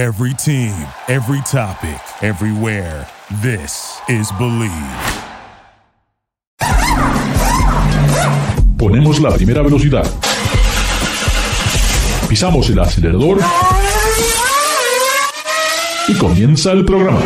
Every 0.00 0.32
team, 0.32 0.72
every 1.08 1.42
topic, 1.42 2.00
everywhere. 2.22 3.06
This 3.42 4.00
is 4.08 4.32
Believe. 4.38 4.72
Ponemos 8.78 9.20
la 9.20 9.30
primera 9.32 9.60
velocidad. 9.60 10.06
Pisamos 12.30 12.70
el 12.70 12.78
acelerador. 12.78 13.40
Y 16.08 16.14
comienza 16.18 16.72
el 16.72 16.86
programa. 16.86 17.20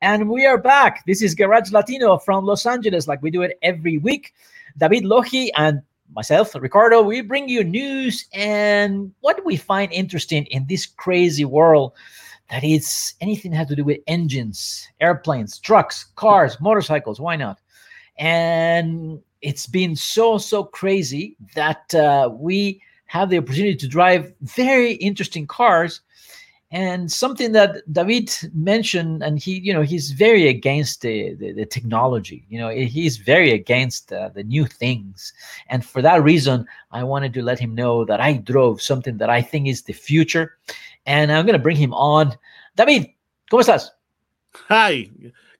And 0.00 0.30
we 0.30 0.46
are 0.46 0.56
back. 0.56 1.04
This 1.04 1.20
is 1.20 1.34
Garage 1.34 1.70
Latino 1.70 2.16
from 2.16 2.46
Los 2.46 2.64
Angeles, 2.64 3.06
like 3.06 3.22
we 3.22 3.30
do 3.30 3.42
it 3.42 3.58
every 3.60 3.98
week. 3.98 4.32
David 4.78 5.04
Lohi 5.04 5.50
and 5.54 5.82
myself, 6.14 6.54
Ricardo, 6.54 7.02
we 7.02 7.20
bring 7.20 7.48
you 7.48 7.64
news 7.64 8.26
and 8.32 9.12
what 9.20 9.44
we 9.44 9.56
find 9.56 9.92
interesting 9.92 10.46
in 10.46 10.66
this 10.66 10.86
crazy 10.86 11.44
world 11.44 11.92
that 12.50 12.64
is 12.64 13.14
anything 13.20 13.50
that 13.50 13.58
has 13.58 13.68
to 13.68 13.76
do 13.76 13.84
with 13.84 14.00
engines, 14.06 14.88
airplanes, 15.00 15.58
trucks, 15.58 16.04
cars, 16.16 16.58
motorcycles. 16.60 17.20
Why 17.20 17.36
not? 17.36 17.60
And 18.18 19.20
it's 19.42 19.66
been 19.66 19.94
so, 19.94 20.38
so 20.38 20.64
crazy 20.64 21.36
that 21.54 21.94
uh, 21.94 22.30
we 22.32 22.82
have 23.06 23.30
the 23.30 23.38
opportunity 23.38 23.76
to 23.76 23.88
drive 23.88 24.32
very 24.40 24.92
interesting 24.94 25.46
cars 25.46 26.00
and 26.70 27.10
something 27.10 27.52
that 27.52 27.82
david 27.92 28.30
mentioned 28.52 29.22
and 29.22 29.38
he 29.38 29.58
you 29.60 29.72
know 29.72 29.80
he's 29.80 30.10
very 30.10 30.48
against 30.48 31.00
the, 31.00 31.34
the, 31.34 31.52
the 31.52 31.64
technology 31.64 32.44
you 32.50 32.58
know 32.58 32.68
he's 32.68 33.16
very 33.16 33.52
against 33.52 34.12
uh, 34.12 34.28
the 34.34 34.44
new 34.44 34.66
things. 34.66 35.32
And 35.68 35.84
for 35.84 36.02
that 36.02 36.22
reason 36.22 36.66
i 36.90 37.02
wanted 37.02 37.32
to 37.34 37.42
let 37.42 37.58
him 37.58 37.74
know 37.74 38.04
that 38.04 38.20
i 38.20 38.34
drove 38.34 38.82
something 38.82 39.16
that 39.16 39.30
i 39.30 39.40
think 39.40 39.66
is 39.66 39.82
the 39.82 39.94
future 39.94 40.58
and 41.06 41.32
i'm 41.32 41.46
going 41.46 41.58
to 41.58 41.62
bring 41.62 41.76
him 41.76 41.94
on. 41.94 42.36
David 42.76 43.14
cómo 43.50 43.62
estás? 43.62 43.90
Hi 44.68 45.10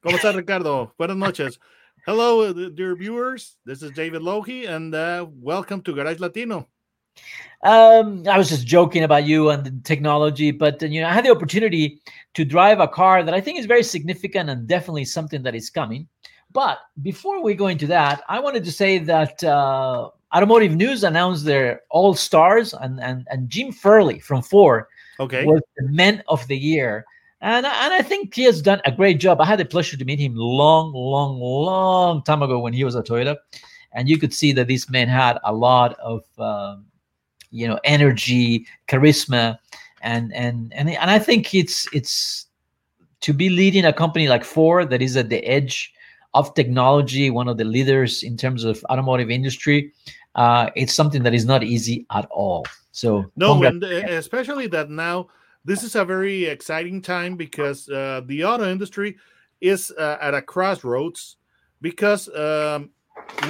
cómo 0.05 0.17
estás 0.17 0.35
ricardo? 0.35 0.93
Buenas 0.99 1.17
noches. 1.17 1.59
Hello 2.05 2.53
dear 2.53 2.95
viewers. 2.95 3.57
This 3.65 3.83
is 3.83 3.93
david 3.93 4.21
lohi 4.21 4.69
and 4.69 4.95
uh, 4.95 5.27
welcome 5.41 5.81
to 5.83 5.95
garage 5.95 6.21
latino 6.21 6.69
um, 7.63 8.23
I 8.29 8.39
was 8.39 8.49
just 8.49 8.67
joking 8.67 9.03
about 9.03 9.25
you 9.25 9.51
and 9.51 9.65
the 9.65 9.73
technology, 9.83 10.51
but 10.51 10.81
you 10.81 11.01
know, 11.01 11.09
I 11.09 11.13
had 11.13 11.25
the 11.25 11.31
opportunity 11.31 12.01
to 12.35 12.45
drive 12.45 12.79
a 12.79 12.87
car 12.87 13.23
that 13.25 13.35
I 13.35 13.41
think 13.41 13.59
is 13.59 13.67
very 13.67 13.83
significant 13.83 14.49
and 14.49 14.67
definitely 14.67 15.05
something 15.05 15.43
that 15.43 15.55
is 15.55 15.69
coming. 15.69 16.07
But 16.53 16.79
before 17.03 17.43
we 17.43 17.55
go 17.55 17.67
into 17.67 17.87
that, 17.89 18.23
I 18.29 18.39
wanted 18.41 18.65
to 18.65 18.73
say 18.73 18.99
that 18.99 19.43
uh, 19.43 20.11
Automotive 20.35 20.77
News 20.77 21.05
announced 21.05 21.45
their 21.45 21.83
All 21.91 22.15
Stars, 22.15 22.75
and 22.75 23.01
and 23.01 23.27
and 23.31 23.49
Jim 23.49 23.73
Farley 23.73 24.21
from 24.21 24.43
Ford 24.43 24.85
okay. 25.21 25.45
was 25.45 25.61
the 25.77 25.89
Man 25.89 26.23
of 26.29 26.47
the 26.47 26.57
Year. 26.57 27.05
And, 27.41 27.65
and 27.67 27.95
I 27.95 28.03
think 28.03 28.35
he 28.35 28.43
has 28.45 28.61
done 28.61 28.81
a 28.85 28.91
great 28.91 29.21
job. 29.21 29.41
I 29.41 29.45
had 29.45 29.61
the 29.61 29.65
pleasure 29.65 29.97
to 29.97 30.05
meet 30.05 30.19
him 30.19 30.35
long, 30.35 30.93
long, 30.93 31.39
long 31.39 32.23
time 32.25 32.43
ago 32.43 32.59
when 32.59 32.73
he 32.73 32.83
was 32.83 32.97
at 32.97 33.07
Toyota, 33.07 33.37
and 33.93 34.09
you 34.09 34.19
could 34.19 34.35
see 34.35 34.53
that 34.53 34.67
this 34.67 34.91
man 34.91 35.07
had 35.07 35.39
a 35.45 35.55
lot 35.55 35.97
of 36.01 36.25
um, 36.41 36.87
you 37.51 37.67
know 37.67 37.79
energy 37.85 38.67
charisma 38.89 39.59
and 40.03 40.33
and 40.35 40.73
and 40.75 40.91
and 40.91 41.11
i 41.11 41.19
think 41.19 41.55
it's 41.55 41.87
it's 41.93 42.47
to 43.21 43.33
be 43.33 43.49
leading 43.49 43.85
a 43.85 43.93
company 43.93 44.29
like 44.29 44.45
ford 44.45 44.91
that 44.91 45.03
is 45.03 45.17
at 45.17 45.29
the 45.29 45.45
edge 45.45 45.93
of 46.35 46.55
technology 46.55 47.31
one 47.31 47.49
of 47.49 47.57
the 47.57 47.65
leaders 47.65 48.23
in 48.23 48.37
terms 48.37 48.65
of 48.65 48.85
automotive 48.91 49.31
industry 49.31 49.93
uh, 50.39 50.71
it's 50.77 50.95
something 50.95 51.25
that 51.25 51.35
is 51.35 51.45
not 51.45 51.65
easy 51.65 52.07
at 52.13 52.27
all. 52.31 52.65
So 52.93 53.31
no 53.37 53.61
and 53.65 53.83
uh, 53.83 53.89
especially 53.89 54.69
that 54.69 54.89
now 54.89 55.29
this 55.65 55.83
is 55.83 55.97
a 55.97 56.05
very 56.05 56.45
exciting 56.45 57.03
time 57.03 57.37
because 57.37 57.89
uh, 57.89 58.23
the 58.25 58.45
auto 58.45 58.71
industry 58.71 59.17
is 59.61 59.91
uh, 59.99 60.17
at 60.21 60.35
a 60.35 60.43
crossroads 60.43 61.37
because 61.81 62.29
um, 62.35 62.91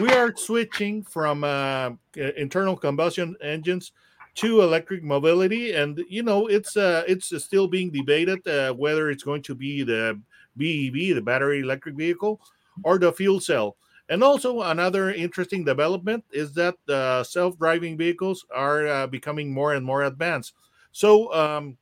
we 0.01 0.11
are 0.12 0.34
switching 0.37 1.03
from 1.03 1.45
uh, 1.45 1.91
internal 2.37 2.77
combustion 2.77 3.37
engines 3.41 3.93
to 4.37 4.62
electric 4.62 5.03
mobility, 5.03 5.73
and 5.73 6.05
you 6.09 6.23
know 6.23 6.47
it's 6.47 6.77
uh, 6.77 7.03
it's 7.09 7.33
still 7.43 7.67
being 7.67 7.91
debated 7.91 8.47
uh, 8.47 8.73
whether 8.73 9.11
it's 9.11 9.25
going 9.25 9.43
to 9.43 9.55
be 9.55 9.83
the 9.83 10.21
BEV, 10.56 11.17
the 11.17 11.23
battery 11.23 11.61
electric 11.61 11.97
vehicle, 11.97 12.41
or 12.84 12.99
the 12.99 13.12
fuel 13.12 13.41
cell. 13.41 13.77
And 14.09 14.23
also 14.23 14.62
another 14.62 15.12
interesting 15.12 15.65
development 15.65 16.25
is 16.31 16.53
that 16.55 16.77
uh, 16.89 17.23
self-driving 17.25 17.99
vehicles 17.99 18.47
are 18.55 18.87
uh, 18.87 19.06
becoming 19.06 19.53
more 19.53 19.75
and 19.75 19.85
more 19.85 20.05
advanced. 20.05 20.55
So 20.93 21.33
um, 21.35 21.77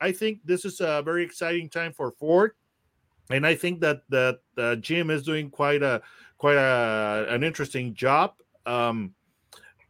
I 0.00 0.12
think 0.12 0.40
this 0.44 0.64
is 0.64 0.80
a 0.80 1.02
very 1.02 1.24
exciting 1.24 1.68
time 1.68 1.92
for 1.92 2.12
Ford, 2.12 2.52
and 3.30 3.46
I 3.46 3.54
think 3.54 3.80
that 3.80 4.02
that 4.10 4.40
uh, 4.58 4.76
Jim 4.76 5.10
is 5.10 5.22
doing 5.22 5.48
quite 5.48 5.82
a 5.82 6.02
quite 6.42 6.56
a, 6.56 7.26
an 7.28 7.44
interesting 7.44 7.94
job. 7.94 8.32
Um, 8.66 9.14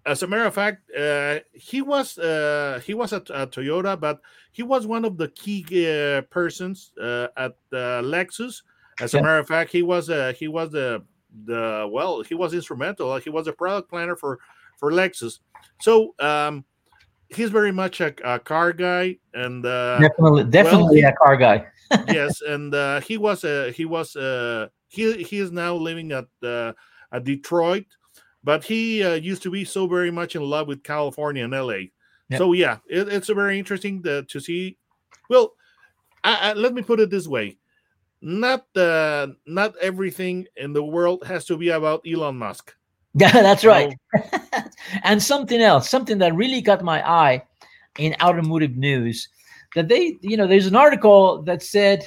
as 0.04 0.22
a 0.22 0.26
matter 0.26 0.44
of 0.44 0.52
fact, 0.52 0.90
uh, 0.94 1.38
he 1.54 1.80
was 1.80 2.18
uh, 2.18 2.78
he 2.84 2.92
was 2.92 3.14
at, 3.14 3.30
at, 3.30 3.52
Toyota, 3.52 3.98
but 3.98 4.20
he 4.52 4.62
was 4.62 4.86
one 4.86 5.06
of 5.06 5.16
the 5.16 5.28
key 5.28 5.64
uh, 5.64 6.20
persons 6.28 6.92
uh, 7.00 7.28
at 7.38 7.54
Lexus. 7.72 8.62
As 9.00 9.14
yeah. 9.14 9.20
a 9.20 9.22
matter 9.22 9.38
of 9.38 9.48
fact, 9.48 9.72
he 9.72 9.82
was 9.82 10.10
uh, 10.10 10.34
he 10.36 10.46
was 10.46 10.70
the 10.72 11.02
the 11.46 11.88
well, 11.90 12.20
he 12.20 12.34
was 12.34 12.52
instrumental. 12.52 13.16
He 13.16 13.30
was 13.30 13.46
a 13.46 13.52
product 13.54 13.88
planner 13.88 14.14
for 14.16 14.38
for 14.78 14.92
Lexus. 14.92 15.38
So 15.80 16.14
um, 16.19 16.66
he's 17.28 17.48
very 17.48 17.72
much 17.72 18.02
a, 18.02 18.12
a 18.24 18.38
car 18.38 18.74
guy, 18.74 19.16
and 19.32 19.64
uh, 19.64 19.98
definitely 20.00 20.44
definitely 20.44 20.82
well, 20.82 20.94
he, 20.94 21.00
a 21.00 21.12
car 21.12 21.36
guy. 21.38 21.66
yes, 22.08 22.42
and 22.42 22.74
he 23.04 23.16
was 23.16 23.40
he 23.74 23.86
was 23.86 24.16
he 24.92 25.22
he 25.22 25.38
is 25.38 25.50
now 25.50 25.75
living 25.75 26.12
at 26.12 26.26
uh, 26.42 26.72
at 27.12 27.25
Detroit, 27.25 27.86
but 28.44 28.62
he 28.62 29.03
uh, 29.03 29.14
used 29.14 29.42
to 29.42 29.50
be 29.50 29.64
so 29.64 29.86
very 29.86 30.10
much 30.10 30.36
in 30.36 30.42
love 30.42 30.69
with 30.69 30.82
California 30.82 31.44
and 31.44 31.53
LA. 31.53 31.88
Yep. 32.28 32.38
So 32.38 32.53
yeah, 32.53 32.78
it, 32.88 33.08
it's 33.08 33.31
a 33.31 33.34
very 33.34 33.58
interesting 33.58 34.02
to, 34.02 34.22
to 34.25 34.38
see. 34.41 34.76
Well, 35.31 35.54
I, 36.22 36.50
I, 36.50 36.52
let 36.52 36.75
me 36.75 36.82
put 36.82 37.00
it 37.00 37.08
this 37.08 37.26
way: 37.26 37.56
not 38.20 38.66
uh, 38.76 39.28
not 39.47 39.75
everything 39.81 40.47
in 40.56 40.75
the 40.75 40.84
world 40.84 41.25
has 41.26 41.47
to 41.47 41.56
be 41.56 41.70
about 41.70 42.06
Elon 42.06 42.36
Musk. 42.36 42.75
Yeah, 43.14 43.32
that's 43.32 43.64
right. 43.64 43.97
and 45.04 45.22
something 45.22 45.60
else, 45.60 45.88
something 45.88 46.19
that 46.19 46.34
really 46.34 46.60
got 46.60 46.84
my 46.84 47.06
eye 47.08 47.42
in 47.98 48.14
automotive 48.22 48.76
news, 48.76 49.28
that 49.75 49.88
they, 49.88 50.19
you 50.20 50.36
know, 50.36 50.47
there's 50.47 50.66
an 50.66 50.76
article 50.76 51.42
that 51.44 51.62
said 51.62 52.06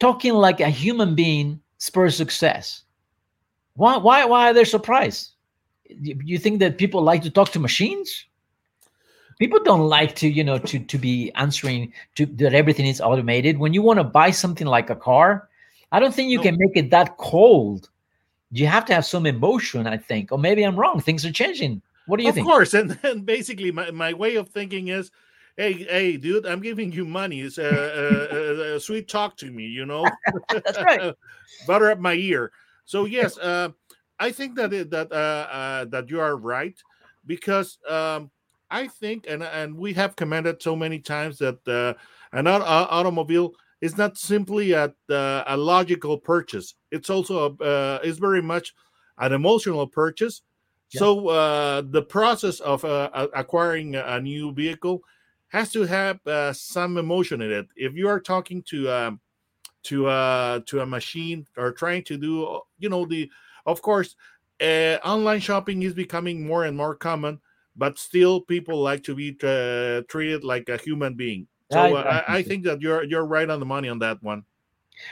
talking 0.00 0.34
like 0.34 0.60
a 0.60 0.68
human 0.68 1.14
being 1.14 1.60
spurs 1.78 2.16
success. 2.16 2.82
Why 3.74 3.96
why 3.96 4.24
why 4.24 4.50
are 4.50 4.54
they 4.54 4.64
surprised? 4.64 5.32
You 5.88 6.38
think 6.38 6.58
that 6.60 6.78
people 6.78 7.02
like 7.02 7.22
to 7.22 7.30
talk 7.30 7.50
to 7.50 7.60
machines? 7.60 8.24
People 9.38 9.62
don't 9.62 9.86
like 9.88 10.16
to, 10.16 10.28
you 10.28 10.42
know, 10.42 10.58
to 10.58 10.78
to 10.78 10.98
be 10.98 11.30
answering 11.34 11.92
to 12.14 12.26
that 12.26 12.54
everything 12.54 12.86
is 12.86 13.00
automated. 13.00 13.58
When 13.58 13.74
you 13.74 13.82
want 13.82 13.98
to 13.98 14.04
buy 14.04 14.30
something 14.30 14.66
like 14.66 14.90
a 14.90 14.96
car, 14.96 15.48
I 15.92 16.00
don't 16.00 16.14
think 16.14 16.30
you 16.30 16.38
no. 16.38 16.42
can 16.42 16.56
make 16.58 16.76
it 16.76 16.90
that 16.90 17.18
cold. 17.18 17.90
You 18.50 18.66
have 18.66 18.86
to 18.86 18.94
have 18.94 19.04
some 19.04 19.26
emotion, 19.26 19.86
I 19.86 19.98
think. 19.98 20.32
Or 20.32 20.38
maybe 20.38 20.62
I'm 20.62 20.76
wrong. 20.76 21.00
Things 21.00 21.26
are 21.26 21.32
changing. 21.32 21.82
What 22.06 22.16
do 22.16 22.22
you 22.22 22.30
of 22.30 22.34
think? 22.34 22.46
Of 22.46 22.50
course, 22.50 22.74
and 22.74 22.90
then 23.02 23.20
basically 23.20 23.70
my, 23.72 23.90
my 23.90 24.14
way 24.14 24.36
of 24.36 24.48
thinking 24.48 24.88
is 24.88 25.10
hey, 25.56 25.72
hey, 25.72 26.16
dude, 26.16 26.46
I'm 26.46 26.60
giving 26.60 26.92
you 26.92 27.04
money. 27.04 27.40
It's 27.40 27.58
a, 27.58 27.64
a, 27.64 28.76
a 28.76 28.80
sweet 28.80 29.08
talk 29.08 29.36
to 29.38 29.50
me, 29.50 29.64
you 29.64 29.86
know. 29.86 30.10
That's 30.50 30.78
right. 30.82 31.14
Butter 31.66 31.90
up 31.90 31.98
my 31.98 32.14
ear. 32.14 32.52
So 32.84 33.04
yes, 33.04 33.38
uh, 33.38 33.70
I 34.18 34.30
think 34.30 34.56
that 34.56 34.72
it, 34.72 34.90
that 34.90 35.10
uh, 35.12 35.14
uh, 35.14 35.84
that 35.86 36.10
you 36.10 36.20
are 36.20 36.36
right 36.36 36.78
because 37.26 37.78
um, 37.88 38.30
I 38.70 38.86
think, 38.86 39.26
and 39.28 39.42
and 39.42 39.76
we 39.76 39.92
have 39.94 40.16
commented 40.16 40.62
so 40.62 40.76
many 40.76 41.00
times 41.00 41.38
that 41.38 41.66
uh, 41.66 41.94
an 42.32 42.46
auto- 42.46 42.64
automobile 42.64 43.52
is 43.80 43.96
not 43.96 44.16
simply 44.16 44.72
a, 44.72 44.92
uh, 45.10 45.44
a 45.46 45.56
logical 45.56 46.18
purchase. 46.18 46.74
It's 46.90 47.10
also 47.10 47.56
a, 47.60 47.64
uh, 47.64 47.98
is 48.02 48.18
very 48.18 48.42
much 48.42 48.74
an 49.18 49.32
emotional 49.32 49.86
purchase. 49.86 50.42
Yeah. 50.92 51.00
So 51.00 51.28
uh, 51.28 51.82
the 51.84 52.02
process 52.02 52.60
of 52.60 52.84
uh, 52.84 53.28
acquiring 53.34 53.96
a 53.96 54.20
new 54.20 54.52
vehicle 54.52 55.02
has 55.48 55.72
to 55.72 55.82
have 55.82 56.24
uh, 56.26 56.52
some 56.52 56.98
emotion 56.98 57.40
in 57.40 57.52
it. 57.52 57.68
If 57.76 57.94
you 57.94 58.08
are 58.08 58.20
talking 58.20 58.62
to 58.64 58.90
um, 58.90 59.20
to 59.84 60.06
uh, 60.08 60.60
to 60.66 60.80
a 60.80 60.86
machine 60.86 61.46
or 61.56 61.72
trying 61.72 62.04
to 62.04 62.16
do, 62.16 62.60
you 62.78 62.88
know, 62.88 63.06
the 63.06 63.30
of 63.64 63.82
course, 63.82 64.16
uh, 64.60 64.98
online 65.04 65.40
shopping 65.40 65.82
is 65.82 65.94
becoming 65.94 66.46
more 66.46 66.64
and 66.64 66.76
more 66.76 66.94
common, 66.94 67.40
but 67.76 67.98
still 67.98 68.40
people 68.40 68.80
like 68.80 69.02
to 69.04 69.14
be 69.14 69.36
uh, 69.42 70.02
treated 70.08 70.44
like 70.44 70.68
a 70.68 70.76
human 70.76 71.14
being. 71.14 71.46
So 71.70 71.80
I, 71.80 71.92
uh, 71.92 72.22
I, 72.28 72.36
I 72.36 72.42
think 72.42 72.64
that 72.64 72.80
you're 72.80 73.04
you're 73.04 73.26
right 73.26 73.48
on 73.48 73.60
the 73.60 73.66
money 73.66 73.88
on 73.88 73.98
that 74.00 74.22
one. 74.22 74.44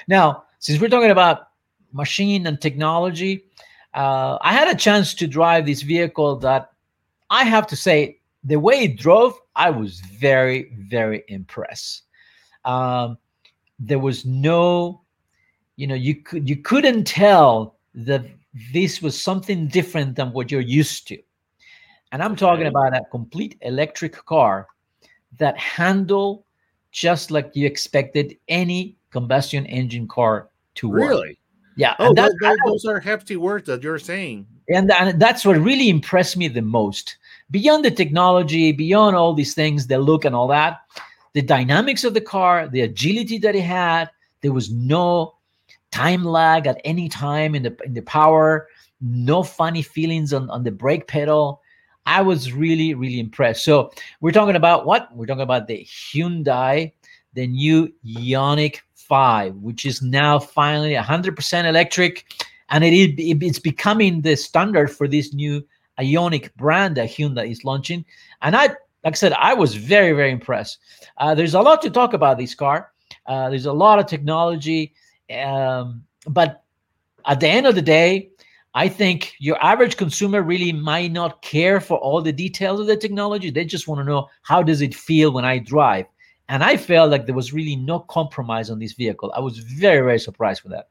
Now, 0.09 0.45
since 0.59 0.81
we're 0.81 0.89
talking 0.89 1.11
about 1.11 1.49
machine 1.93 2.47
and 2.47 2.61
technology, 2.61 3.45
uh, 3.93 4.39
I 4.41 4.53
had 4.53 4.69
a 4.69 4.75
chance 4.75 5.15
to 5.15 5.27
drive 5.27 5.67
this 5.67 5.83
vehicle 5.83 6.37
that 6.37 6.73
I 7.31 7.45
have 7.45 7.67
to 7.69 7.77
say, 7.77 8.21
the 8.43 8.59
way 8.59 8.85
it 8.85 8.97
drove, 8.97 9.35
I 9.57 9.71
was 9.71 10.01
very, 10.01 10.73
very 10.79 11.25
impressed. 11.29 12.03
Um, 12.65 13.19
there 13.79 13.99
was 13.99 14.25
no, 14.25 15.03
you 15.77 15.87
know, 15.87 15.95
you 15.95 16.17
could 16.17 16.49
you 16.49 16.57
couldn't 16.57 17.05
tell 17.05 17.77
that 17.95 18.25
this 18.73 19.03
was 19.03 19.21
something 19.21 19.69
different 19.69 20.17
than 20.17 20.33
what 20.33 20.51
you're 20.51 20.61
used 20.61 21.07
to. 21.09 21.19
And 22.13 22.23
I'm 22.23 22.37
talking 22.37 22.67
about 22.67 22.97
a 22.97 23.03
complete 23.11 23.57
electric 23.63 24.13
car 24.25 24.69
that 25.39 25.59
handle 25.59 26.47
just 26.93 27.31
like 27.33 27.51
you 27.55 27.67
expected 27.67 28.37
any 28.49 28.97
combustion 29.11 29.67
engine 29.67 30.07
car 30.07 30.49
to 30.77 30.89
work. 30.89 31.01
Really? 31.09 31.39
Yeah. 31.77 31.97
Oh, 31.99 32.09
and 32.09 32.19
that- 32.19 32.33
tho- 32.41 32.55
those 32.67 32.85
are 32.85 33.01
hefty 33.01 33.37
words 33.37 33.67
that 33.67 33.83
you're 33.83 33.99
saying. 33.99 34.47
and, 34.69 34.91
and 34.93 35.21
that's 35.21 35.45
what 35.45 35.57
really 35.59 35.89
impressed 35.89 36.37
me 36.37 36.47
the 36.47 36.63
most 36.63 37.17
beyond 37.55 37.85
the 37.85 37.91
technology 38.03 38.73
beyond 38.73 39.15
all 39.15 39.33
these 39.33 39.55
things 39.55 39.87
the 39.87 39.99
look 39.99 40.25
and 40.25 40.35
all 40.35 40.49
that 40.49 40.81
the 41.35 41.43
dynamics 41.43 42.03
of 42.05 42.13
the 42.15 42.27
car 42.35 42.69
the 42.69 42.83
agility 42.83 43.39
that 43.39 43.55
it 43.55 43.63
had 43.63 44.11
there 44.43 44.53
was 44.53 44.71
no 44.73 45.37
time 45.93 46.25
lag 46.25 46.67
at 46.67 46.81
any 46.85 47.09
time 47.09 47.55
in 47.55 47.63
the 47.63 47.73
in 47.85 47.95
the 47.95 48.03
power 48.03 48.67
no 49.01 49.43
funny 49.43 49.83
feelings 49.83 50.33
on, 50.33 50.49
on 50.51 50.65
the 50.65 50.71
brake 50.71 51.07
pedal. 51.07 51.61
I 52.07 52.23
was 52.23 52.53
really 52.53 52.95
really 52.95 53.21
impressed. 53.21 53.65
So 53.65 53.91
we're 54.21 54.33
talking 54.33 54.57
about 54.57 54.87
what? 54.87 55.15
We're 55.15 55.27
talking 55.27 55.43
about 55.43 55.67
the 55.69 55.87
hyundai 55.87 56.93
the 57.35 57.47
new 57.47 57.93
Ioniq 58.07 58.81
5 58.95 59.55
which 59.57 59.85
is 59.85 60.03
now 60.03 60.39
finally 60.39 60.95
100% 60.95 61.65
electric 61.69 62.25
and 62.71 62.83
it 62.85 62.95
it- 62.95 63.43
it's 63.49 63.59
becoming 63.59 64.23
the 64.23 64.37
standard 64.37 64.91
for 64.91 65.07
this 65.07 65.33
new 65.33 65.63
Ioniq 65.99 66.55
brand 66.57 66.97
that 66.97 67.09
Hyundai 67.09 67.51
is 67.51 67.65
launching. 67.65 68.05
And 68.43 68.57
I, 68.57 68.69
like 68.69 68.77
I 69.05 69.13
said, 69.13 69.33
I 69.35 69.55
was 69.55 69.75
very 69.75 70.13
very 70.13 70.31
impressed. 70.31 70.79
Uh, 71.19 71.35
there's 71.35 71.55
a 71.55 71.61
lot 71.61 71.83
to 71.83 71.91
talk 71.91 72.15
about 72.15 72.39
this 72.39 72.55
car. 72.55 72.91
Uh, 73.27 73.49
there's 73.51 73.67
a 73.67 73.73
lot 73.73 73.99
of 73.99 74.07
technology, 74.07 74.93
um, 75.35 76.05
but 76.29 76.63
at 77.27 77.41
the 77.41 77.49
end 77.49 77.67
of 77.67 77.75
the 77.75 77.83
day, 77.83 78.31
I 78.75 78.89
think 78.89 79.35
your 79.39 79.63
average 79.63 79.97
consumer 79.97 80.43
really 80.43 80.73
might 80.73 81.13
not 81.13 81.43
care 81.43 81.81
for 81.81 81.97
all 81.99 82.21
the 82.21 82.33
details 82.33 82.81
of 82.81 82.87
the 82.87 82.97
technology. 82.97 83.51
They 83.51 83.65
just 83.65 83.87
want 83.87 84.01
to 84.01 84.05
know 84.05 84.29
how 84.43 84.63
does 84.63 84.83
it 84.83 84.95
feel 84.95 85.33
when 85.33 85.45
I 85.45 85.59
drive. 85.59 86.07
And 86.49 86.63
I 86.63 86.77
felt 86.77 87.11
like 87.11 87.25
there 87.25 87.35
was 87.35 87.53
really 87.53 87.77
no 87.77 88.01
compromise 88.01 88.71
on 88.71 88.79
this 88.79 88.93
vehicle. 88.93 89.33
I 89.35 89.41
was 89.41 89.59
very 89.59 90.05
very 90.05 90.19
surprised 90.19 90.63
with 90.63 90.73
that. 90.73 90.89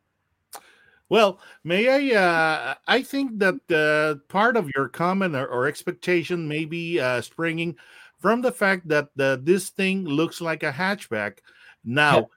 Well, 1.10 1.40
may 1.64 1.88
I? 2.14 2.16
Uh, 2.20 2.76
I 2.88 3.02
think 3.04 3.40
that 3.40 3.56
uh, 3.70 4.24
part 4.32 4.58
of 4.58 4.70
your 4.76 4.88
comment 4.90 5.36
or, 5.36 5.46
or 5.48 5.68
expectation 5.68 6.48
may 6.48 6.66
be 6.66 7.00
uh, 7.00 7.22
springing 7.22 7.76
from 8.20 8.42
the 8.42 8.52
fact 8.52 8.88
that 8.88 9.10
uh, 9.20 9.38
this 9.42 9.70
thing 9.70 10.06
looks 10.06 10.42
like 10.42 10.64
a 10.64 10.72
hatchback. 10.72 11.40
Now, 11.84 12.30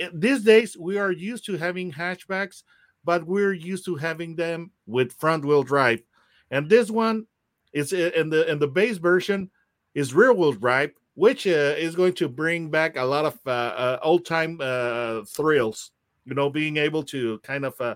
i- 0.00 0.10
these 0.14 0.42
days 0.44 0.76
we 0.76 0.98
are 0.98 1.12
used 1.12 1.44
to 1.46 1.56
having 1.58 1.92
hatchbacks, 1.92 2.62
but 3.04 3.26
we're 3.26 3.52
used 3.52 3.84
to 3.86 3.96
having 3.96 4.36
them 4.36 4.70
with 4.86 5.12
front-wheel 5.14 5.64
drive, 5.64 6.02
and 6.50 6.68
this 6.70 6.90
one 6.90 7.26
is 7.72 7.92
in 7.92 8.30
the 8.30 8.50
in 8.50 8.58
the 8.58 8.68
base 8.68 8.98
version 8.98 9.50
is 9.94 10.14
rear-wheel 10.14 10.52
drive, 10.54 10.92
which 11.14 11.46
uh, 11.46 11.74
is 11.78 11.94
going 11.96 12.14
to 12.14 12.28
bring 12.28 12.70
back 12.70 12.96
a 12.96 13.02
lot 13.04 13.24
of 13.26 13.38
uh, 13.46 13.98
old-time 14.02 14.58
uh, 14.60 15.22
thrills 15.26 15.90
you 16.26 16.34
know 16.34 16.50
being 16.50 16.76
able 16.76 17.02
to 17.02 17.38
kind 17.40 17.64
of 17.64 17.78
uh, 17.80 17.94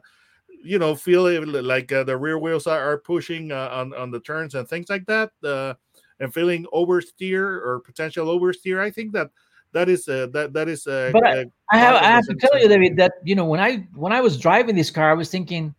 you 0.63 0.79
know 0.79 0.95
feel 0.95 1.27
it 1.27 1.47
like 1.47 1.93
uh, 1.93 2.05
the 2.05 2.17
rear 2.17 2.39
wheels 2.39 2.67
are, 2.67 2.81
are 2.93 2.99
pushing 2.99 3.53
uh, 3.53 3.69
on 3.73 3.95
on 3.95 4.11
the 4.11 4.21
turns 4.21 4.55
and 4.55 4.69
things 4.69 4.89
like 4.89 5.07
that 5.07 5.31
uh, 5.45 5.75
and 6.21 6.33
feeling 6.33 6.67
oversteer 6.75 7.43
or 7.65 7.81
potential 7.85 8.27
oversteer 8.27 8.81
i 8.81 8.91
think 8.91 9.13
that 9.13 9.31
that 9.73 9.89
is 9.89 10.09
uh, 10.09 10.27
that 10.33 10.53
that 10.53 10.69
is 10.69 10.87
uh, 10.87 11.11
But 11.13 11.25
I- 11.25 11.41
uh, 11.41 11.45
I 11.71 11.77
have 11.77 11.95
I 11.97 12.07
have 12.07 12.27
to 12.27 12.35
tell 12.35 12.59
you. 12.59 12.67
David, 12.67 12.97
that 12.97 13.13
you 13.25 13.35
know 13.35 13.45
when 13.45 13.61
I 13.61 13.87
when 13.95 14.11
I 14.11 14.23
was 14.23 14.39
driving 14.39 14.75
this 14.75 14.91
car, 14.91 15.11
I 15.11 15.15
was 15.15 15.31
thinking, 15.31 15.75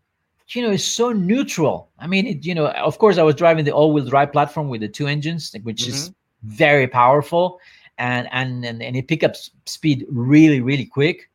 you 0.50 0.62
know, 0.62 0.70
it's 0.70 0.84
so 0.84 1.12
neutral. 1.12 1.90
I 1.98 2.06
mean, 2.06 2.28
it, 2.28 2.46
you 2.46 2.54
know, 2.54 2.68
of 2.68 3.00
course, 3.00 3.18
I 3.18 3.24
was 3.24 3.34
driving 3.34 3.66
the 3.66 3.72
all-wheel 3.72 4.06
drive 4.06 4.32
platform 4.32 4.70
with 4.70 4.82
the 4.82 4.88
two 4.88 5.08
engines, 5.08 5.56
which 5.64 5.88
is 5.88 6.12
very 6.44 6.88
powerful, 6.88 7.60
and 7.98 8.30
and 8.32 8.64
and, 8.66 8.84
and 8.84 8.96
it 8.96 9.08
pick 9.08 9.24
up 9.24 9.34
speed 9.66 10.06
really 10.12 10.62
really 10.62 10.86
quick. 10.86 11.32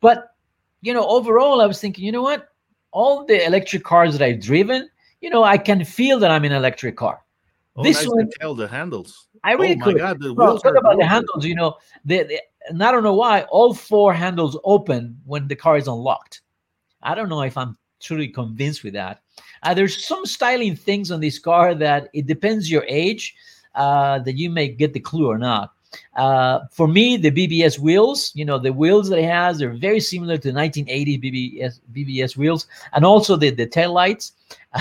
But 0.00 0.31
you 0.82 0.92
know, 0.92 1.06
overall, 1.06 1.60
I 1.60 1.66
was 1.66 1.80
thinking, 1.80 2.04
you 2.04 2.12
know 2.12 2.22
what? 2.22 2.48
All 2.90 3.24
the 3.24 3.44
electric 3.46 3.84
cars 3.84 4.18
that 4.18 4.24
I've 4.24 4.40
driven, 4.40 4.90
you 5.20 5.30
know, 5.30 5.42
I 5.44 5.56
can 5.56 5.84
feel 5.84 6.18
that 6.18 6.30
I'm 6.30 6.44
in 6.44 6.52
an 6.52 6.58
electric 6.58 6.96
car. 6.96 7.24
oh, 7.76 7.82
this 7.84 7.96
nice 7.98 8.08
one- 8.08 8.26
detail 8.26 8.54
the 8.54 8.68
handles 8.68 9.28
I 9.44 9.52
really 9.52 9.74
oh 9.74 9.78
my 9.78 9.84
could. 9.86 9.98
god 9.98 10.20
the 10.20 10.34
Well, 10.34 10.48
wheels 10.50 10.62
talk 10.62 10.76
about 10.76 10.98
the 10.98 11.06
handles. 11.06 11.44
You 11.46 11.54
know, 11.54 11.76
the, 12.04 12.24
the, 12.24 12.40
and 12.68 12.82
I 12.82 12.92
don't 12.92 13.02
know 13.02 13.14
why 13.14 13.42
all 13.50 13.72
four 13.74 14.12
handles 14.12 14.58
open 14.64 15.18
when 15.24 15.48
the 15.48 15.56
car 15.56 15.76
is 15.76 15.88
unlocked. 15.88 16.42
I 17.02 17.14
don't 17.14 17.28
know 17.28 17.42
if 17.42 17.56
I'm 17.56 17.76
truly 18.00 18.28
convinced 18.28 18.84
with 18.84 18.92
that. 18.94 19.22
Uh, 19.62 19.74
there's 19.74 20.04
some 20.04 20.26
styling 20.26 20.76
things 20.76 21.10
on 21.10 21.20
this 21.20 21.38
car 21.38 21.74
that 21.74 22.08
it 22.12 22.26
depends 22.26 22.70
your 22.70 22.84
age 22.86 23.34
uh, 23.74 24.18
that 24.20 24.36
you 24.36 24.50
may 24.50 24.68
get 24.68 24.92
the 24.92 25.00
clue 25.00 25.26
or 25.26 25.38
not. 25.38 25.71
Uh, 26.16 26.60
for 26.70 26.88
me, 26.88 27.16
the 27.16 27.30
BBS 27.30 27.78
wheels, 27.78 28.32
you 28.34 28.44
know, 28.44 28.58
the 28.58 28.72
wheels 28.72 29.08
that 29.08 29.18
it 29.18 29.24
has, 29.28 29.58
they're 29.58 29.74
very 29.74 30.00
similar 30.00 30.38
to 30.38 30.52
1980 30.52 31.18
BBS 31.18 31.80
BBS 31.92 32.36
wheels, 32.36 32.66
and 32.92 33.04
also 33.04 33.36
the 33.36 33.50
the 33.50 33.66
tail 33.66 33.92
lights. 33.92 34.32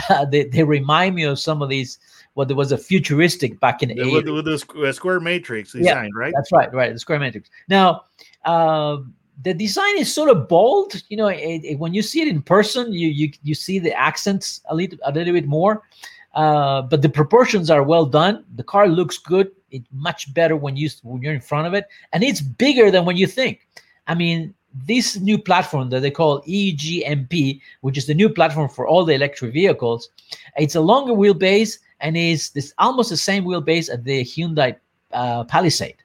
Uh, 0.10 0.26
they, 0.32 0.44
they 0.46 0.64
remind 0.64 1.16
me 1.16 1.24
of 1.24 1.40
some 1.40 1.62
of 1.62 1.70
these. 1.70 2.00
What 2.34 2.48
there 2.48 2.56
was 2.56 2.72
a 2.72 2.78
futuristic 2.78 3.60
back 3.60 3.84
in 3.84 3.90
the 3.90 3.96
The- 3.96 4.04
80s. 4.04 4.14
with, 4.14 4.30
with 4.30 4.46
the 4.46 4.88
uh, 4.88 4.92
square 4.94 5.20
matrix 5.20 5.76
Yeah, 5.76 5.82
design 5.96 6.12
right 6.16 6.34
That's 6.34 6.50
right, 6.54 6.74
right. 6.74 6.94
The 6.94 7.00
square 7.00 7.20
matrix. 7.20 7.50
Now, 7.68 8.06
um, 8.46 9.14
the 9.44 9.54
design 9.54 9.98
is 9.98 10.14
sort 10.14 10.30
of 10.30 10.48
bold. 10.48 11.04
You 11.10 11.18
know, 11.18 11.28
it, 11.28 11.62
it- 11.66 11.78
when 11.80 11.94
you 11.94 12.02
see 12.02 12.22
it 12.22 12.30
in 12.30 12.42
person, 12.42 12.94
you 12.94 13.10
you 13.10 13.32
you 13.44 13.54
see 13.54 13.80
the 13.80 13.94
accents 13.94 14.62
a 14.70 14.76
little 14.76 14.98
a 15.04 15.12
little 15.12 15.34
bit 15.34 15.46
more. 15.46 15.84
Uh, 16.34 16.82
but 16.82 17.02
the 17.02 17.10
proportions 17.10 17.70
are 17.70 17.84
well 17.84 18.06
done. 18.06 18.46
The 18.56 18.64
car 18.64 18.88
looks 18.88 19.18
good. 19.18 19.52
It's 19.70 19.88
much 19.92 20.34
better 20.34 20.56
when 20.56 20.76
you 20.78 20.90
when 21.04 21.22
you're 21.22 21.34
in 21.34 21.42
front 21.42 21.68
of 21.68 21.74
it, 21.74 21.88
and 22.14 22.24
it's 22.24 22.42
bigger 22.42 22.92
than 22.92 23.06
when 23.06 23.18
you 23.18 23.28
think. 23.28 23.68
I 24.08 24.16
mean, 24.16 24.54
this 24.74 25.18
new 25.18 25.38
platform 25.38 25.90
that 25.90 26.02
they 26.02 26.12
call 26.12 26.42
EGMP, 26.44 27.62
which 27.82 27.98
is 27.98 28.06
the 28.06 28.14
new 28.14 28.30
platform 28.30 28.70
for 28.70 28.88
all 28.88 29.06
the 29.06 29.14
electric 29.14 29.54
vehicles, 29.54 30.10
it's 30.58 30.76
a 30.76 30.82
longer 30.82 31.14
wheelbase 31.14 31.80
and 32.02 32.18
is 32.18 32.50
this 32.52 32.74
almost 32.78 33.10
the 33.10 33.18
same 33.18 33.46
wheelbase 33.46 33.90
as 33.90 34.04
the 34.04 34.24
Hyundai 34.24 34.76
uh, 35.14 35.44
Palisade, 35.46 35.98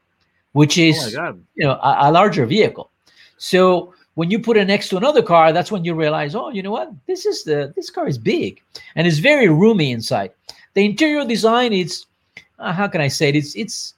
which 0.53 0.79
is 0.79 1.17
oh 1.17 1.39
you 1.55 1.65
know 1.65 1.79
a, 1.83 2.09
a 2.09 2.13
larger 2.13 2.47
vehicle. 2.47 2.91
So 3.39 3.95
when 4.17 4.31
you 4.31 4.39
put 4.39 4.57
it 4.57 4.67
next 4.67 4.89
to 4.89 4.97
another 4.97 5.23
car, 5.23 5.53
that's 5.53 5.71
when 5.71 5.85
you 5.85 5.95
realize, 5.95 6.35
oh, 6.35 6.49
you 6.49 6.63
know 6.63 6.71
what? 6.71 6.91
This 7.07 7.27
is 7.27 7.45
the 7.45 7.73
this 7.77 7.91
car 7.91 8.09
is 8.09 8.19
big 8.19 8.63
and 8.97 9.07
it's 9.07 9.19
very 9.19 9.49
roomy 9.49 9.93
inside. 9.93 10.33
The 10.75 10.85
interior 10.85 11.25
design 11.25 11.73
it's 11.73 12.07
uh, 12.59 12.73
how 12.73 12.89
can 12.89 13.03
I 13.03 13.09
say 13.09 13.29
it? 13.29 13.37
It's 13.37 13.55
it's 13.55 13.95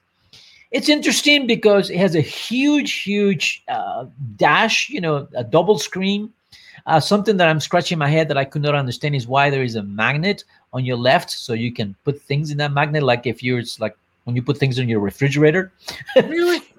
it's 0.71 0.89
interesting 0.89 1.47
because 1.47 1.89
it 1.89 1.97
has 1.97 2.15
a 2.15 2.21
huge, 2.21 2.91
huge 3.01 3.63
uh, 3.69 4.05
dash. 4.35 4.89
You 4.89 5.01
know, 5.01 5.27
a 5.35 5.43
double 5.43 5.79
screen. 5.79 6.31
Uh, 6.85 6.99
something 6.99 7.37
that 7.37 7.47
I'm 7.47 7.59
scratching 7.59 7.97
my 7.97 8.07
head 8.07 8.27
that 8.27 8.37
I 8.37 8.45
could 8.45 8.61
not 8.61 8.75
understand 8.75 9.15
is 9.15 9.27
why 9.27 9.49
there 9.49 9.63
is 9.63 9.75
a 9.75 9.83
magnet 9.83 10.43
on 10.73 10.83
your 10.83 10.97
left, 10.97 11.29
so 11.29 11.53
you 11.53 11.71
can 11.71 11.95
put 12.03 12.21
things 12.21 12.51
in 12.51 12.57
that 12.57 12.73
magnet. 12.73 13.03
Like 13.03 13.25
if 13.25 13.41
you're 13.41 13.59
it's 13.59 13.79
like 13.79 13.95
when 14.25 14.35
you 14.35 14.41
put 14.41 14.57
things 14.57 14.79
in 14.79 14.89
your 14.89 14.99
refrigerator. 14.99 15.71
really 16.15 16.61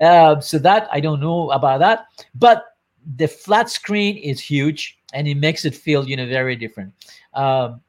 Uh, 0.00 0.38
so 0.40 0.58
that 0.58 0.88
I 0.92 1.00
don't 1.00 1.20
know 1.20 1.50
about 1.50 1.80
that, 1.80 2.06
but 2.34 2.73
the 3.16 3.28
flat 3.28 3.70
screen 3.70 4.16
is 4.16 4.40
huge 4.40 4.98
and 5.12 5.28
it 5.28 5.36
makes 5.36 5.64
it 5.64 5.74
feel 5.74 6.06
you 6.08 6.16
know 6.16 6.26
very 6.26 6.56
different. 6.56 6.92
Um, 7.34 7.80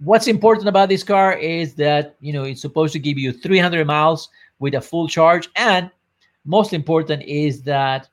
what's 0.00 0.26
important 0.26 0.68
about 0.68 0.88
this 0.88 1.02
car 1.02 1.34
is 1.34 1.74
that 1.74 2.16
you 2.20 2.32
know 2.32 2.44
it's 2.44 2.60
supposed 2.60 2.92
to 2.94 2.98
give 2.98 3.18
you 3.18 3.32
300 3.32 3.86
miles 3.86 4.28
with 4.58 4.74
a 4.74 4.80
full 4.80 5.08
charge, 5.08 5.48
and 5.56 5.90
most 6.44 6.72
important 6.72 7.22
is 7.22 7.62
that 7.62 8.08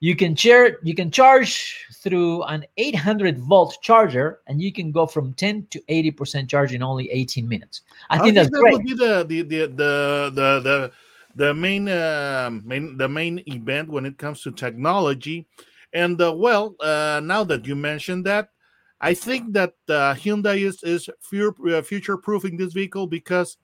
you 0.00 0.16
can 0.16 0.34
share 0.34 0.78
you 0.82 0.94
can 0.94 1.10
charge 1.10 1.86
through 1.92 2.42
an 2.44 2.64
800 2.76 3.38
volt 3.38 3.78
charger, 3.82 4.40
and 4.46 4.60
you 4.60 4.72
can 4.72 4.90
go 4.92 5.06
from 5.06 5.34
10 5.34 5.66
to 5.70 5.82
80 5.88 6.10
percent 6.12 6.50
charge 6.50 6.72
in 6.72 6.82
only 6.82 7.10
18 7.10 7.48
minutes. 7.48 7.82
I 8.08 8.18
think 8.18 8.34
that's 8.34 8.50
that 8.50 8.60
great. 8.60 8.72
would 8.74 8.84
be 8.84 8.94
the 8.94 9.24
the 9.28 9.42
the 9.42 9.66
the 9.66 10.30
the, 10.34 10.60
the 10.60 10.92
the 11.34 11.54
main 11.54 11.88
uh, 11.88 12.50
main 12.64 12.96
the 12.96 13.08
main 13.08 13.42
event 13.46 13.88
when 13.88 14.06
it 14.06 14.18
comes 14.18 14.42
to 14.42 14.50
technology 14.50 15.46
and 15.92 16.20
uh, 16.20 16.32
well 16.32 16.74
uh, 16.80 17.20
now 17.22 17.44
that 17.44 17.66
you 17.66 17.76
mentioned 17.76 18.24
that 18.26 18.50
i 19.00 19.14
think 19.14 19.52
that 19.52 19.74
uh, 19.88 20.14
hyundai 20.14 20.58
is 20.58 20.82
is 20.82 21.08
future 21.84 22.16
proofing 22.16 22.56
this 22.56 22.72
vehicle 22.72 23.06
because 23.06 23.56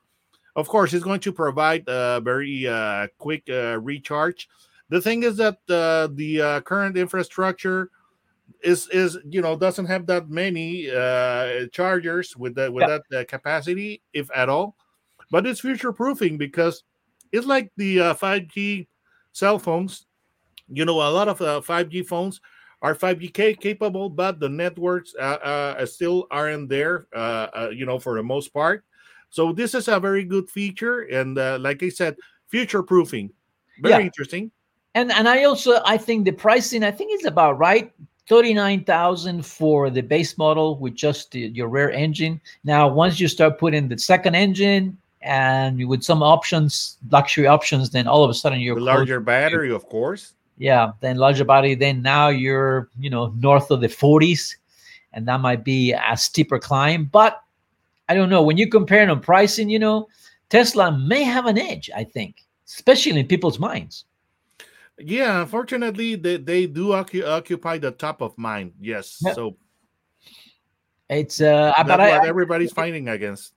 of 0.55 0.69
course 0.69 0.95
it's 0.95 1.05
going 1.05 1.21
to 1.21 1.33
provide 1.33 1.85
a 1.89 2.21
very 2.23 2.67
uh, 2.67 3.07
quick 3.19 3.43
uh, 3.51 3.79
recharge 3.81 4.49
the 4.89 5.01
thing 5.01 5.23
is 5.25 5.37
that 5.37 5.59
uh, 5.69 6.09
the 6.15 6.41
uh, 6.41 6.61
current 6.61 6.97
infrastructure 6.97 7.91
is 8.63 8.89
is 8.89 9.19
you 9.29 9.41
know 9.41 9.57
doesn't 9.57 9.87
have 9.87 10.07
that 10.07 10.29
many 10.31 10.91
uh, 10.91 11.67
chargers 11.73 12.37
with 12.37 12.55
that 12.55 12.73
with 12.73 12.87
Yeah. 12.89 12.99
that 13.11 13.21
uh, 13.21 13.25
capacity, 13.25 14.03
if 14.13 14.31
at 14.35 14.49
all. 14.49 14.77
But 15.31 15.47
it's 15.47 15.61
future 15.61 15.93
proofing 15.93 16.39
because 16.39 16.85
it's 17.33 17.47
like 17.47 17.71
the 17.77 18.01
uh, 18.01 18.15
5G 18.15 18.87
cell 19.33 19.59
phones. 19.59 20.07
You 20.69 20.85
know, 20.85 20.97
a 20.97 21.11
lot 21.11 21.29
of 21.29 21.41
uh, 21.41 21.61
5G 21.61 22.07
phones 22.07 22.41
are 22.83 22.95
5G 22.95 23.33
capable, 23.61 24.09
but 24.11 24.41
the 24.41 24.49
networks 24.49 25.15
uh, 25.19 25.39
uh, 25.43 25.87
still 25.87 26.27
aren't 26.31 26.69
there. 26.69 27.07
Uh, 27.15 27.47
uh, 27.57 27.71
you 27.73 27.87
know, 27.87 27.99
for 27.99 28.17
the 28.17 28.23
most 28.23 28.53
part. 28.53 28.85
So 29.31 29.53
this 29.53 29.75
is 29.75 29.89
a 29.89 29.99
very 30.01 30.25
good 30.25 30.49
feature, 30.49 31.01
and 31.03 31.39
uh, 31.39 31.59
like 31.61 31.83
I 31.83 31.89
said, 31.89 32.17
future 32.49 32.83
proofing. 32.83 33.31
Very 33.81 34.03
Yeah. 34.03 34.07
interesting. 34.07 34.51
and 34.95 35.13
and 35.13 35.29
I 35.29 35.45
also 35.45 35.81
I 35.85 35.99
think 35.99 36.25
the 36.25 36.33
pricing 36.33 36.83
I 36.83 36.91
think 36.91 37.13
is 37.13 37.27
about 37.27 37.59
right. 37.59 37.93
Thirty 38.29 38.55
nine 38.55 38.83
thousand 38.85 39.45
for 39.47 39.91
the 39.91 40.01
base 40.01 40.37
model 40.39 40.79
with 40.79 40.95
just 40.95 41.31
the, 41.33 41.41
your 41.41 41.69
rear 41.69 41.91
engine. 41.91 42.41
Now, 42.65 42.89
once 42.89 43.21
you 43.21 43.29
start 43.29 43.59
putting 43.59 43.89
the 43.89 43.99
second 43.99 44.35
engine 44.35 44.97
and 45.27 45.87
with 45.89 46.03
some 46.03 46.23
options, 46.23 46.99
luxury 47.11 47.47
options, 47.47 47.91
then 47.91 48.07
all 48.07 48.23
of 48.25 48.31
a 48.31 48.35
sudden 48.35 48.61
you're 48.61 48.77
The 48.79 48.81
larger 48.95 49.21
battery, 49.21 49.71
of 49.73 49.85
course. 49.89 50.35
yeah 50.59 50.93
then 51.05 51.17
larger 51.19 51.45
body 51.45 51.75
then 51.77 52.01
now 52.01 52.29
you're 52.33 52.89
you 53.05 53.11
know 53.11 53.25
north 53.49 53.69
of 53.71 53.79
the 53.85 53.89
40s 54.03 54.57
and 55.13 55.29
that 55.29 55.41
might 55.45 55.63
be 55.65 55.93
a 55.93 56.17
steeper 56.17 56.59
climb 56.59 57.01
but 57.13 57.33
i 58.09 58.15
don't 58.17 58.31
know 58.33 58.41
when 58.49 58.57
you 58.57 58.67
compare 58.79 59.03
it 59.05 59.11
on 59.13 59.21
pricing 59.21 59.69
you 59.69 59.79
know 59.79 60.09
tesla 60.49 60.87
may 60.97 61.23
have 61.35 61.45
an 61.53 61.59
edge 61.59 61.91
i 61.93 62.03
think 62.03 62.33
especially 62.65 63.21
in 63.21 63.27
people's 63.29 63.59
minds 63.61 64.07
Yeah, 64.97 65.45
unfortunately, 65.45 66.17
they, 66.17 66.41
they 66.41 66.65
do 66.67 66.97
occu- 66.97 67.29
occupy 67.29 67.77
the 67.77 67.93
top 67.93 68.25
of 68.25 68.33
mind. 68.41 68.73
Yes, 68.81 69.21
Yeah. 69.21 69.37
so 69.37 69.43
it's 71.13 71.37
uh 71.45 71.73
that's 71.77 71.89
what 71.89 72.01
I, 72.01 72.27
everybody's 72.27 72.73
fighting 72.73 73.09
against. 73.13 73.53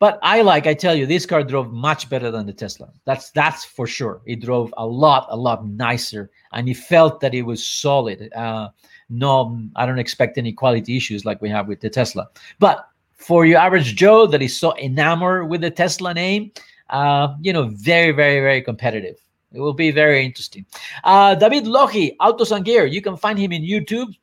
But 0.00 0.18
i 0.22 0.42
like 0.42 0.66
i 0.66 0.74
tell 0.74 0.94
you 0.96 1.06
this 1.06 1.24
car 1.24 1.44
drove 1.44 1.72
much 1.72 2.08
better 2.10 2.32
than 2.32 2.46
the 2.46 2.52
tesla. 2.52 2.90
That's 3.04 3.30
that's 3.30 3.64
for 3.64 3.86
sure. 3.86 4.20
It 4.26 4.40
drove 4.40 4.74
a 4.76 4.84
lot 4.84 5.26
a 5.30 5.36
lot 5.36 5.64
nicer 5.64 6.30
and 6.52 6.68
it 6.68 6.78
felt 6.78 7.20
that 7.20 7.34
it 7.34 7.42
was 7.42 7.64
solid. 7.64 8.32
Uh 8.34 8.70
no 9.08 9.60
i 9.76 9.84
don't 9.86 9.98
expect 9.98 10.38
any 10.38 10.52
quality 10.52 10.96
issues 10.96 11.24
like 11.24 11.40
we 11.42 11.48
have 11.48 11.68
with 11.68 11.80
the 11.80 11.90
tesla. 11.90 12.28
But 12.58 12.88
for 13.14 13.44
your 13.44 13.58
average 13.58 13.94
joe 13.94 14.26
that 14.26 14.42
is 14.42 14.58
so 14.58 14.76
enamored 14.78 15.48
with 15.48 15.60
the 15.60 15.70
tesla 15.70 16.14
name 16.14 16.50
uh 16.88 17.34
you 17.40 17.52
know 17.52 17.68
very 17.68 18.12
very 18.12 18.40
very 18.40 18.62
competitive. 18.62 19.16
It 19.52 19.60
will 19.60 19.74
be 19.74 19.90
very 19.90 20.24
interesting. 20.24 20.64
Uh 21.04 21.34
david 21.34 21.64
lohi 21.64 22.16
autos 22.20 22.52
and 22.52 22.64
gear. 22.64 22.86
You 22.86 23.02
can 23.02 23.16
find 23.16 23.38
him 23.38 23.52
in 23.52 23.62
youtube 23.62 24.14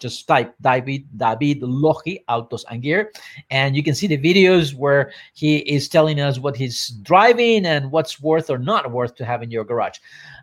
just 0.00 0.26
type 0.26 0.54
David 0.60 1.06
David 1.16 1.60
Lohi 1.60 2.24
Autos 2.28 2.64
and 2.70 2.82
Gear, 2.82 3.12
and 3.50 3.76
you 3.76 3.82
can 3.82 3.94
see 3.94 4.06
the 4.06 4.18
videos 4.18 4.74
where 4.74 5.12
he 5.34 5.58
is 5.58 5.88
telling 5.88 6.20
us 6.20 6.38
what 6.38 6.56
he's 6.56 6.88
driving 7.02 7.66
and 7.66 7.90
what's 7.92 8.20
worth 8.20 8.50
or 8.50 8.58
not 8.58 8.90
worth 8.90 9.14
to 9.16 9.24
have 9.24 9.42
in 9.42 9.50
your 9.50 9.64
garage. 9.64 9.98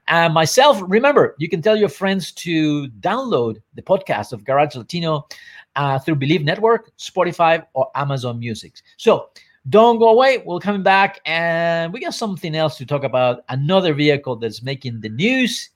And 0.08 0.34
myself, 0.34 0.82
remember, 0.88 1.36
you 1.38 1.50
can 1.50 1.62
tell 1.62 1.76
your 1.76 1.90
friends 1.90 2.32
to 2.34 2.88
download 3.02 3.58
the 3.76 3.82
podcast 3.82 4.32
of 4.32 4.46
Garage 4.46 4.76
Latino 4.76 5.28
uh, 5.76 6.00
through 6.00 6.16
Believe 6.16 6.44
Network, 6.46 6.96
Spotify, 6.98 7.66
or 7.74 7.92
Amazon 7.94 8.40
Music. 8.40 8.76
So 8.96 9.30
don't 9.70 10.00
go 10.00 10.10
away. 10.10 10.44
We're 10.46 10.60
coming 10.60 10.84
back, 10.84 11.20
and 11.26 11.92
we 11.92 12.00
got 12.00 12.14
something 12.14 12.56
else 12.56 12.78
to 12.78 12.86
talk 12.86 13.04
about. 13.04 13.44
Another 13.50 13.94
vehicle 13.94 14.38
that's 14.38 14.64
making 14.64 15.02
the 15.02 15.10
news, 15.10 15.72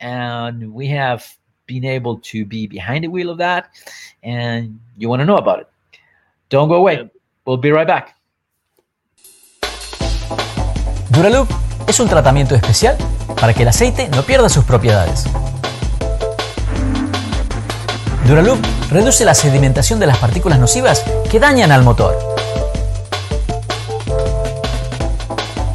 and 0.00 0.72
we 0.72 0.88
have 0.88 1.37
been 1.68 1.84
able 1.84 2.16
to 2.16 2.44
be 2.46 2.66
behind 2.66 3.04
the 3.04 3.08
wheel 3.08 3.30
of 3.30 3.38
that, 3.38 3.66
and 4.24 4.80
you 4.96 5.08
want 5.08 5.20
to 5.20 5.26
know 5.26 5.36
about 5.36 5.60
it. 5.60 5.68
Don't 6.48 6.68
go 6.68 6.76
away. 6.76 7.08
We'll 7.44 7.60
be 7.60 7.70
right 7.70 7.86
back. 7.86 8.16
Duraloop 11.10 11.48
es 11.86 12.00
un 12.00 12.08
tratamiento 12.08 12.54
especial 12.54 12.96
para 13.40 13.54
que 13.54 13.62
el 13.62 13.68
aceite 13.68 14.08
no 14.08 14.22
pierda 14.22 14.48
sus 14.48 14.64
propiedades. 14.64 15.24
Duraloop 18.26 18.58
reduce 18.90 19.24
la 19.24 19.34
sedimentación 19.34 20.00
de 20.00 20.06
las 20.06 20.18
partículas 20.18 20.58
nocivas 20.58 21.02
que 21.30 21.38
dañan 21.38 21.72
al 21.72 21.82
motor. 21.82 22.16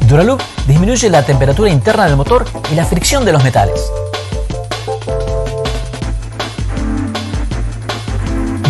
Duraloop 0.08 0.40
disminuye 0.66 1.10
la 1.10 1.24
temperatura 1.24 1.70
interna 1.70 2.06
del 2.06 2.16
motor 2.16 2.44
y 2.70 2.74
la 2.74 2.84
fricción 2.84 3.24
de 3.24 3.32
los 3.32 3.42
metales. 3.42 3.90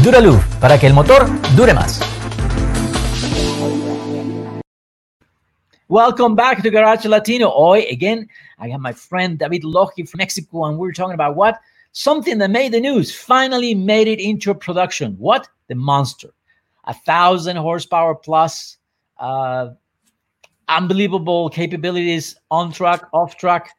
Duraloop 0.05 0.43
para 0.61 0.79
que 0.79 0.87
el 0.87 0.93
motor 0.93 1.27
dure 1.57 1.73
más. 1.73 1.99
Welcome 5.89 6.35
back 6.35 6.63
to 6.63 6.71
Garage 6.71 7.07
Latino. 7.07 7.49
Hoy, 7.49 7.87
again, 7.91 8.29
I 8.59 8.69
have 8.69 8.83
my 8.83 8.93
friend 8.93 9.39
David 9.39 9.63
Lohi 9.63 10.07
from 10.07 10.19
Mexico, 10.19 10.67
and 10.67 10.77
we're 10.77 10.93
talking 10.93 11.15
about 11.15 11.37
what? 11.37 11.59
Something 11.93 12.37
that 12.37 12.51
made 12.51 12.73
the 12.73 12.81
news, 12.81 13.15
finally 13.15 13.75
made 13.75 14.07
it 14.07 14.21
into 14.21 14.53
production. 14.53 15.17
What? 15.19 15.49
The 15.69 15.75
Monster. 15.75 16.35
A 16.85 16.93
thousand 16.93 17.57
horsepower 17.57 18.15
plus, 18.15 18.77
uh, 19.17 19.71
unbelievable 20.69 21.49
capabilities 21.49 22.37
on 22.51 22.73
track, 22.73 23.01
off 23.15 23.39
track. 23.39 23.71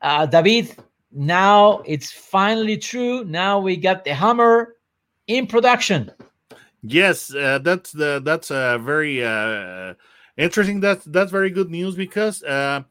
Uh, 0.00 0.26
David, 0.26 0.76
now 1.10 1.82
it's 1.84 2.12
finally 2.12 2.76
true. 2.76 3.24
Now 3.24 3.58
we 3.58 3.76
got 3.76 4.04
the 4.04 4.14
Hummer 4.14 4.76
in 5.26 5.46
production. 5.46 6.10
Yes, 6.82 7.32
uh, 7.34 7.60
that's 7.60 7.92
the 7.92 8.20
that's 8.24 8.50
a 8.50 8.78
very 8.82 9.24
uh, 9.24 9.94
interesting. 10.36 10.80
That's 10.80 11.04
that's 11.04 11.30
very 11.30 11.50
good 11.50 11.70
news 11.70 11.94
because 11.94 12.42
uh, 12.42 12.82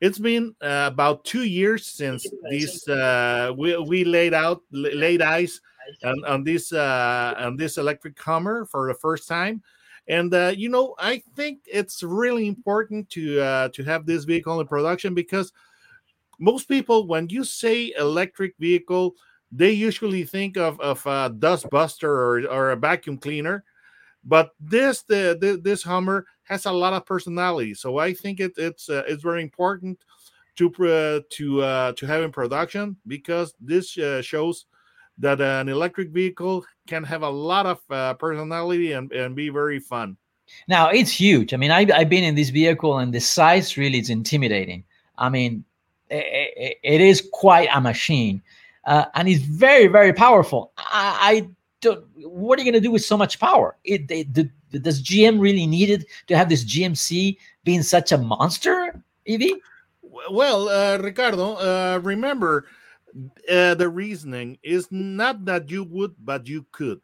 it's 0.00 0.18
been 0.18 0.54
uh, 0.62 0.88
about 0.90 1.24
two 1.24 1.44
years 1.44 1.86
since 1.86 2.26
this 2.50 2.88
uh, 2.88 3.52
we 3.56 3.76
we 3.76 4.04
laid 4.04 4.32
out 4.32 4.62
laid 4.70 5.20
eyes 5.20 5.60
on, 6.04 6.24
on 6.24 6.44
this 6.44 6.72
uh, 6.72 7.34
on 7.36 7.56
this 7.56 7.76
electric 7.76 8.18
Hummer 8.18 8.64
for 8.64 8.88
the 8.88 8.94
first 8.94 9.28
time, 9.28 9.62
and 10.08 10.32
you 10.58 10.70
know 10.70 10.94
I 10.98 11.22
think 11.36 11.60
it's 11.66 12.02
really 12.02 12.48
important 12.48 13.10
to 13.10 13.68
to 13.68 13.84
have 13.84 14.06
this 14.06 14.24
vehicle 14.24 14.58
in 14.60 14.66
production 14.66 15.12
because 15.12 15.52
most 16.38 16.66
people 16.66 17.06
when 17.06 17.28
you 17.28 17.44
say 17.44 17.92
electric 17.98 18.56
vehicle 18.58 19.14
they 19.54 19.70
usually 19.72 20.24
think 20.24 20.56
of 20.56 20.80
of 20.80 21.04
a 21.06 21.30
dust 21.38 21.68
buster 21.70 22.10
or, 22.10 22.46
or 22.48 22.70
a 22.72 22.76
vacuum 22.76 23.18
cleaner 23.18 23.64
but 24.24 24.50
this 24.60 25.02
the, 25.02 25.36
the 25.40 25.60
this 25.62 25.82
hummer 25.82 26.26
has 26.44 26.66
a 26.66 26.72
lot 26.72 26.92
of 26.92 27.06
personality 27.06 27.74
so 27.74 27.98
i 27.98 28.12
think 28.12 28.40
it, 28.40 28.52
it's 28.56 28.88
uh, 28.88 29.02
it's 29.06 29.22
very 29.22 29.42
important 29.42 29.98
to 30.56 30.68
uh, 30.86 31.20
to 31.30 31.62
uh, 31.62 31.92
to 31.92 32.06
have 32.06 32.22
in 32.22 32.30
production 32.32 32.96
because 33.06 33.54
this 33.60 33.98
uh, 33.98 34.22
shows 34.22 34.66
that 35.18 35.40
an 35.40 35.68
electric 35.68 36.10
vehicle 36.10 36.64
can 36.86 37.04
have 37.04 37.22
a 37.22 37.28
lot 37.28 37.66
of 37.66 37.80
uh, 37.90 38.14
personality 38.14 38.92
and, 38.92 39.12
and 39.12 39.36
be 39.36 39.48
very 39.48 39.78
fun 39.80 40.16
Now 40.68 40.90
it's 40.90 41.10
huge. 41.10 41.54
I 41.54 41.56
mean, 41.56 41.70
I, 41.70 41.86
I've 41.94 42.08
been 42.10 42.24
in 42.24 42.34
this 42.34 42.50
vehicle, 42.50 42.98
and 42.98 43.12
the 43.12 43.20
size 43.20 43.76
really 43.76 43.98
is 43.98 44.10
intimidating. 44.10 44.84
I 45.18 45.28
mean, 45.30 45.64
i 46.10 46.16
i- 46.16 46.76
it 46.82 47.00
is 47.00 47.28
quite 47.32 47.68
a 47.74 47.80
machine, 47.80 48.42
uh, 48.86 49.06
and 49.14 49.28
it's 49.28 49.42
very, 49.42 49.86
very 49.86 50.12
powerful. 50.12 50.72
I, 50.76 51.18
I 51.20 51.48
don't. 51.80 52.04
What 52.16 52.58
are 52.58 52.62
you 52.62 52.70
going 52.70 52.80
to 52.80 52.86
do 52.86 52.90
with 52.90 53.04
so 53.04 53.16
much 53.16 53.38
power? 53.40 53.76
It, 53.84 54.10
it 54.10 54.34
the, 54.34 54.50
does 54.78 55.02
GM 55.02 55.40
really 55.40 55.66
need 55.66 55.90
it 55.90 56.06
to 56.26 56.36
have 56.36 56.48
this 56.48 56.64
GMC 56.64 57.36
being 57.64 57.82
such 57.82 58.12
a 58.12 58.18
monster, 58.18 59.02
EV? 59.26 59.42
well 60.30 60.68
uh, 60.68 60.98
ricardo 60.98 61.54
uh, 61.54 62.00
remember 62.02 62.66
uh, 63.50 63.74
the 63.74 63.88
reasoning 63.88 64.58
is 64.62 64.88
not 64.90 65.44
that 65.44 65.70
you 65.70 65.84
would 65.84 66.14
but 66.18 66.46
you 66.46 66.66
could 66.72 67.00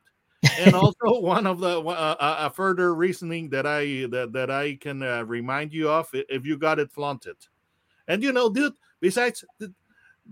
and 0.58 0.74
also 0.74 1.20
one 1.20 1.46
of 1.46 1.60
the 1.60 1.80
uh, 1.80 2.36
a 2.40 2.50
further 2.50 2.94
reasoning 2.94 3.48
that 3.48 3.66
i 3.66 4.06
that, 4.10 4.32
that 4.32 4.50
i 4.50 4.74
can 4.76 5.02
uh, 5.02 5.22
remind 5.24 5.72
you 5.72 5.88
of 5.88 6.08
if 6.12 6.44
you 6.44 6.56
got 6.56 6.78
it 6.78 6.90
flaunted 6.92 7.36
and 8.08 8.22
you 8.22 8.32
know 8.32 8.48
dude 8.48 8.74
besides 9.00 9.44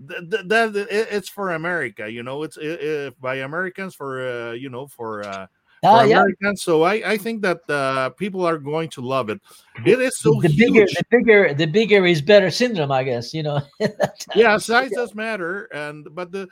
th- 0.07 0.29
th- 0.29 0.31
th- 0.31 0.47
that 0.47 0.75
it- 0.75 1.07
it's 1.11 1.29
for 1.29 1.51
america 1.51 2.09
you 2.09 2.23
know 2.23 2.43
it's 2.43 2.57
uh, 2.57 3.09
by 3.19 3.35
americans 3.35 3.95
for 3.95 4.27
uh, 4.27 4.51
you 4.51 4.69
know 4.69 4.87
for 4.87 5.23
uh 5.23 5.47
for 5.81 6.05
yeah. 6.05 6.17
Americans, 6.17 6.61
so 6.61 6.83
I, 6.83 6.95
I 7.11 7.17
think 7.17 7.41
that 7.43 7.61
uh, 7.69 8.09
people 8.09 8.45
are 8.45 8.57
going 8.57 8.89
to 8.89 9.01
love 9.01 9.29
it. 9.29 9.39
It 9.85 10.01
is 10.01 10.19
so 10.19 10.37
the 10.41 10.49
huge. 10.49 10.57
bigger, 10.73 10.85
the 10.85 11.05
bigger, 11.09 11.53
the 11.53 11.65
bigger 11.65 12.05
is 12.05 12.21
better 12.21 12.51
syndrome, 12.51 12.91
I 12.91 13.03
guess. 13.05 13.33
You 13.33 13.43
know. 13.43 13.61
yeah 14.35 14.57
size 14.57 14.91
does 14.91 15.15
matter 15.15 15.65
and 15.73 16.07
but 16.13 16.31
the 16.31 16.49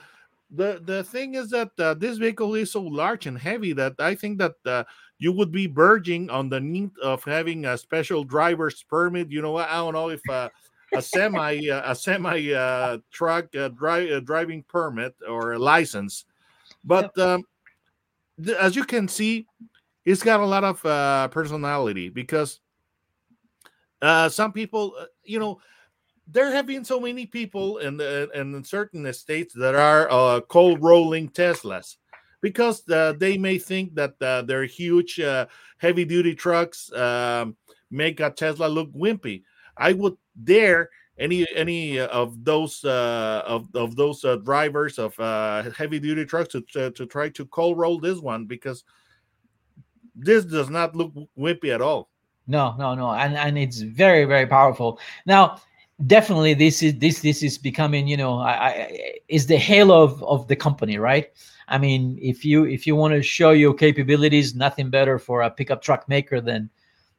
the 0.52 0.82
the 0.86 1.04
thing 1.04 1.36
is 1.36 1.50
that 1.50 1.72
uh, 1.80 1.94
this 1.94 2.18
vehicle 2.18 2.56
is 2.56 2.72
so 2.72 2.82
large 2.82 3.26
and 3.26 3.38
heavy 3.38 3.74
that 3.74 3.94
i 4.00 4.16
think 4.16 4.38
that 4.38 4.54
uh, 4.66 4.84
you 5.20 5.32
would 5.34 5.52
be 5.52 5.68
verging 5.68 6.30
on 6.30 6.48
the 6.48 6.60
need 6.60 6.90
of 7.04 7.24
having 7.24 7.66
a 7.66 7.78
special 7.78 8.24
driver's 8.24 8.82
permit 8.84 9.30
you 9.30 9.42
know 9.42 9.58
i 9.58 9.74
don't 9.74 9.94
know 9.94 10.10
if 10.10 10.22
uh, 10.30 10.48
a 10.96 11.02
semi 11.02 11.70
uh, 11.70 11.92
a 11.92 11.96
semi 11.96 12.54
uh, 12.54 12.98
truck 13.12 13.54
uh, 13.56 13.70
dri- 13.70 14.14
uh, 14.14 14.20
driving 14.22 14.64
permit 14.64 15.16
or 15.28 15.54
a 15.54 15.60
license 15.60 16.26
But 16.84 17.18
um, 17.20 17.44
th- 18.44 18.58
as 18.58 18.76
you 18.76 18.86
can 18.86 19.08
see, 19.08 19.48
it's 20.06 20.24
got 20.24 20.40
a 20.40 20.46
lot 20.46 20.64
of 20.64 20.86
uh, 20.86 21.28
personality 21.30 22.10
because 22.10 22.62
uh, 24.02 24.30
some 24.30 24.52
people, 24.54 24.96
uh, 25.00 25.06
you 25.24 25.40
know, 25.40 25.60
there 26.28 26.52
have 26.52 26.66
been 26.68 26.84
so 26.86 27.00
many 27.00 27.26
people 27.26 27.78
in 27.80 27.98
the, 27.98 28.30
in 28.34 28.64
certain 28.64 29.12
states 29.14 29.54
that 29.56 29.76
are 29.76 30.12
uh, 30.12 30.42
coal 30.42 30.78
rolling 30.78 31.30
Teslas 31.30 31.98
because 32.42 32.88
uh, 32.90 33.14
they 33.18 33.38
may 33.38 33.58
think 33.58 33.96
that 33.96 34.16
uh, 34.22 34.42
their 34.44 34.64
huge 34.66 35.20
uh, 35.20 35.46
heavy 35.78 36.06
duty 36.06 36.36
trucks 36.36 36.92
um, 36.94 37.56
make 37.92 38.20
a 38.20 38.30
Tesla 38.30 38.68
look 38.68 38.92
wimpy. 38.94 39.44
I 39.78 39.94
would 39.94 40.18
dare 40.44 40.90
any 41.20 41.48
any 41.56 42.00
of 42.00 42.44
those 42.44 42.84
uh, 42.86 43.44
of 43.46 43.68
of 43.76 43.96
those 43.96 44.24
uh, 44.24 44.36
drivers 44.38 45.00
of 45.00 45.20
uh, 45.20 45.70
heavy 45.72 46.00
duty 46.00 46.26
trucks 46.26 46.50
to, 46.50 46.62
to, 46.74 46.92
to 46.92 47.06
try 47.06 47.30
to 47.30 47.46
coal 47.48 47.76
roll 47.76 48.00
this 48.00 48.20
one 48.20 48.46
because 48.46 48.84
this 50.16 50.46
does 50.46 50.70
not 50.70 50.96
look 50.96 51.14
wimpy 51.38 51.74
at 51.74 51.82
all. 51.82 52.10
No, 52.48 52.76
no, 52.78 52.96
no, 52.96 53.12
and 53.12 53.36
and 53.36 53.58
it's 53.58 53.82
very 53.82 54.26
very 54.26 54.48
powerful. 54.48 55.00
Now, 55.26 55.60
definitely 56.06 56.54
this 56.54 56.84
is 56.84 56.98
this 57.00 57.22
this 57.22 57.44
is 57.44 57.58
becoming 57.58 58.08
you 58.08 58.18
know 58.18 58.40
I, 58.40 58.52
I 58.52 59.14
is 59.28 59.48
the 59.48 59.58
halo 59.58 60.04
of, 60.04 60.24
of 60.24 60.48
the 60.48 60.56
company, 60.56 60.98
right? 60.98 61.30
I 61.68 61.78
mean, 61.78 62.18
if 62.22 62.46
you 62.46 62.66
if 62.66 62.88
you 62.88 62.96
want 62.96 63.14
to 63.14 63.22
show 63.22 63.52
your 63.52 63.74
capabilities, 63.74 64.56
nothing 64.56 64.90
better 64.90 65.20
for 65.20 65.42
a 65.42 65.50
pickup 65.50 65.82
truck 65.82 66.08
maker 66.08 66.40
than 66.40 66.70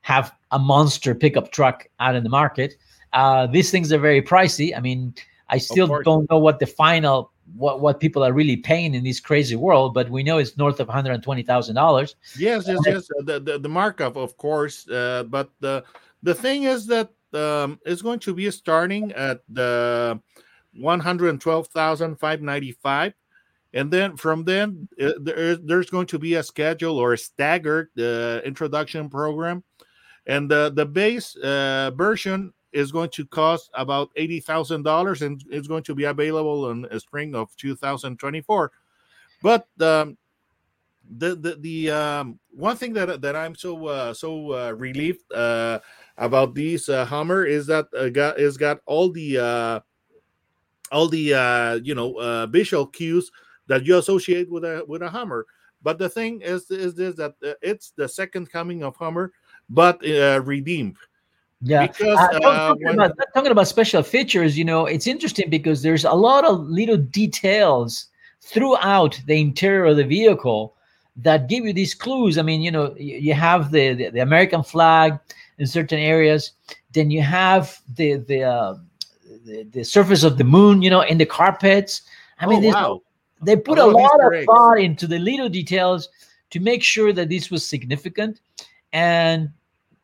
have 0.02 0.32
a 0.52 0.58
monster 0.58 1.14
pickup 1.14 1.52
truck 1.52 1.86
out 2.00 2.14
in 2.14 2.22
the 2.22 2.30
market. 2.30 2.76
Uh, 3.12 3.46
these 3.46 3.70
things 3.70 3.92
are 3.92 3.98
very 3.98 4.22
pricey. 4.22 4.76
I 4.76 4.80
mean, 4.80 5.14
I 5.48 5.58
still 5.58 5.86
don't 6.02 6.28
know 6.30 6.38
what 6.38 6.58
the 6.58 6.66
final 6.66 7.32
what 7.56 7.80
what 7.80 8.00
people 8.00 8.22
are 8.22 8.32
really 8.32 8.56
paying 8.56 8.94
in 8.94 9.04
this 9.04 9.20
crazy 9.20 9.56
world, 9.56 9.94
but 9.94 10.10
we 10.10 10.22
know 10.22 10.38
it's 10.38 10.56
north 10.56 10.80
of 10.80 10.88
one 10.88 10.94
hundred 10.94 11.22
twenty 11.22 11.42
thousand 11.42 11.76
dollars. 11.76 12.16
Yes, 12.38 12.68
yes, 12.68 12.80
yes. 12.84 13.08
Uh, 13.18 13.22
the, 13.24 13.40
the 13.40 13.58
the 13.58 13.68
markup, 13.68 14.16
of 14.16 14.36
course, 14.36 14.88
uh, 14.88 15.24
but 15.28 15.50
the 15.60 15.84
the 16.22 16.34
thing 16.34 16.64
is 16.64 16.86
that 16.86 17.10
um, 17.32 17.78
it's 17.86 18.02
going 18.02 18.18
to 18.20 18.34
be 18.34 18.50
starting 18.50 19.12
at 19.12 19.40
the 19.48 20.20
one 20.74 21.00
hundred 21.00 21.40
twelve 21.40 21.68
thousand 21.68 22.16
five 22.16 22.42
ninety 22.42 22.72
five, 22.72 23.14
and 23.72 23.90
then 23.90 24.16
from 24.16 24.44
then 24.44 24.86
uh, 25.00 25.12
there, 25.20 25.56
there's 25.56 25.88
going 25.88 26.06
to 26.06 26.18
be 26.18 26.34
a 26.34 26.42
schedule 26.42 26.98
or 26.98 27.14
a 27.14 27.18
staggered 27.18 27.88
uh, 27.98 28.40
introduction 28.44 29.08
program, 29.08 29.64
and 30.26 30.50
the 30.50 30.70
the 30.74 30.84
base 30.84 31.34
uh, 31.36 31.90
version 31.96 32.52
is 32.72 32.92
going 32.92 33.10
to 33.10 33.26
cost 33.26 33.70
about 33.74 34.10
eighty 34.16 34.40
thousand 34.40 34.82
dollars, 34.82 35.22
and 35.22 35.42
it's 35.50 35.68
going 35.68 35.82
to 35.84 35.94
be 35.94 36.04
available 36.04 36.70
in 36.70 36.86
spring 37.00 37.34
of 37.34 37.54
two 37.56 37.74
thousand 37.74 38.18
twenty 38.18 38.40
four. 38.40 38.72
But 39.42 39.66
um, 39.80 40.16
the 41.16 41.34
the 41.34 41.56
the 41.56 41.90
um, 41.90 42.38
one 42.50 42.76
thing 42.76 42.92
that 42.94 43.20
that 43.22 43.36
I'm 43.36 43.54
so 43.54 43.86
uh, 43.86 44.14
so 44.14 44.52
uh, 44.52 44.72
relieved 44.72 45.32
uh, 45.32 45.78
about 46.16 46.54
this 46.54 46.88
uh, 46.88 47.04
Hummer 47.04 47.44
is 47.44 47.66
that 47.66 47.86
uh, 47.96 48.08
got 48.08 48.38
is 48.38 48.56
got 48.56 48.80
all 48.86 49.10
the 49.10 49.38
uh, 49.38 49.80
all 50.92 51.08
the 51.08 51.34
uh, 51.34 51.74
you 51.76 51.94
know 51.94 52.46
visual 52.50 52.86
cues 52.86 53.30
that 53.66 53.84
you 53.84 53.96
associate 53.98 54.50
with 54.50 54.64
a 54.64 54.84
with 54.86 55.02
a 55.02 55.08
Hummer. 55.08 55.46
But 55.82 55.98
the 55.98 56.08
thing 56.08 56.42
is 56.42 56.70
is 56.70 56.94
this 56.94 57.14
that 57.16 57.34
it's 57.62 57.92
the 57.96 58.08
second 58.08 58.50
coming 58.50 58.82
of 58.82 58.96
Hummer, 58.96 59.32
but 59.70 60.00
redeemed. 60.02 60.96
Yeah, 61.62 61.86
Because, 61.88 62.16
Uh, 62.18 62.22
uh, 62.36 62.68
talking, 62.68 62.84
when- 62.86 62.94
about, 63.00 63.16
talking 63.34 63.50
about 63.50 63.66
special 63.68 64.02
features, 64.02 64.56
you 64.56 64.64
know, 64.64 64.86
it's 64.86 65.06
interesting 65.06 65.50
because 65.50 65.82
there's 65.82 66.04
a 66.04 66.12
lot 66.12 66.44
of 66.44 66.60
little 66.68 66.96
details 66.96 68.06
throughout 68.40 69.20
the 69.26 69.40
interior 69.40 69.86
of 69.86 69.96
the 69.96 70.04
vehicle 70.04 70.74
that 71.16 71.48
give 71.48 71.64
you 71.64 71.72
these 71.72 71.94
clues. 71.94 72.38
I 72.38 72.42
mean, 72.42 72.62
you 72.62 72.70
know, 72.70 72.94
you, 72.96 73.34
have 73.34 73.72
the, 73.72 73.92
the 73.94 74.10
the 74.10 74.20
American 74.20 74.62
flag 74.62 75.18
in 75.58 75.66
certain 75.66 75.98
areas, 75.98 76.52
then 76.92 77.10
you 77.10 77.22
have 77.22 77.80
the 77.96 78.18
the 78.18 78.44
uh, 78.44 78.74
the, 79.44 79.64
the 79.72 79.82
surface 79.84 80.22
of 80.22 80.38
the 80.38 80.44
moon, 80.44 80.80
you 80.80 80.90
know, 80.90 81.00
in 81.00 81.18
the 81.18 81.26
carpets. 81.26 82.02
I 82.38 82.46
mean, 82.46 82.64
oh, 82.66 82.68
wow. 82.70 83.02
they 83.42 83.56
put 83.56 83.78
A 83.78 83.84
lot 83.84 83.88
of 83.88 83.94
lot 83.94 84.04
Easter 84.14 84.26
of 84.28 84.34
eggs. 84.34 84.46
thought 84.46 84.78
into 84.78 85.06
the 85.08 85.18
little 85.18 85.48
details 85.48 86.08
to 86.50 86.60
make 86.60 86.84
sure 86.84 87.12
that 87.12 87.28
this 87.28 87.50
was 87.50 87.66
significant 87.66 88.40
and 88.92 89.50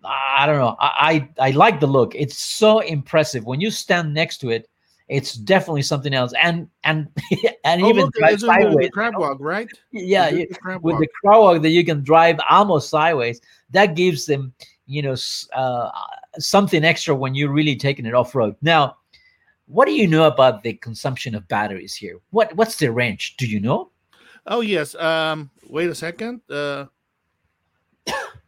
i 0.06 0.46
don't 0.46 0.58
know. 0.58 0.76
I 0.80 1.28
i, 1.38 1.48
I 1.48 1.50
like 1.52 1.80
the 1.80 1.86
look. 1.86 2.14
It's 2.14 2.38
so 2.38 2.80
impressive. 2.80 3.44
When 3.44 3.60
you 3.60 3.70
stand 3.70 4.12
next 4.14 4.38
to 4.38 4.50
it 4.50 4.68
it's 5.08 5.34
definitely 5.34 5.82
something 5.82 6.14
else. 6.14 6.32
And 6.40 6.66
and 6.84 7.08
and 7.64 7.82
Oh, 7.82 7.88
even 7.88 8.04
look, 8.06 8.14
drive 8.14 8.32
in 8.34 8.40
the- 8.40 8.46
sideways. 8.46 8.90
crab 8.90 9.14
walk, 9.18 9.36
right? 9.40 9.68
yeah 9.92 10.28
you- 10.30 10.46
the 10.48 10.54
crab 10.54 10.82
with 10.82 10.94
walk. 10.94 11.00
the 11.02 11.08
crow 11.22 11.42
walk 11.42 11.62
that 11.62 11.70
you 11.70 11.84
can 11.84 12.02
drive 12.02 12.38
almost 12.48 12.88
sideways 12.88 13.40
that 13.70 13.94
gives 13.96 14.24
them 14.26 14.52
you 14.86 15.02
know 15.02 15.14
uh, 15.54 15.90
something 16.38 16.84
extra 16.84 17.14
when 17.14 17.34
you're 17.34 17.52
really 17.52 17.76
taking 17.76 18.06
it 18.06 18.14
off 18.14 18.34
road 18.34 18.54
now 18.62 18.96
what 19.66 19.86
do 19.86 19.92
you 19.92 20.06
know 20.06 20.24
about 20.24 20.62
the 20.62 20.74
consumption 20.74 21.34
of 21.34 21.48
batteries 21.48 21.94
here? 21.94 22.18
What 22.30 22.54
what's 22.54 22.76
the 22.76 22.92
range? 22.92 23.36
Do 23.38 23.46
you 23.46 23.60
know? 23.60 23.90
Oh 24.46 24.60
yes. 24.60 24.94
Um, 24.94 25.50
wait 25.70 25.88
a 25.88 25.94
second. 25.94 26.42
Uh, 26.50 26.84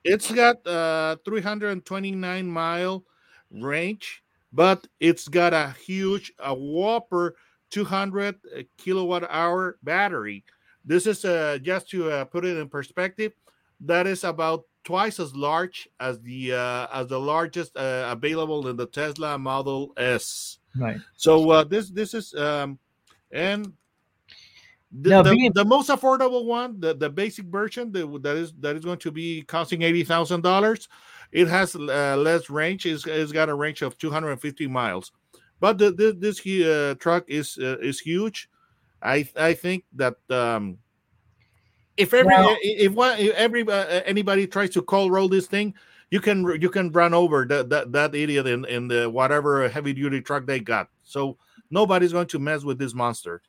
it's 0.06 0.30
got 0.30 0.66
uh 0.66 1.16
329 1.24 2.46
mile 2.46 3.04
range, 3.50 4.22
but 4.52 4.86
it's 5.00 5.28
got 5.28 5.52
a 5.52 5.74
huge, 5.84 6.32
a 6.38 6.54
whopper 6.54 7.36
200 7.70 8.36
kilowatt 8.78 9.26
hour 9.28 9.78
battery. 9.82 10.44
This 10.84 11.06
is 11.06 11.24
uh 11.24 11.58
just 11.60 11.90
to 11.90 12.10
uh, 12.10 12.24
put 12.24 12.44
it 12.44 12.56
in 12.56 12.68
perspective. 12.68 13.32
That 13.80 14.06
is 14.06 14.24
about 14.24 14.64
twice 14.84 15.18
as 15.18 15.34
large 15.34 15.88
as 15.98 16.20
the 16.22 16.52
uh, 16.54 16.86
as 16.92 17.08
the 17.08 17.18
largest 17.18 17.76
uh, 17.76 18.08
available 18.10 18.68
in 18.68 18.76
the 18.76 18.86
Tesla 18.86 19.36
Model 19.36 19.92
S. 19.96 20.58
right 20.76 20.98
So 21.16 21.50
uh, 21.50 21.64
this 21.64 21.90
this 21.90 22.14
is 22.14 22.32
um 22.34 22.78
and 23.32 23.72
the, 25.02 25.10
Now, 25.10 25.22
the, 25.22 25.30
being- 25.30 25.52
the 25.52 25.64
most 25.64 25.90
affordable 25.90 26.44
one, 26.44 26.80
the, 26.80 26.94
the 26.94 27.10
basic 27.10 27.46
version 27.46 27.92
that, 27.92 28.22
that 28.22 28.36
is 28.36 28.52
that 28.60 28.76
is 28.76 28.84
going 28.84 28.98
to 28.98 29.10
be 29.10 29.42
costing 29.42 29.82
eighty 29.82 30.04
thousand 30.04 30.42
dollars. 30.42 30.88
It 31.32 31.48
has 31.48 31.74
uh, 31.74 32.16
less 32.16 32.48
range. 32.50 32.86
It's, 32.86 33.06
it's 33.06 33.32
got 33.32 33.48
a 33.48 33.54
range 33.54 33.82
of 33.82 33.98
two 33.98 34.10
hundred 34.10 34.30
and 34.32 34.40
fifty 34.40 34.66
miles, 34.66 35.12
but 35.60 35.78
the, 35.78 35.90
the, 35.90 36.12
this 36.12 36.40
uh, 36.46 36.94
truck 36.98 37.24
is 37.28 37.58
uh, 37.58 37.78
is 37.80 38.00
huge. 38.00 38.48
I 39.02 39.28
I 39.36 39.54
think 39.54 39.84
that 39.96 40.14
um, 40.30 40.78
if 41.96 42.14
every 42.14 42.34
if 42.62 42.92
one 42.92 43.18
if 43.18 43.34
every 43.34 43.68
uh, 43.68 44.02
anybody 44.06 44.46
tries 44.46 44.70
to 44.70 44.82
coal 44.82 45.10
roll 45.10 45.28
this 45.28 45.46
thing, 45.46 45.74
you 46.10 46.20
can 46.20 46.44
you 46.60 46.70
can 46.70 46.92
run 46.92 47.12
over 47.12 47.44
that 47.46 47.68
that, 47.70 47.92
that 47.92 48.14
idiot 48.14 48.46
in 48.46 48.64
in 48.66 48.88
the 48.88 49.10
whatever 49.10 49.68
heavy 49.68 49.92
duty 49.92 50.20
truck 50.20 50.46
they 50.46 50.60
got. 50.60 50.88
So 51.02 51.36
nobody's 51.70 52.12
going 52.12 52.28
to 52.28 52.38
mess 52.38 52.64
with 52.64 52.78
this 52.78 52.94
monster. 52.94 53.42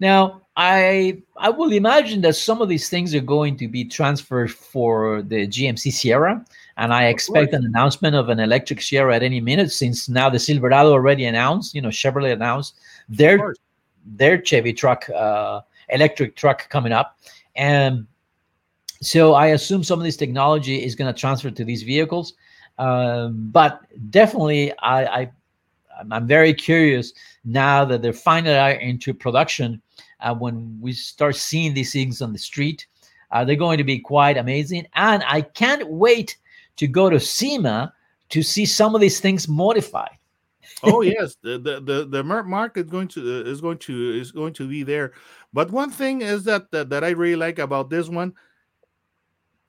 Now, 0.00 0.42
I 0.56 1.22
I 1.36 1.50
will 1.50 1.72
imagine 1.72 2.20
that 2.22 2.34
some 2.34 2.60
of 2.60 2.68
these 2.68 2.88
things 2.88 3.14
are 3.14 3.20
going 3.20 3.56
to 3.58 3.68
be 3.68 3.84
transferred 3.84 4.50
for 4.50 5.22
the 5.22 5.46
GMC 5.46 5.92
Sierra, 5.92 6.44
and 6.76 6.92
I 6.92 7.06
expect 7.06 7.52
an 7.52 7.64
announcement 7.64 8.16
of 8.16 8.28
an 8.28 8.40
electric 8.40 8.82
Sierra 8.82 9.14
at 9.14 9.22
any 9.22 9.40
minute. 9.40 9.70
Since 9.70 10.08
now 10.08 10.28
the 10.28 10.38
Silverado 10.38 10.92
already 10.92 11.24
announced, 11.26 11.74
you 11.74 11.80
know, 11.80 11.90
Chevrolet 11.90 12.32
announced 12.32 12.74
their 13.08 13.54
their 14.04 14.42
Chevy 14.42 14.72
truck, 14.72 15.08
uh, 15.10 15.60
electric 15.90 16.34
truck 16.34 16.68
coming 16.70 16.92
up, 16.92 17.18
and 17.54 18.06
so 19.00 19.34
I 19.34 19.48
assume 19.48 19.84
some 19.84 20.00
of 20.00 20.04
this 20.04 20.16
technology 20.16 20.82
is 20.82 20.96
going 20.96 21.12
to 21.12 21.18
transfer 21.18 21.50
to 21.50 21.64
these 21.64 21.82
vehicles. 21.82 22.34
Um, 22.78 23.50
but 23.52 23.80
definitely, 24.10 24.72
I, 24.78 25.04
I 25.04 25.30
I'm- 25.98 26.12
I'm 26.12 26.26
very 26.26 26.54
curious 26.54 27.12
now 27.44 27.84
that 27.84 28.02
they're 28.02 28.12
finally 28.12 28.56
out 28.56 28.80
into 28.80 29.12
production. 29.12 29.82
Uh, 30.20 30.34
when 30.34 30.78
we 30.80 30.92
start 30.92 31.36
seeing 31.36 31.74
these 31.74 31.92
things 31.92 32.22
on 32.22 32.32
the 32.32 32.38
street, 32.38 32.86
uh, 33.30 33.44
they're 33.44 33.56
going 33.56 33.78
to 33.78 33.84
be 33.84 33.98
quite 33.98 34.36
amazing. 34.36 34.86
And 34.94 35.22
I 35.26 35.42
can't 35.42 35.88
wait 35.88 36.36
to 36.76 36.86
go 36.86 37.10
to 37.10 37.20
SEMA 37.20 37.92
to 38.30 38.42
see 38.42 38.66
some 38.66 38.94
of 38.94 39.00
these 39.00 39.20
things 39.20 39.48
modified. 39.48 40.16
oh 40.82 41.00
yes, 41.02 41.36
the 41.42 41.58
the 41.58 41.80
the, 41.80 42.04
the 42.06 42.22
mar- 42.24 42.44
market 42.44 42.86
is 42.86 42.90
going 42.90 43.08
to 43.08 43.20
uh, 43.20 43.50
is 43.50 43.60
going 43.60 43.78
to 43.78 44.18
is 44.20 44.32
going 44.32 44.52
to 44.54 44.68
be 44.68 44.82
there. 44.82 45.12
But 45.52 45.70
one 45.70 45.90
thing 45.90 46.22
is 46.22 46.44
that 46.44 46.70
that, 46.72 46.90
that 46.90 47.04
I 47.04 47.10
really 47.10 47.36
like 47.36 47.58
about 47.58 47.90
this 47.90 48.08
one 48.08 48.34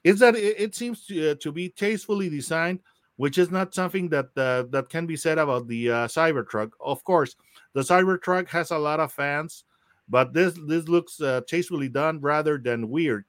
is 0.04 0.20
that 0.20 0.36
it, 0.36 0.56
it 0.60 0.76
seems 0.76 1.06
to 1.08 1.32
uh, 1.32 1.36
to 1.42 1.52
be 1.52 1.70
tastefully 1.70 2.30
designed, 2.30 2.80
which 3.20 3.38
is 3.38 3.52
not 3.52 3.76
something 3.76 4.08
that 4.08 4.30
uh, 4.38 4.64
that 4.70 4.88
can 4.88 5.06
be 5.06 5.18
said 5.18 5.38
about 5.38 5.68
the 5.68 5.92
uh, 5.92 6.08
Cybertruck. 6.08 6.72
Of 6.80 7.04
course, 7.04 7.36
the 7.74 7.82
Cybertruck 7.82 8.48
has 8.48 8.72
a 8.72 8.78
lot 8.78 9.02
of 9.02 9.12
fans, 9.12 9.66
but 10.08 10.32
this 10.32 10.58
this 10.66 10.88
looks 10.88 11.20
uh, 11.20 11.42
tastefully 11.46 11.90
done 11.90 12.22
rather 12.22 12.58
than 12.58 12.90
weird. 12.90 13.26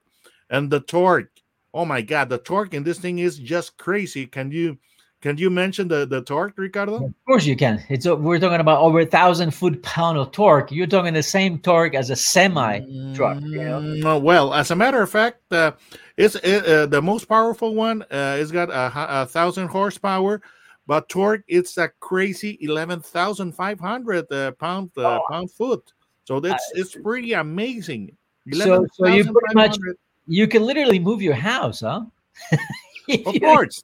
And 0.49 0.71
the 0.71 0.79
torque, 0.79 1.41
oh 1.73 1.83
my 1.83 2.01
god, 2.01 2.29
the 2.29 2.37
torque 2.37 2.73
in 2.73 2.83
this 2.83 2.99
thing 2.99 3.19
is 3.19 3.37
just 3.37 3.77
crazy. 3.77 4.25
Can 4.27 4.49
you 4.49 4.77
Can 5.21 5.37
you 5.37 5.51
mention 5.51 5.87
the, 5.87 6.07
the 6.07 6.21
torque, 6.23 6.57
Ricardo? 6.57 6.95
Of 7.05 7.13
course 7.27 7.45
you 7.45 7.55
can. 7.55 7.83
It's 7.89 8.07
uh, 8.07 8.15
we're 8.15 8.39
talking 8.39 8.59
about 8.59 8.81
over 8.81 9.01
a 9.01 9.05
thousand 9.05 9.51
foot 9.51 9.81
pound 9.83 10.17
of 10.17 10.31
torque. 10.31 10.71
You're 10.71 10.87
talking 10.87 11.13
the 11.13 11.21
same 11.21 11.59
torque 11.59 11.93
as 11.93 12.09
a 12.09 12.15
semi 12.15 12.79
truck. 13.13 13.39
You 13.41 13.63
know? 13.63 13.79
Mm, 13.81 14.21
well, 14.23 14.51
as 14.53 14.71
a 14.71 14.75
matter 14.75 14.99
of 15.01 15.11
fact, 15.11 15.41
uh, 15.53 15.73
it's 16.17 16.33
it, 16.35 16.65
uh, 16.65 16.87
the 16.87 17.01
most 17.01 17.25
powerful 17.25 17.75
one. 17.75 18.01
Uh, 18.03 18.37
it's 18.39 18.49
got 18.51 18.69
a, 18.71 19.21
a 19.21 19.25
thousand 19.27 19.67
horsepower, 19.67 20.41
but 20.87 21.07
torque 21.07 21.43
it's 21.47 21.77
a 21.77 21.89
crazy 21.99 22.57
eleven 22.61 22.99
thousand 22.99 23.51
five 23.53 23.79
hundred 23.79 24.25
uh, 24.31 24.51
pound 24.53 24.89
uh, 24.97 25.19
Oh. 25.19 25.21
pound 25.29 25.51
foot. 25.51 25.93
So 26.25 26.39
that's 26.39 26.63
it's 26.73 26.95
pretty 26.95 27.33
amazing. 27.33 28.17
So- 28.53 28.87
so 28.93 29.05
you 29.05 29.23
pretty 29.23 29.53
much- 29.53 29.77
You 30.25 30.47
can 30.47 30.63
literally 30.65 30.97
move 30.99 31.21
your 31.21 31.35
house, 31.35 31.81
huh? 31.81 32.05
Of 33.25 33.39
course. 33.41 33.83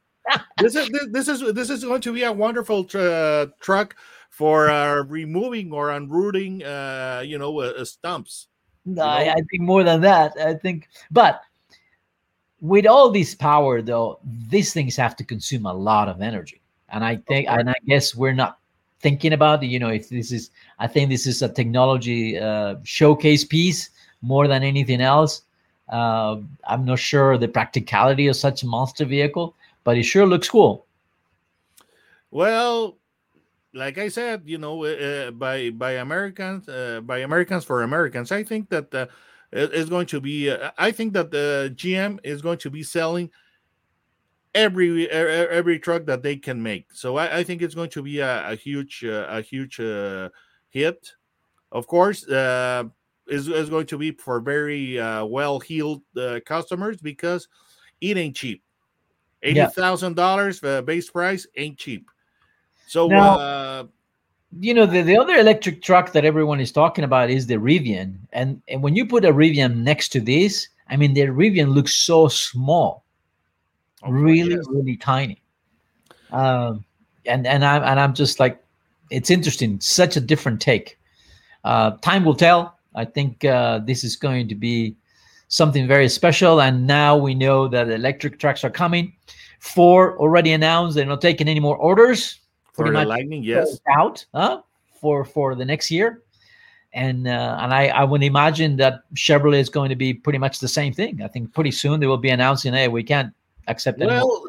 This 0.60 0.76
is 0.76 0.90
this, 1.12 1.28
is 1.28 1.54
this 1.54 1.70
is 1.70 1.84
going 1.84 2.02
to 2.02 2.14
be 2.14 2.24
a 2.24 2.32
wonderful 2.32 2.84
tr- 2.84 3.00
uh, 3.00 3.46
truck 3.60 3.96
for 4.30 4.70
uh, 4.70 5.04
removing 5.04 5.72
or 5.72 5.90
unrooting, 5.90 6.64
uh, 6.64 7.22
you 7.22 7.38
know, 7.38 7.60
uh, 7.60 7.74
uh, 7.78 7.86
stumps. 7.86 8.48
No, 8.86 9.04
I, 9.04 9.34
I 9.34 9.42
think 9.50 9.62
more 9.62 9.84
than 9.84 10.02
that. 10.02 10.34
I 10.40 10.54
think, 10.54 10.88
but 11.12 11.42
with 12.62 12.86
all 12.86 13.12
this 13.12 13.36
power, 13.36 13.82
though, 13.82 14.20
these 14.50 14.74
things 14.74 14.96
have 14.96 15.16
to 15.18 15.24
consume 15.24 15.66
a 15.66 15.74
lot 15.74 16.08
of 16.08 16.22
energy, 16.22 16.62
and 16.90 17.04
I 17.04 17.18
think, 17.28 17.48
and 17.50 17.70
I 17.70 17.76
guess 17.86 18.16
we're 18.16 18.34
not 18.34 18.60
thinking 19.00 19.34
about, 19.34 19.62
you 19.64 19.80
know, 19.80 19.90
if 19.90 20.10
this 20.10 20.32
is. 20.32 20.52
I 20.80 20.88
think 20.88 21.10
this 21.10 21.26
is 21.28 21.42
a 21.42 21.50
technology 21.50 22.38
uh, 22.38 22.76
showcase 22.84 23.44
piece 23.44 23.90
more 24.22 24.48
than 24.48 24.64
anything 24.64 25.02
else. 25.02 25.42
Uh, 25.90 26.38
I'm 26.68 26.86
not 26.86 27.00
sure 27.00 27.38
the 27.38 27.48
practicality 27.48 28.28
of 28.28 28.36
such 28.36 28.64
a 28.64 28.68
monster 28.68 29.06
vehicle, 29.06 29.56
but 29.88 29.98
it 29.98 30.04
sure 30.04 30.28
looks 30.28 30.50
cool. 30.50 30.86
Well, 32.30 32.98
like 33.74 33.98
I 33.98 34.10
said, 34.10 34.42
you 34.44 34.58
know, 34.58 34.84
uh, 34.84 35.32
by 35.32 35.70
by 35.70 35.92
Americans, 35.92 36.68
uh, 36.68 37.00
by 37.02 37.20
Americans 37.20 37.64
for 37.64 37.84
Americans, 37.84 38.34
I 38.34 38.44
think 38.44 38.68
that 38.68 38.94
uh, 38.94 39.06
it's 39.54 39.90
going 39.90 40.08
to 40.08 40.20
be. 40.20 40.50
Uh, 40.50 40.72
I 40.78 40.92
think 40.92 41.14
that 41.14 41.32
the 41.32 41.74
GM 41.74 42.20
is 42.26 42.42
going 42.42 42.58
to 42.58 42.70
be 42.70 42.84
selling 42.84 43.32
every 44.54 45.10
every 45.10 45.80
truck 45.80 46.06
that 46.08 46.22
they 46.22 46.36
can 46.36 46.62
make. 46.62 46.88
So 46.92 47.16
I, 47.16 47.38
I 47.38 47.44
think 47.46 47.62
it's 47.62 47.76
going 47.76 47.92
to 47.92 48.04
be 48.04 48.20
a, 48.20 48.52
a 48.52 48.56
huge 48.56 49.06
uh, 49.06 49.28
a 49.30 49.40
huge 49.40 49.80
uh, 49.80 50.28
hit. 50.68 51.14
Of 51.72 51.88
course, 51.88 52.24
is 52.28 53.48
is 53.48 53.70
going 53.70 53.86
to 53.86 53.98
be 53.98 54.12
for 54.12 54.42
very 54.42 54.98
well 55.24 55.62
heeled 55.62 56.02
customers 56.44 56.98
because 56.98 57.48
it 58.02 58.18
ain't 58.18 58.36
cheap. 58.36 58.64
Eighty 59.48 59.60
Yeah. 59.60 59.70
thousand 59.70 60.16
dollars 60.16 60.62
uh, 60.64 60.82
base 60.82 61.10
price 61.10 61.48
ain't 61.56 61.78
cheap. 61.78 62.12
So 62.88 63.08
Now- 63.08 63.40
uh, 63.40 63.84
you 64.60 64.74
know 64.74 64.86
the, 64.86 65.02
the 65.02 65.18
other 65.18 65.36
electric 65.36 65.82
truck 65.82 66.14
that 66.14 66.24
everyone 66.24 66.60
is 66.62 66.72
talking 66.72 67.04
about 67.04 67.30
is 67.30 67.48
the 67.48 67.56
Rivian, 67.56 68.16
and 68.32 68.62
and 68.68 68.82
when 68.82 68.96
you 68.96 69.06
put 69.06 69.26
a 69.26 69.32
Rivian 69.32 69.84
next 69.84 70.10
to 70.14 70.22
this, 70.22 70.70
I 70.90 70.96
mean 70.96 71.14
the 71.14 71.28
Rivian 71.28 71.74
looks 71.76 71.94
so 71.94 72.30
small, 72.30 73.04
of 74.04 74.10
course, 74.10 74.22
really 74.22 74.56
yes. 74.56 74.66
really 74.70 74.96
tiny, 74.96 75.42
um, 76.32 76.86
and 77.26 77.46
and 77.46 77.66
I'm 77.66 77.84
and 77.84 78.00
I'm 78.00 78.14
just 78.14 78.40
like, 78.40 78.58
it's 79.10 79.30
interesting, 79.30 79.82
such 79.82 80.16
a 80.16 80.22
different 80.22 80.62
take. 80.62 80.98
Uh, 81.66 81.92
time 82.02 82.24
will 82.24 82.36
tell. 82.36 82.80
I 82.96 83.04
think 83.04 83.44
uh, 83.44 83.80
this 83.80 84.04
is 84.06 84.16
going 84.16 84.48
to 84.48 84.56
be 84.56 84.96
something 85.48 85.88
very 85.88 86.10
special, 86.10 86.62
and 86.62 86.86
now 86.86 87.18
we 87.18 87.34
know 87.34 87.68
that 87.68 87.90
electric 87.90 88.40
trucks 88.40 88.64
are 88.64 88.70
coming. 88.70 89.14
Ford 89.60 90.18
already 90.18 90.52
announced 90.52 90.96
they're 90.96 91.06
not 91.06 91.22
taking 91.22 91.48
any 91.48 91.60
more 91.60 91.78
orders. 91.78 92.40
for 92.74 92.92
the 92.92 93.06
lightning, 93.06 93.44
yes. 93.44 93.80
out 93.90 94.26
huh, 94.34 94.62
for 95.02 95.26
for 95.26 95.56
the 95.56 95.66
next 95.66 95.90
year 95.90 96.22
and 96.94 97.28
uh, 97.28 97.58
and 97.62 97.74
I, 97.74 97.88
I 97.88 98.04
would 98.04 98.24
imagine 98.24 98.78
that 98.78 99.02
Chevrolet 99.14 99.60
is 99.60 99.70
going 99.70 99.90
to 99.90 99.96
be 99.96 100.14
pretty 100.14 100.40
much 100.40 100.60
the 100.60 100.68
same 100.68 100.94
thing. 100.94 101.22
I 101.22 101.28
think 101.28 101.54
pretty 101.54 101.72
soon 101.72 102.00
they 102.00 102.08
will 102.08 102.18
be 102.18 102.30
announcing, 102.30 102.74
hey, 102.74 102.88
we 102.88 103.04
can't 103.04 103.34
accept 103.68 104.02
anymore. 104.02 104.26
Well, 104.26 104.46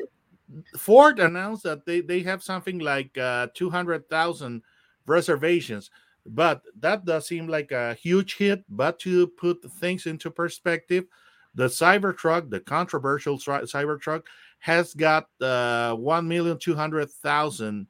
Ford 0.76 1.18
announced 1.18 1.64
that 1.64 1.84
they, 1.84 2.00
they 2.00 2.20
have 2.20 2.42
something 2.42 2.78
like 2.78 3.16
uh, 3.18 3.48
200,000 3.54 4.62
reservations, 5.06 5.90
but 6.26 6.62
that 6.81 7.04
does 7.04 7.26
seem 7.26 7.48
like 7.48 7.72
a 7.72 7.94
huge 7.94 8.37
hit. 8.37 8.64
But 8.68 8.98
to 9.00 9.26
put 9.26 9.62
things 9.72 10.07
into 10.07 10.31
perspective, 10.31 11.07
the 11.54 11.66
Cybertruck, 11.66 12.50
the 12.50 12.61
controversial 12.61 13.38
Cybertruck, 13.38 14.24
has 14.61 14.94
got 14.94 15.28
uh, 15.40 15.94
1,200,000 15.96 17.87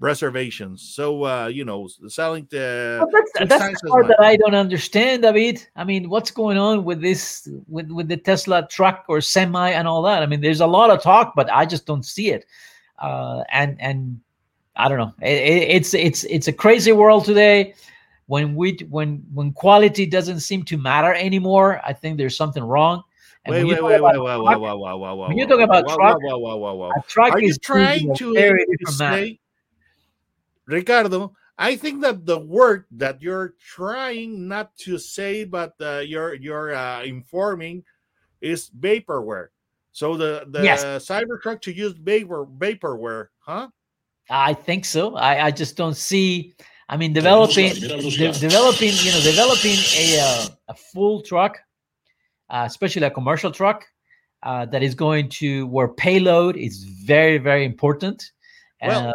reservations. 0.00 0.82
So, 0.82 1.24
uh, 1.24 1.46
you 1.46 1.64
know, 1.64 1.88
selling 2.08 2.46
the. 2.50 2.98
But 3.00 3.22
that's 3.34 3.50
that's 3.50 3.82
the 3.82 3.88
part 3.88 4.06
that 4.08 4.20
I 4.20 4.36
don't 4.36 4.54
understand, 4.54 5.22
David. 5.22 5.66
I 5.76 5.84
mean, 5.84 6.08
what's 6.08 6.30
going 6.30 6.58
on 6.58 6.84
with 6.84 7.00
this 7.00 7.48
with 7.66 7.90
with 7.90 8.08
the 8.08 8.16
Tesla 8.16 8.66
truck 8.68 9.04
or 9.08 9.20
semi 9.20 9.70
and 9.70 9.88
all 9.88 10.02
that? 10.02 10.22
I 10.22 10.26
mean, 10.26 10.40
there's 10.40 10.60
a 10.60 10.66
lot 10.66 10.90
of 10.90 11.02
talk, 11.02 11.34
but 11.34 11.50
I 11.50 11.66
just 11.66 11.86
don't 11.86 12.04
see 12.04 12.30
it. 12.30 12.46
Uh, 12.98 13.42
and 13.50 13.76
and 13.80 14.20
I 14.78 14.88
don't 14.88 14.98
know. 14.98 15.12
It, 15.20 15.36
it- 15.36 15.70
it's 15.76 15.94
it's 15.94 16.24
it's 16.24 16.48
a 16.48 16.52
crazy 16.52 16.92
world 16.92 17.24
today. 17.24 17.74
When 18.26 18.54
we 18.54 18.76
when 18.90 19.24
when 19.32 19.52
quality 19.52 20.06
doesn't 20.06 20.40
seem 20.40 20.62
to 20.64 20.76
matter 20.76 21.14
anymore, 21.14 21.80
I 21.84 21.92
think 21.92 22.18
there's 22.18 22.36
something 22.36 22.62
wrong. 22.62 23.02
And 23.44 23.54
Wait, 23.54 23.60
you 23.60 23.68
wait, 23.68 23.82
wait, 23.82 24.02
wait, 24.02 24.18
wait, 24.18 24.38
wait, 24.38 24.60
wait, 24.60 24.98
wait, 24.98 25.16
wait, 25.16 25.28
when 25.28 25.38
you 25.38 25.46
talk 25.46 25.60
about 25.60 25.86
wait, 25.86 25.96
truck- 25.96 26.20
wait, 26.22 26.40
wait, 26.40 26.42
wait, 26.42 26.60
wait, 26.60 26.76
wait. 26.76 26.92
A 26.96 27.00
truck 27.08 27.32
Are 27.32 27.40
you 27.40 27.48
is 27.48 27.58
trying 27.58 28.14
to, 28.14 28.34
very 28.34 28.64
to 28.66 28.76
different 28.76 28.98
manner. 28.98 29.16
say, 29.16 29.40
Ricardo? 30.66 31.32
I 31.56 31.74
think 31.74 32.02
that 32.02 32.24
the 32.24 32.38
word 32.38 32.84
that 32.92 33.20
you're 33.20 33.54
trying 33.58 34.46
not 34.46 34.76
to 34.78 34.98
say, 34.98 35.44
but 35.44 35.74
uh, 35.80 35.98
you're 36.06 36.34
you're 36.34 36.74
uh, 36.74 37.02
informing, 37.02 37.82
is 38.40 38.70
vaporware. 38.78 39.48
So 39.92 40.16
the 40.16 40.44
the 40.48 40.62
Yes. 40.62 40.84
Cybertruck 41.02 41.60
to 41.62 41.72
use 41.72 41.94
vapor 41.94 42.46
vaporware, 42.46 43.28
huh? 43.40 43.68
I 44.30 44.54
think 44.54 44.84
so. 44.84 45.14
I, 45.16 45.46
I 45.46 45.50
just 45.50 45.76
don't 45.76 45.96
see. 45.96 46.54
I 46.88 46.96
mean, 46.96 47.12
developing, 47.12 47.72
de- 47.74 48.32
developing, 48.40 48.92
you 48.94 49.12
know, 49.12 49.20
developing 49.20 49.76
a 49.96 50.20
uh, 50.20 50.46
a 50.68 50.74
full 50.74 51.20
truck, 51.22 51.58
uh, 52.50 52.64
especially 52.66 53.06
a 53.06 53.10
commercial 53.10 53.50
truck, 53.50 53.84
uh, 54.42 54.64
that 54.66 54.82
is 54.82 54.94
going 54.94 55.28
to 55.28 55.66
where 55.66 55.88
payload 55.88 56.56
is 56.56 56.84
very 56.84 57.38
very 57.38 57.64
important. 57.64 58.32
Well, 58.82 59.08
Uh, 59.08 59.12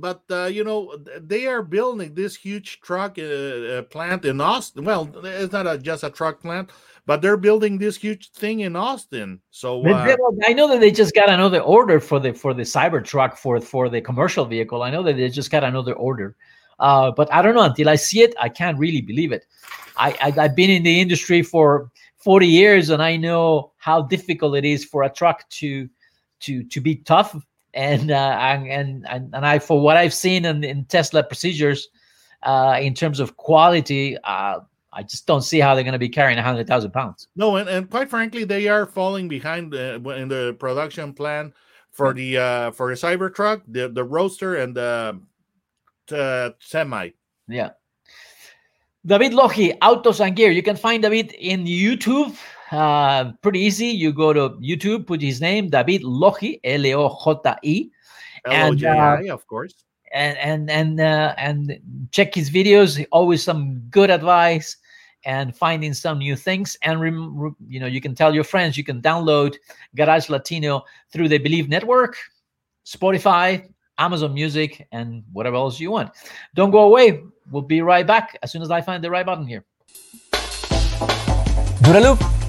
But 0.00 0.22
uh, 0.30 0.44
you 0.44 0.64
know 0.64 0.96
they 1.20 1.46
are 1.46 1.62
building 1.62 2.14
this 2.14 2.36
huge 2.36 2.80
truck 2.80 3.18
uh, 3.18 3.22
uh, 3.22 3.82
plant 3.82 4.24
in 4.24 4.40
Austin. 4.40 4.84
Well, 4.84 5.10
it's 5.24 5.52
not 5.52 5.66
a, 5.66 5.76
just 5.76 6.04
a 6.04 6.10
truck 6.10 6.40
plant, 6.40 6.70
but 7.06 7.20
they're 7.20 7.36
building 7.36 7.78
this 7.78 7.96
huge 7.96 8.30
thing 8.30 8.60
in 8.60 8.76
Austin. 8.76 9.40
So 9.50 9.84
uh, 9.84 10.16
I 10.46 10.52
know 10.52 10.68
that 10.68 10.80
they 10.80 10.90
just 10.90 11.14
got 11.14 11.30
another 11.30 11.60
order 11.60 12.00
for 12.00 12.20
the 12.20 12.32
for 12.32 12.54
the 12.54 12.62
Cybertruck 12.62 13.36
for 13.36 13.60
for 13.60 13.88
the 13.88 14.00
commercial 14.00 14.44
vehicle. 14.44 14.82
I 14.82 14.90
know 14.90 15.02
that 15.02 15.16
they 15.16 15.28
just 15.28 15.50
got 15.50 15.64
another 15.64 15.94
order, 15.94 16.36
uh, 16.78 17.10
but 17.10 17.32
I 17.32 17.42
don't 17.42 17.54
know 17.54 17.62
until 17.62 17.88
I 17.88 17.96
see 17.96 18.22
it. 18.22 18.34
I 18.38 18.48
can't 18.48 18.78
really 18.78 19.00
believe 19.00 19.32
it. 19.32 19.46
I, 19.96 20.10
I 20.20 20.44
I've 20.44 20.54
been 20.54 20.70
in 20.70 20.82
the 20.82 21.00
industry 21.00 21.42
for 21.42 21.90
forty 22.18 22.46
years, 22.46 22.90
and 22.90 23.02
I 23.02 23.16
know 23.16 23.72
how 23.78 24.02
difficult 24.02 24.56
it 24.56 24.64
is 24.64 24.84
for 24.84 25.02
a 25.02 25.10
truck 25.10 25.48
to 25.60 25.88
to 26.40 26.62
to 26.62 26.80
be 26.80 26.96
tough. 26.96 27.34
And 27.78 28.10
uh, 28.10 28.36
and 28.40 29.06
and 29.06 29.32
and 29.32 29.46
I 29.46 29.60
for 29.60 29.80
what 29.80 29.96
I've 29.96 30.12
seen 30.12 30.44
in, 30.44 30.64
in 30.64 30.84
Tesla 30.86 31.22
procedures, 31.22 31.88
uh, 32.42 32.76
in 32.80 32.92
terms 32.92 33.20
of 33.20 33.36
quality, 33.36 34.16
uh, 34.24 34.58
I 34.92 35.02
just 35.04 35.28
don't 35.28 35.42
see 35.42 35.60
how 35.60 35.76
they're 35.76 35.84
going 35.84 35.92
to 35.92 35.98
be 35.98 36.08
carrying 36.08 36.38
hundred 36.38 36.66
thousand 36.66 36.90
pounds. 36.90 37.28
No, 37.36 37.54
and, 37.54 37.68
and 37.68 37.88
quite 37.88 38.10
frankly, 38.10 38.42
they 38.42 38.66
are 38.66 38.84
falling 38.84 39.28
behind 39.28 39.72
uh, 39.72 40.00
in 40.10 40.26
the 40.26 40.56
production 40.58 41.12
plan 41.12 41.54
for 41.92 42.12
the 42.12 42.38
uh, 42.38 42.70
for 42.72 42.90
the 42.90 42.96
Cybertruck, 42.96 43.62
the 43.68 43.88
the 43.88 44.02
Roadster, 44.02 44.56
and 44.56 44.74
the 44.74 45.20
uh, 46.10 46.50
semi. 46.58 47.10
Yeah. 47.46 47.70
David 49.06 49.34
Logi, 49.34 49.72
Autos 49.80 50.20
and 50.20 50.34
Gear. 50.34 50.50
You 50.50 50.62
can 50.62 50.76
find 50.76 51.02
David 51.02 51.32
in 51.38 51.64
YouTube. 51.64 52.36
Uh, 52.70 53.32
pretty 53.42 53.60
easy. 53.60 53.86
You 53.86 54.12
go 54.12 54.32
to 54.32 54.50
YouTube, 54.60 55.06
put 55.06 55.22
his 55.22 55.40
name, 55.40 55.70
David 55.70 56.02
Logi, 56.04 56.60
L 56.64 56.84
E 56.84 56.94
O 56.94 57.08
J 57.34 57.50
I, 57.54 57.90
And, 58.44 58.78
LOJI, 58.78 59.30
of 59.30 59.46
course. 59.46 59.74
and 60.12 60.36
and 60.38 60.70
and 60.70 61.00
uh, 61.00 61.34
and 61.38 61.78
check 62.12 62.34
his 62.34 62.50
videos. 62.50 63.04
Always 63.10 63.42
some 63.42 63.80
good 63.90 64.10
advice 64.10 64.76
and 65.24 65.54
finding 65.56 65.92
some 65.94 66.18
new 66.18 66.36
things. 66.36 66.76
And 66.82 67.00
rem- 67.00 67.36
re- 67.38 67.50
you 67.66 67.80
know, 67.80 67.86
you 67.86 68.00
can 68.00 68.14
tell 68.14 68.34
your 68.34 68.44
friends. 68.44 68.76
You 68.76 68.84
can 68.84 69.00
download 69.02 69.56
Garage 69.96 70.28
Latino 70.28 70.84
through 71.12 71.28
the 71.28 71.38
Believe 71.38 71.68
Network, 71.68 72.16
Spotify, 72.86 73.68
Amazon 73.98 74.32
Music, 74.34 74.86
and 74.92 75.24
whatever 75.32 75.56
else 75.56 75.80
you 75.80 75.90
want. 75.90 76.10
Don't 76.54 76.70
go 76.70 76.80
away. 76.82 77.22
We'll 77.50 77.62
be 77.62 77.80
right 77.80 78.06
back 78.06 78.38
as 78.42 78.52
soon 78.52 78.62
as 78.62 78.70
I 78.70 78.80
find 78.80 79.02
the 79.02 79.10
right 79.10 79.26
button 79.26 79.46
here. 79.46 79.64
Duraloop 81.82 82.20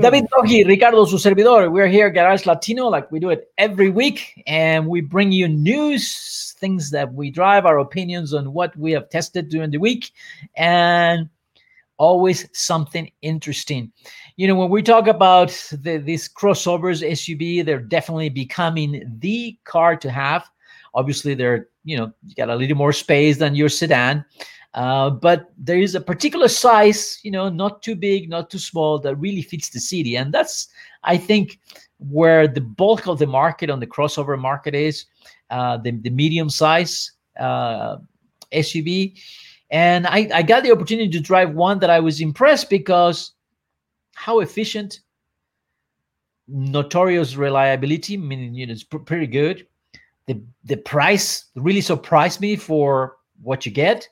David 0.00 0.26
Logi, 0.36 0.62
Ricardo, 0.62 1.04
su 1.06 1.18
servidor. 1.18 1.70
We're 1.70 1.88
here, 1.88 2.08
Garage 2.08 2.46
Latino, 2.46 2.86
like 2.86 3.10
we 3.10 3.18
do 3.18 3.30
it 3.30 3.50
every 3.58 3.90
week, 3.90 4.44
and 4.46 4.86
we 4.86 5.00
bring 5.00 5.32
you 5.32 5.48
news, 5.48 6.54
things 6.60 6.90
that 6.90 7.12
we 7.12 7.32
drive, 7.32 7.66
our 7.66 7.80
opinions 7.80 8.32
on 8.32 8.52
what 8.52 8.76
we 8.76 8.92
have 8.92 9.08
tested 9.10 9.48
during 9.48 9.72
the 9.72 9.78
week, 9.78 10.12
and 10.56 11.28
always 11.96 12.48
something 12.52 13.10
interesting. 13.22 13.90
You 14.36 14.46
know, 14.46 14.54
when 14.54 14.70
we 14.70 14.84
talk 14.84 15.08
about 15.08 15.48
the, 15.72 15.96
these 15.96 16.28
crossovers 16.28 17.02
SUV, 17.02 17.64
they're 17.64 17.80
definitely 17.80 18.28
becoming 18.28 19.02
the 19.18 19.58
car 19.64 19.96
to 19.96 20.10
have. 20.12 20.48
Obviously, 20.94 21.34
they're 21.34 21.68
you 21.82 21.96
know 21.96 22.12
you 22.24 22.36
got 22.36 22.50
a 22.50 22.54
little 22.54 22.76
more 22.76 22.92
space 22.92 23.38
than 23.38 23.56
your 23.56 23.68
sedan. 23.68 24.24
Uh, 24.74 25.10
but 25.10 25.50
there 25.56 25.78
is 25.78 25.94
a 25.94 26.00
particular 26.00 26.48
size, 26.48 27.18
you 27.22 27.30
know, 27.30 27.48
not 27.48 27.82
too 27.82 27.96
big, 27.96 28.28
not 28.28 28.50
too 28.50 28.58
small, 28.58 28.98
that 28.98 29.16
really 29.16 29.42
fits 29.42 29.70
the 29.70 29.80
city. 29.80 30.16
And 30.16 30.32
that's, 30.32 30.68
I 31.04 31.16
think, 31.16 31.58
where 31.98 32.46
the 32.46 32.60
bulk 32.60 33.06
of 33.08 33.18
the 33.18 33.26
market 33.26 33.70
on 33.70 33.80
the 33.80 33.86
crossover 33.86 34.38
market 34.38 34.74
is 34.74 35.06
uh, 35.50 35.78
the, 35.78 35.92
the 35.92 36.10
medium 36.10 36.50
size 36.50 37.12
uh, 37.38 37.96
SUV. 38.52 39.18
And 39.70 40.06
I, 40.06 40.28
I 40.32 40.42
got 40.42 40.62
the 40.62 40.72
opportunity 40.72 41.10
to 41.10 41.20
drive 41.20 41.54
one 41.54 41.78
that 41.80 41.90
I 41.90 42.00
was 42.00 42.20
impressed 42.20 42.70
because 42.70 43.32
how 44.14 44.40
efficient, 44.40 45.00
notorious 46.46 47.36
reliability, 47.36 48.16
meaning, 48.16 48.54
you 48.54 48.66
know, 48.66 48.72
it's 48.72 48.84
pr- 48.84 48.98
pretty 48.98 49.26
good. 49.26 49.66
The, 50.26 50.42
the 50.64 50.76
price 50.76 51.46
really 51.54 51.80
surprised 51.80 52.40
me 52.40 52.56
for 52.56 53.16
what 53.42 53.64
you 53.64 53.72
get 53.72 54.08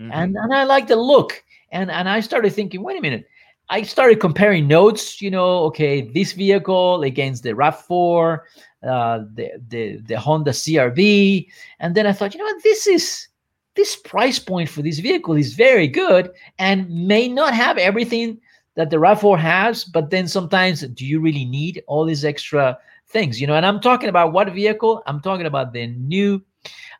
Mhm. 0.00 0.10
and 0.12 0.36
and 0.36 0.54
I 0.54 0.64
like 0.64 0.86
the 0.88 0.96
look. 0.96 1.42
And 1.72 1.90
and 1.90 2.08
I 2.08 2.20
started 2.20 2.52
thinking, 2.52 2.82
wait 2.82 2.98
a 2.98 3.02
minute. 3.02 3.26
I 3.68 3.82
started 3.82 4.18
comparing 4.20 4.66
notes. 4.66 5.20
You 5.22 5.30
know, 5.30 5.58
okay, 5.66 6.00
this 6.02 6.32
vehicle 6.32 7.02
against 7.02 7.42
the 7.44 7.54
Rav 7.54 7.80
Four, 7.84 8.46
uh, 8.82 9.20
the 9.34 9.50
the 9.68 9.98
the 10.06 10.18
Honda 10.18 10.52
CRV, 10.52 11.46
and 11.78 11.94
then 11.94 12.06
I 12.06 12.12
thought, 12.12 12.34
you 12.34 12.38
know 12.38 12.44
what, 12.46 12.62
this 12.62 12.86
is 12.86 13.28
this 13.76 13.94
price 13.96 14.38
point 14.38 14.68
for 14.68 14.82
this 14.82 14.98
vehicle 14.98 15.36
is 15.36 15.54
very 15.54 15.86
good 15.86 16.30
and 16.58 16.90
may 16.90 17.28
not 17.28 17.54
have 17.54 17.78
everything 17.78 18.40
that 18.74 18.90
the 18.90 18.98
Rav 18.98 19.20
Four 19.20 19.38
has, 19.38 19.84
but 19.84 20.10
then 20.10 20.26
sometimes 20.26 20.80
do 20.82 21.06
you 21.06 21.20
really 21.20 21.44
need 21.44 21.82
all 21.86 22.04
these 22.04 22.24
extra 22.24 22.76
things? 23.08 23.40
You 23.40 23.46
know, 23.46 23.54
and 23.54 23.64
I'm 23.64 23.80
talking 23.80 24.08
about 24.08 24.32
what 24.32 24.52
vehicle? 24.52 25.02
I'm 25.06 25.20
talking 25.20 25.46
about 25.46 25.72
the 25.72 25.86
new 25.86 26.42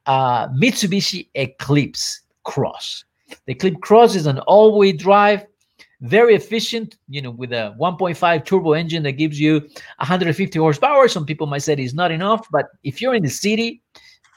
uh, 0.07 0.49
Mitsubishi 0.49 1.29
Eclipse 1.35 2.21
Cross. 2.51 3.05
The 3.47 3.55
Clip 3.55 3.81
Cross 3.81 4.17
is 4.17 4.27
an 4.27 4.41
all-wheel 4.41 4.97
drive, 4.97 5.47
very 6.01 6.35
efficient. 6.35 6.99
You 7.09 7.23
know, 7.23 7.31
with 7.31 7.53
a 7.53 7.77
1.5 7.79 8.45
turbo 8.45 8.73
engine 8.73 9.05
that 9.05 9.13
gives 9.13 9.39
you 9.39 9.61
150 9.99 10.59
horsepower. 10.59 11.07
Some 11.07 11.25
people 11.25 11.47
might 11.47 11.63
say 11.63 11.75
it's 11.75 11.95
not 11.95 12.11
enough, 12.11 12.47
but 12.51 12.67
if 12.83 13.01
you're 13.01 13.15
in 13.15 13.23
the 13.23 13.31
city, 13.31 13.83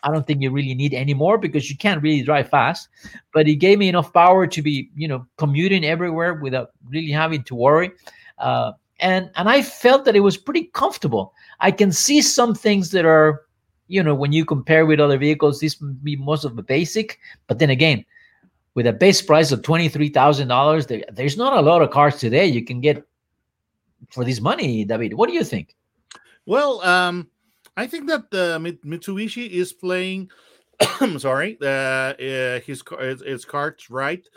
I 0.04 0.12
don't 0.12 0.28
think 0.28 0.42
you 0.42 0.52
really 0.52 0.76
need 0.76 0.94
any 0.94 1.14
more 1.14 1.38
because 1.38 1.70
you 1.72 1.78
can't 1.78 2.04
really 2.04 2.22
drive 2.22 2.50
fast. 2.50 2.90
But 3.34 3.48
it 3.48 3.56
gave 3.56 3.80
me 3.80 3.90
enough 3.90 4.14
power 4.14 4.46
to 4.46 4.62
be, 4.62 4.90
you 4.96 5.08
know, 5.08 5.26
commuting 5.38 5.84
everywhere 5.86 6.36
without 6.36 6.70
really 6.90 7.12
having 7.12 7.44
to 7.46 7.56
worry. 7.56 7.92
Uh, 8.38 8.74
and 9.00 9.32
and 9.36 9.50
I 9.50 9.62
felt 9.64 10.06
that 10.06 10.16
it 10.16 10.20
was 10.20 10.38
pretty 10.38 10.66
comfortable. 10.74 11.34
I 11.60 11.72
can 11.72 11.92
see 11.92 12.22
some 12.22 12.54
things 12.54 12.92
that 12.92 13.06
are 13.06 13.42
you 13.88 14.02
know, 14.02 14.16
when 14.16 14.32
you 14.32 14.46
compare 14.46 14.86
with 14.86 15.00
other 15.00 15.18
vehicles, 15.18 15.60
this 15.60 15.80
would 15.82 16.04
be 16.04 16.16
most 16.16 16.46
of 16.46 16.56
the 16.56 16.64
basic. 16.64 17.20
But 17.48 17.60
then 17.60 17.70
again, 17.70 18.06
with 18.76 18.88
a 18.88 18.94
base 18.94 19.22
price 19.22 19.52
of 19.52 19.62
twenty 19.62 19.90
three 19.90 20.10
thousand 20.10 20.48
dollars, 20.48 20.88
there, 20.88 21.04
there's 21.12 21.38
not 21.38 21.54
a 21.54 21.62
lot 21.62 21.82
of 21.82 21.92
cars 21.92 22.18
today 22.18 22.46
you 22.46 22.64
can 22.64 22.82
get 22.82 23.06
for 24.10 24.24
this 24.24 24.42
money. 24.42 24.86
David, 24.86 25.14
what 25.14 25.28
do 25.28 25.36
you 25.36 25.44
think? 25.44 25.76
Well, 26.46 26.82
um, 26.82 27.30
I 27.78 27.88
think 27.88 28.08
that 28.08 28.30
Mitsubishi 28.32 29.50
is 29.50 29.74
playing. 29.74 30.30
I'm 31.00 31.20
sorry, 31.28 31.58
uh, 31.62 31.66
uh, 31.66 32.60
his 32.62 32.84
his, 33.00 33.22
his 33.22 33.46
cards 33.46 33.90
right 33.90 34.28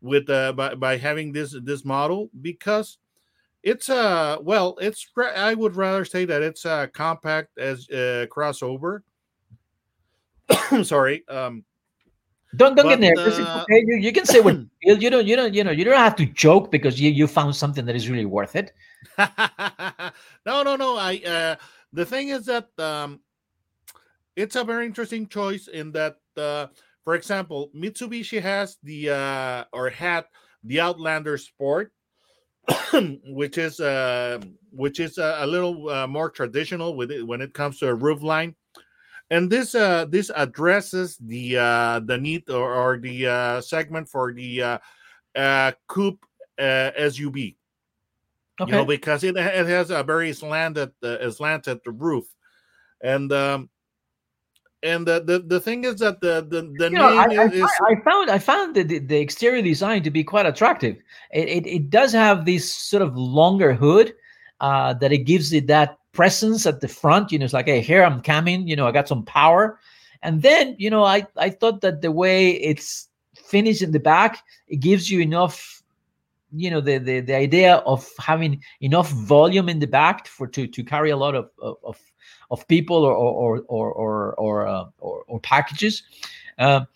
with 0.00 0.28
uh, 0.30 0.52
by 0.52 0.74
by 0.74 0.96
having 0.96 1.32
this 1.32 1.56
this 1.62 1.84
model 1.84 2.30
because 2.40 2.98
it's 3.66 3.90
uh 3.90 4.38
well 4.42 4.78
it's 4.80 5.04
I 5.18 5.52
would 5.52 5.74
rather 5.74 6.04
say 6.04 6.24
that 6.24 6.40
it's 6.40 6.64
a 6.64 6.88
compact 6.94 7.58
as 7.58 7.90
uh, 7.90 8.26
crossover. 8.30 9.00
Sorry, 10.84 11.26
um, 11.28 11.64
Don't 12.54 12.76
don't 12.76 12.86
But, 12.86 13.00
get 13.00 13.16
nervous. 13.16 13.40
Uh, 13.40 13.64
okay. 13.64 13.82
You, 13.84 13.96
you 13.96 14.12
can 14.12 14.24
say 14.24 14.38
what 14.38 14.54
you. 14.82 14.94
You 14.94 15.10
don't 15.10 15.26
you 15.26 15.34
don't 15.34 15.52
you 15.52 15.64
know 15.64 15.72
you 15.72 15.84
don't 15.84 15.96
have 15.96 16.14
to 16.16 16.26
joke 16.26 16.70
because 16.70 17.00
you 17.00 17.10
you 17.10 17.26
found 17.26 17.56
something 17.56 17.84
that 17.86 17.96
is 17.96 18.08
really 18.08 18.24
worth 18.24 18.54
it. 18.54 18.72
no, 20.46 20.62
no, 20.62 20.76
no. 20.76 20.96
I 20.96 21.20
uh 21.26 21.56
the 21.92 22.06
thing 22.06 22.28
is 22.28 22.46
that 22.46 22.68
um 22.78 23.18
it's 24.36 24.54
a 24.54 24.62
very 24.62 24.86
interesting 24.86 25.26
choice 25.26 25.66
in 25.66 25.90
that 25.92 26.18
uh 26.36 26.68
for 27.02 27.16
example, 27.16 27.70
Mitsubishi 27.74 28.40
has 28.40 28.78
the 28.84 29.10
uh 29.10 29.64
or 29.72 29.90
had 29.90 30.24
the 30.62 30.78
Outlander 30.80 31.36
Sport 31.36 31.90
which 33.26 33.58
is 33.58 33.80
uh 33.80 34.40
which 34.72 35.00
is 35.00 35.18
a, 35.18 35.38
a 35.40 35.46
little 35.46 35.88
uh, 35.88 36.06
more 36.06 36.28
traditional 36.30 36.96
with 36.96 37.10
it 37.10 37.26
when 37.26 37.40
it 37.40 37.54
comes 37.54 37.78
to 37.78 37.88
a 37.88 37.94
roof 37.94 38.22
line. 38.22 38.54
And 39.30 39.50
this 39.50 39.74
uh 39.74 40.06
this 40.06 40.30
addresses 40.34 41.16
the 41.18 41.58
uh 41.58 42.00
the 42.00 42.18
need 42.18 42.48
or, 42.50 42.74
or 42.74 42.98
the 42.98 43.26
uh 43.26 43.60
segment 43.60 44.08
for 44.08 44.32
the 44.32 44.62
uh 44.62 44.78
uh 45.34 45.72
coupe 45.88 46.24
uh, 46.58 46.90
SUV 46.98 47.56
Okay. 48.58 48.70
you 48.70 48.76
know 48.76 48.86
because 48.86 49.22
it, 49.22 49.36
it 49.36 49.66
has 49.66 49.90
a 49.90 50.02
very 50.02 50.32
slanted 50.32 50.90
uh, 51.02 51.30
slanted 51.30 51.78
roof 51.84 52.24
and 53.02 53.30
um 53.32 53.68
and 54.86 55.06
the, 55.06 55.20
the 55.20 55.38
the 55.40 55.60
thing 55.60 55.84
is 55.84 55.96
that 55.96 56.20
the 56.20 56.46
the, 56.48 56.62
the 56.78 56.90
You 56.90 56.98
know, 56.98 57.18
I, 57.18 57.26
name 57.26 57.40
I, 57.40 57.44
is, 57.44 57.52
is 57.54 57.70
I 57.86 57.96
found 58.04 58.30
I 58.30 58.38
found 58.38 58.74
the, 58.74 58.84
the, 58.84 58.98
the 59.00 59.18
exterior 59.18 59.62
design 59.62 60.02
to 60.04 60.10
be 60.10 60.24
quite 60.24 60.46
attractive. 60.46 60.96
It, 61.32 61.48
it, 61.48 61.66
it 61.66 61.90
does 61.90 62.12
have 62.12 62.44
this 62.44 62.72
sort 62.72 63.02
of 63.02 63.16
longer 63.16 63.74
hood 63.74 64.14
uh, 64.60 64.94
that 64.94 65.12
it 65.12 65.24
gives 65.24 65.52
it 65.52 65.66
that 65.66 65.98
presence 66.12 66.64
at 66.66 66.80
the 66.80 66.88
front. 66.88 67.32
You 67.32 67.38
know, 67.38 67.44
it's 67.44 67.54
like, 67.54 67.66
hey, 67.66 67.80
here 67.80 68.02
I'm 68.02 68.22
coming. 68.22 68.66
You 68.66 68.76
know, 68.76 68.86
I 68.86 68.92
got 68.92 69.08
some 69.08 69.24
power. 69.24 69.78
And 70.22 70.42
then, 70.42 70.74
you 70.78 70.90
know, 70.90 71.04
I, 71.04 71.26
I 71.36 71.50
thought 71.50 71.82
that 71.82 72.00
the 72.00 72.10
way 72.10 72.52
it's 72.52 73.08
finished 73.34 73.82
in 73.82 73.92
the 73.92 74.00
back, 74.00 74.42
it 74.66 74.80
gives 74.80 75.10
you 75.10 75.20
enough, 75.20 75.82
you 76.52 76.70
know, 76.70 76.80
the 76.80 76.98
the, 76.98 77.20
the 77.20 77.34
idea 77.34 77.76
of 77.86 78.08
having 78.18 78.62
enough 78.80 79.10
volume 79.10 79.68
in 79.68 79.78
the 79.78 79.86
back 79.86 80.26
for 80.26 80.46
to 80.46 80.66
to 80.66 80.82
carry 80.82 81.10
a 81.10 81.16
lot 81.16 81.34
of 81.34 81.50
of, 81.60 81.76
of 81.84 82.00
of 82.50 82.66
people 82.68 83.04
or 83.04 83.14
or 83.14 83.62
or 83.68 83.92
or 83.92 84.34
or 84.34 84.66
uh, 84.66 84.84
or, 84.98 85.24
or 85.26 85.40
packages. 85.40 86.02
Um, 86.58 86.86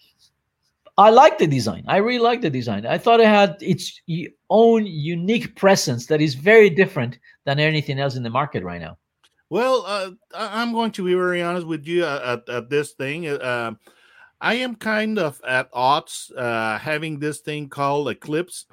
I 0.99 1.11
like 1.11 1.39
the 1.39 1.47
design. 1.47 1.85
I 1.89 1.97
really 1.97 2.19
like 2.19 2.43
the 2.43 2.51
design. 2.51 2.85
I 2.85 2.99
thought 2.99 3.21
it 3.21 3.27
had 3.27 3.57
its 3.61 4.03
own 4.51 4.85
unique 4.87 5.57
presence 5.57 6.07
that 6.07 6.21
is 6.21 6.35
very 6.35 6.69
different 6.69 7.19
than 7.45 7.59
anything 7.59 7.99
else 7.99 8.17
in 8.17 8.23
the 8.23 8.31
market 8.31 8.63
right 8.65 8.81
now. 8.81 8.99
well 9.51 9.85
uh, 9.87 10.11
i'm 10.35 10.73
going 10.73 10.91
to 10.93 11.05
be 11.05 11.15
very 11.15 11.43
honest 11.43 11.67
with 11.67 11.87
you 11.87 12.05
uh, 12.05 12.39
at, 12.39 12.55
at 12.55 12.71
this 12.71 12.93
thing 12.93 13.29
uh, 13.29 13.73
i 14.41 14.55
am 14.55 14.75
kind 14.77 15.19
of 15.19 15.41
at 15.47 15.69
odds 15.73 16.33
uh 16.37 16.79
having 16.79 17.19
this 17.19 17.41
thing 17.41 17.69
called 17.69 18.09
eclipse 18.09 18.67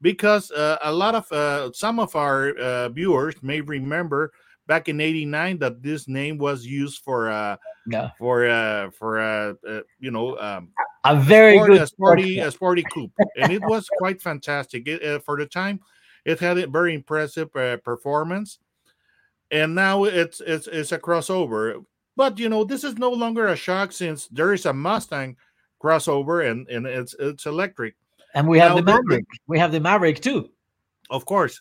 because 0.00 0.50
uh, 0.50 0.78
a 0.82 0.92
lot 0.92 1.14
of 1.14 1.30
uh, 1.30 1.70
some 1.72 2.00
of 2.00 2.16
our 2.16 2.50
uh, 2.58 2.88
viewers 2.88 3.40
may 3.42 3.60
remember 3.60 4.32
back 4.66 4.88
in 4.88 5.00
89 5.00 5.58
that 5.58 5.82
this 5.82 6.08
name 6.08 6.38
was 6.38 6.64
used 6.64 7.02
for 7.02 7.30
uh 7.30 7.56
Yeah, 7.86 8.10
for 8.18 8.48
uh 8.48 8.90
for 8.98 9.18
uh, 9.20 9.54
uh 9.68 9.80
you 9.98 10.10
know 10.10 10.38
um 10.38 10.70
a 11.04 11.16
very 11.16 11.56
sport- 11.56 11.70
good 11.70 11.80
a 11.82 11.86
sporty 11.86 12.38
a 12.38 12.50
sporty 12.50 12.84
coupe. 12.92 13.12
And 13.36 13.50
it 13.52 13.62
was 13.62 13.88
quite 13.98 14.22
fantastic. 14.22 14.86
It, 14.86 15.02
uh, 15.04 15.18
for 15.20 15.36
the 15.36 15.46
time 15.46 15.80
it 16.24 16.38
had 16.38 16.58
a 16.58 16.66
very 16.68 16.94
impressive 16.94 17.54
uh, 17.56 17.78
performance. 17.78 18.58
And 19.50 19.74
now 19.74 20.04
it's 20.04 20.40
it's 20.40 20.66
it's 20.68 20.92
a 20.92 20.98
crossover. 20.98 21.84
But 22.16 22.38
you 22.38 22.48
know 22.48 22.64
this 22.64 22.84
is 22.84 22.98
no 22.98 23.10
longer 23.10 23.48
a 23.48 23.56
shock 23.56 23.92
since 23.92 24.28
there 24.28 24.52
is 24.52 24.64
a 24.66 24.72
mustang 24.72 25.36
crossover 25.82 26.48
and 26.48 26.68
and 26.68 26.86
it's 26.86 27.14
it's 27.18 27.46
electric. 27.46 27.94
And 28.34 28.46
we 28.48 28.58
have 28.60 28.70
Now, 28.70 28.76
the- 28.76 28.82
Maverick. 28.82 29.24
We 29.48 29.58
have 29.58 29.72
the 29.72 29.80
Maverick 29.80 30.20
too. 30.20 30.50
Of 31.12 31.24
course 31.24 31.60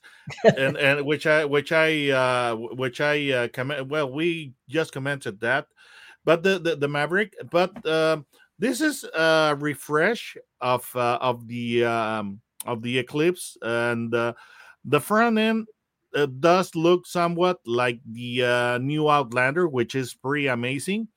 and 0.57 0.75
and 0.77 1.05
which 1.05 1.27
i 1.27 1.45
which 1.45 1.71
i 1.71 2.09
uh 2.09 2.55
which 2.55 2.99
i 3.01 3.31
uh 3.31 3.47
comment 3.49 3.87
well 3.87 4.11
we 4.11 4.53
just 4.67 4.91
commented 4.91 5.39
that 5.39 5.67
but 6.25 6.41
the 6.41 6.57
the, 6.57 6.75
the 6.75 6.87
maverick 6.87 7.35
but 7.51 7.85
um 7.85 8.25
this 8.61 8.79
is 8.79 9.03
a 9.03 9.57
refresh 9.59 10.37
of 10.61 10.87
uh, 10.95 11.17
of 11.19 11.47
the 11.47 11.83
um, 11.83 12.39
of 12.67 12.83
the 12.83 12.99
Eclipse, 12.99 13.57
and 13.63 14.13
uh, 14.13 14.33
the 14.85 15.01
front 15.01 15.39
end 15.39 15.67
uh, 16.15 16.27
does 16.27 16.75
look 16.75 17.07
somewhat 17.07 17.57
like 17.65 17.99
the 18.05 18.43
uh, 18.43 18.77
new 18.77 19.09
Outlander, 19.09 19.67
which 19.67 19.95
is 19.95 20.13
pretty 20.13 20.45
amazing, 20.45 21.07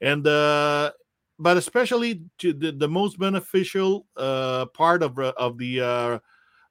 and 0.00 0.26
uh, 0.26 0.90
but 1.38 1.56
especially 1.56 2.22
to 2.38 2.52
the, 2.52 2.72
the 2.72 2.88
most 2.88 3.20
beneficial 3.20 4.06
uh, 4.16 4.66
part 4.66 5.04
of 5.04 5.16
uh, 5.20 5.32
of 5.36 5.58
the 5.58 5.80
uh, 5.80 6.18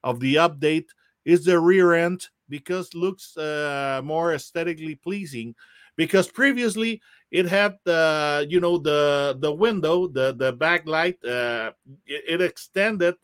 of 0.03 0.19
the 0.19 0.35
update 0.35 0.87
is 1.25 1.45
the 1.45 1.59
rear 1.59 1.93
end 1.93 2.27
because 2.49 2.93
looks 2.93 3.37
uh, 3.37 4.01
more 4.03 4.33
aesthetically 4.33 4.95
pleasing 4.95 5.55
because 5.95 6.27
previously 6.27 7.01
it 7.31 7.45
had 7.45 7.77
the 7.83 8.47
you 8.49 8.59
know 8.59 8.77
the 8.77 9.37
the 9.39 9.51
window 9.51 10.07
the 10.07 10.33
the 10.33 10.53
backlight 10.53 11.15
uh, 11.25 11.71
it, 12.05 12.41
extended 12.41 13.15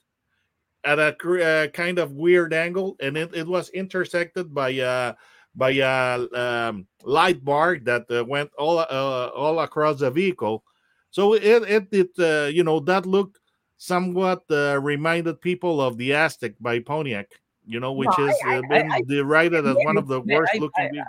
at 0.84 1.00
a 1.00 1.16
uh, 1.42 1.68
kind 1.70 1.98
of 1.98 2.12
weird 2.12 2.54
angle 2.54 2.96
and 3.00 3.18
it, 3.18 3.34
it 3.34 3.48
was 3.48 3.70
intersected 3.70 4.54
by 4.54 4.78
uh 4.80 5.14
by 5.56 5.72
a 5.72 6.28
um, 6.36 6.86
light 7.04 7.44
bar 7.44 7.78
that 7.84 8.06
uh, 8.12 8.24
went 8.26 8.52
all 8.58 8.80
uh, 8.80 9.30
all 9.34 9.60
across 9.62 10.00
the 10.00 10.12
vehicle. 10.12 10.64
So 11.12 11.34
it 11.34 11.64
it, 11.64 11.88
it 11.92 12.10
uh, 12.20 12.50
you 12.50 12.64
know 12.64 12.80
that 12.82 13.06
look 13.06 13.40
somewhat 13.78 14.44
uh, 14.52 14.80
reminded 14.82 15.42
people 15.42 15.82
of 15.82 15.98
the 15.98 16.12
Aztek 16.12 16.56
by 16.60 16.80
pontiac 16.80 17.32
you 17.68 17.80
know 17.80 17.92
which 17.94 18.10
No, 18.18 18.28
is 18.28 18.36
I- 18.46 18.56
uh, 18.56 18.58
I- 18.58 18.68
been 18.68 18.92
I- 18.92 19.02
derided 19.08 19.66
as 19.66 19.76
one 19.84 19.98
of 19.98 20.08
the 20.08 20.22
worst 20.22 20.52
I- 20.56 20.58
looking 20.60 21.02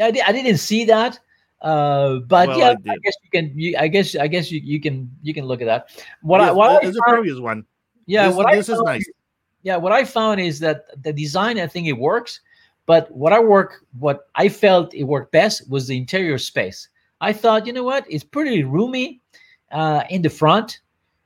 I-. 0.00 0.04
I, 0.26 0.32
didn't 0.32 0.58
see 0.58 0.84
that, 0.86 1.18
uh, 1.62 2.18
but 2.26 2.48
Well, 2.48 2.58
yeah, 2.58 2.74
I 2.86 2.92
I, 2.92 2.96
guess 2.98 3.14
you 3.22 3.30
can. 3.30 3.52
You, 3.58 3.76
I 3.78 3.86
guess 3.88 4.16
I 4.16 4.26
guess 4.26 4.50
you, 4.50 4.60
you 4.62 4.80
can 4.80 5.10
you 5.22 5.32
can 5.32 5.44
look 5.46 5.60
at 5.62 5.66
that. 5.66 5.90
What 6.22 6.40
I 6.40 6.46
Yes, 6.46 6.54
what 6.54 6.84
I 6.84 6.88
is 6.88 6.94
the 6.94 7.02
previous 7.06 7.38
one 7.38 7.64
yeah 8.06 8.28
this, 8.28 8.36
what 8.36 8.52
this 8.52 8.68
is 8.68 8.80
nice 8.82 9.08
yeah 9.62 9.76
what 9.76 9.92
i 9.92 10.04
found 10.04 10.40
is 10.40 10.58
that 10.60 10.84
the 11.02 11.12
design 11.12 11.58
i 11.58 11.66
think 11.66 11.86
it 11.86 11.92
works 11.96 12.40
but 12.86 13.10
what 13.10 13.32
i 13.32 13.40
work 13.40 13.86
what 13.98 14.28
i 14.34 14.46
felt 14.48 14.92
it 14.94 15.04
worked 15.04 15.32
best 15.32 15.68
was 15.70 15.86
the 15.86 15.96
interior 15.96 16.36
space 16.38 16.88
i 17.22 17.32
thought 17.32 17.66
you 17.66 17.72
know 17.72 17.82
what 17.82 18.04
it's 18.10 18.24
pretty 18.24 18.62
roomy 18.62 19.22
uh, 19.72 20.04
in 20.10 20.20
the 20.20 20.28
front 20.28 20.80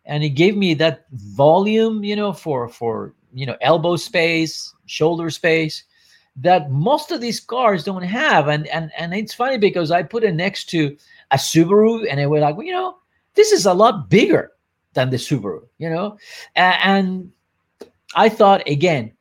and 0.07 0.23
it 0.23 0.31
gave 0.31 0.57
me 0.57 0.73
that 0.73 1.07
volume 1.13 2.05
you 2.05 2.15
know 2.15 2.33
for 2.33 2.69
for 2.69 3.13
you 3.35 3.47
know 3.47 3.57
elbow 3.61 3.97
space 3.97 4.75
shoulder 4.87 5.31
space 5.31 5.85
that 6.37 6.71
most 6.71 7.11
of 7.11 7.21
these 7.21 7.41
cars 7.41 7.85
don't 7.85 8.03
have 8.03 8.49
and 8.49 8.67
and 8.69 8.91
and 8.97 9.15
it's 9.15 9.35
funny 9.35 9.59
because 9.59 9.91
i 9.91 10.03
put 10.03 10.25
it 10.25 10.35
next 10.35 10.67
to 10.67 10.97
a 11.33 11.37
subaru 11.37 12.07
and 12.11 12.21
it 12.21 12.27
was 12.27 12.41
like 12.41 12.57
well, 12.57 12.67
you 12.67 12.73
know 12.73 12.99
this 13.35 13.53
is 13.53 13.67
a 13.67 13.75
lot 13.75 14.09
bigger 14.09 14.53
than 14.95 15.11
the 15.11 15.17
subaru 15.17 15.63
you 15.79 15.91
know 15.91 16.17
and 16.57 17.31
I 18.15 18.29
thought 18.29 18.67
again, 18.69 19.13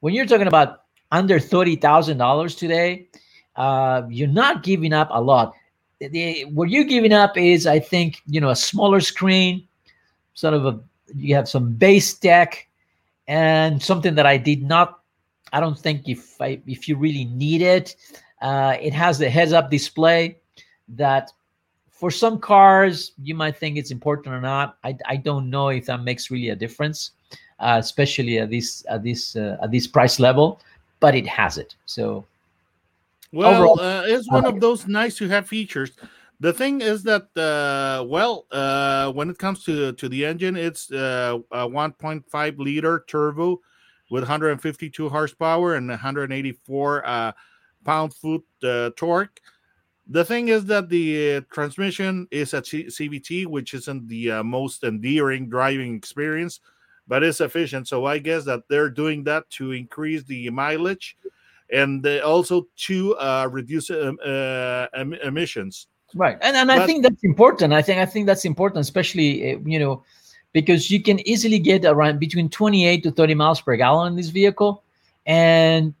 when 0.00 0.14
you're 0.14 0.26
talking 0.26 0.46
about 0.46 0.82
under 1.12 1.38
thirty 1.38 1.76
thousand 1.76 2.18
dollars 2.18 2.54
today, 2.54 3.08
uh, 3.56 4.02
you're 4.08 4.28
not 4.28 4.62
giving 4.62 4.92
up 4.92 5.08
a 5.10 5.20
lot. 5.20 5.54
The- 6.00 6.44
what 6.46 6.70
you're 6.70 6.84
giving 6.84 7.12
up 7.12 7.36
is, 7.36 7.66
I 7.66 7.78
think, 7.78 8.20
you 8.26 8.40
know, 8.40 8.50
a 8.50 8.56
smaller 8.56 9.00
screen, 9.00 9.66
sort 10.34 10.54
of 10.54 10.66
a 10.66 10.80
you 11.14 11.34
have 11.34 11.48
some 11.48 11.72
base 11.74 12.14
deck, 12.14 12.68
and 13.26 13.82
something 13.82 14.14
that 14.14 14.26
I 14.26 14.36
did 14.36 14.62
not. 14.62 15.00
I 15.52 15.60
don't 15.60 15.78
think 15.78 16.08
if 16.08 16.40
I 16.40 16.60
if 16.66 16.88
you 16.88 16.96
really 16.96 17.24
need 17.26 17.62
it, 17.62 17.96
uh, 18.42 18.76
it 18.80 18.92
has 18.92 19.18
the 19.18 19.30
heads-up 19.30 19.70
display 19.70 20.38
that. 20.88 21.32
For 21.90 22.10
some 22.10 22.38
cars, 22.38 23.12
you 23.22 23.34
might 23.36 23.56
think 23.56 23.78
it's 23.78 23.92
important 23.92 24.34
or 24.34 24.40
not. 24.40 24.76
I, 24.84 24.98
I 25.06 25.16
don't 25.16 25.48
know 25.48 25.68
if 25.68 25.86
that 25.86 26.02
makes 26.02 26.28
really 26.28 26.50
a 26.50 26.56
difference 26.56 27.12
uh, 27.60 27.76
especially 27.80 28.38
at 28.38 28.50
this 28.50 28.84
at 28.88 29.02
this 29.02 29.36
uh, 29.36 29.56
at 29.62 29.70
this 29.70 29.86
price 29.86 30.18
level 30.18 30.60
but 31.00 31.14
it 31.14 31.26
has 31.26 31.58
it 31.58 31.74
so 31.86 32.24
Well, 33.32 33.54
Overall, 33.54 33.80
uh, 33.80 34.02
it's 34.06 34.30
one 34.30 34.46
I 34.46 34.50
of 34.50 34.60
those 34.60 34.86
nice 34.86 35.16
to 35.18 35.28
have 35.28 35.48
features. 35.48 35.92
The 36.40 36.52
thing 36.52 36.80
is 36.80 37.02
that, 37.04 37.28
uh, 37.36 38.04
well, 38.04 38.46
uh, 38.50 39.12
when 39.12 39.30
it 39.30 39.38
comes 39.38 39.64
to 39.64 39.92
to 39.92 40.08
the 40.08 40.24
engine, 40.26 40.56
it's 40.56 40.90
uh, 40.90 41.38
a 41.52 41.68
1.5 41.68 42.58
liter 42.58 43.04
turbo 43.08 43.60
with 44.10 44.24
152 44.24 45.08
horsepower 45.08 45.74
and 45.74 45.88
184 45.88 47.06
uh, 47.06 47.32
pound 47.84 48.14
foot 48.14 48.44
uh, 48.62 48.90
torque. 48.96 49.40
The 50.08 50.24
thing 50.24 50.48
is 50.48 50.66
that 50.66 50.88
the 50.90 51.42
transmission 51.52 52.28
is 52.30 52.52
a 52.54 52.64
C- 52.64 52.86
CVT, 52.86 53.46
which 53.46 53.72
isn't 53.74 54.08
the 54.08 54.32
uh, 54.32 54.42
most 54.44 54.84
endearing 54.84 55.48
driving 55.48 55.94
experience, 55.94 56.60
but 57.08 57.22
it's 57.22 57.40
efficient. 57.40 57.88
So 57.88 58.04
I 58.06 58.18
guess 58.18 58.44
that 58.44 58.64
they're 58.68 58.90
doing 58.90 59.24
that 59.24 59.48
to 59.50 59.72
increase 59.72 60.24
the 60.24 60.50
mileage 60.50 61.16
and 61.72 62.06
also 62.22 62.66
to 62.88 63.16
reduce 63.50 63.90
em- 63.90 65.14
emissions. 65.14 65.86
Right. 66.14 66.38
And, 66.42 66.56
and 66.56 66.70
i 66.70 66.86
think 66.86 67.02
that's 67.02 67.22
important. 67.24 67.72
I 67.72 67.82
think 67.82 67.98
i 68.00 68.06
think 68.06 68.26
that's 68.26 68.44
important 68.44 68.80
especially 68.80 69.54
uh, 69.54 69.58
you 69.64 69.78
know 69.78 70.02
because 70.52 70.90
you 70.90 71.02
can 71.02 71.18
easily 71.28 71.58
get 71.58 71.84
around 71.84 72.20
between 72.20 72.48
28 72.48 73.02
to 73.02 73.10
30 73.10 73.34
miles 73.34 73.60
per 73.60 73.74
gallon 73.76 74.12
in 74.12 74.16
this 74.16 74.28
vehicle. 74.28 74.84
And 75.26 75.94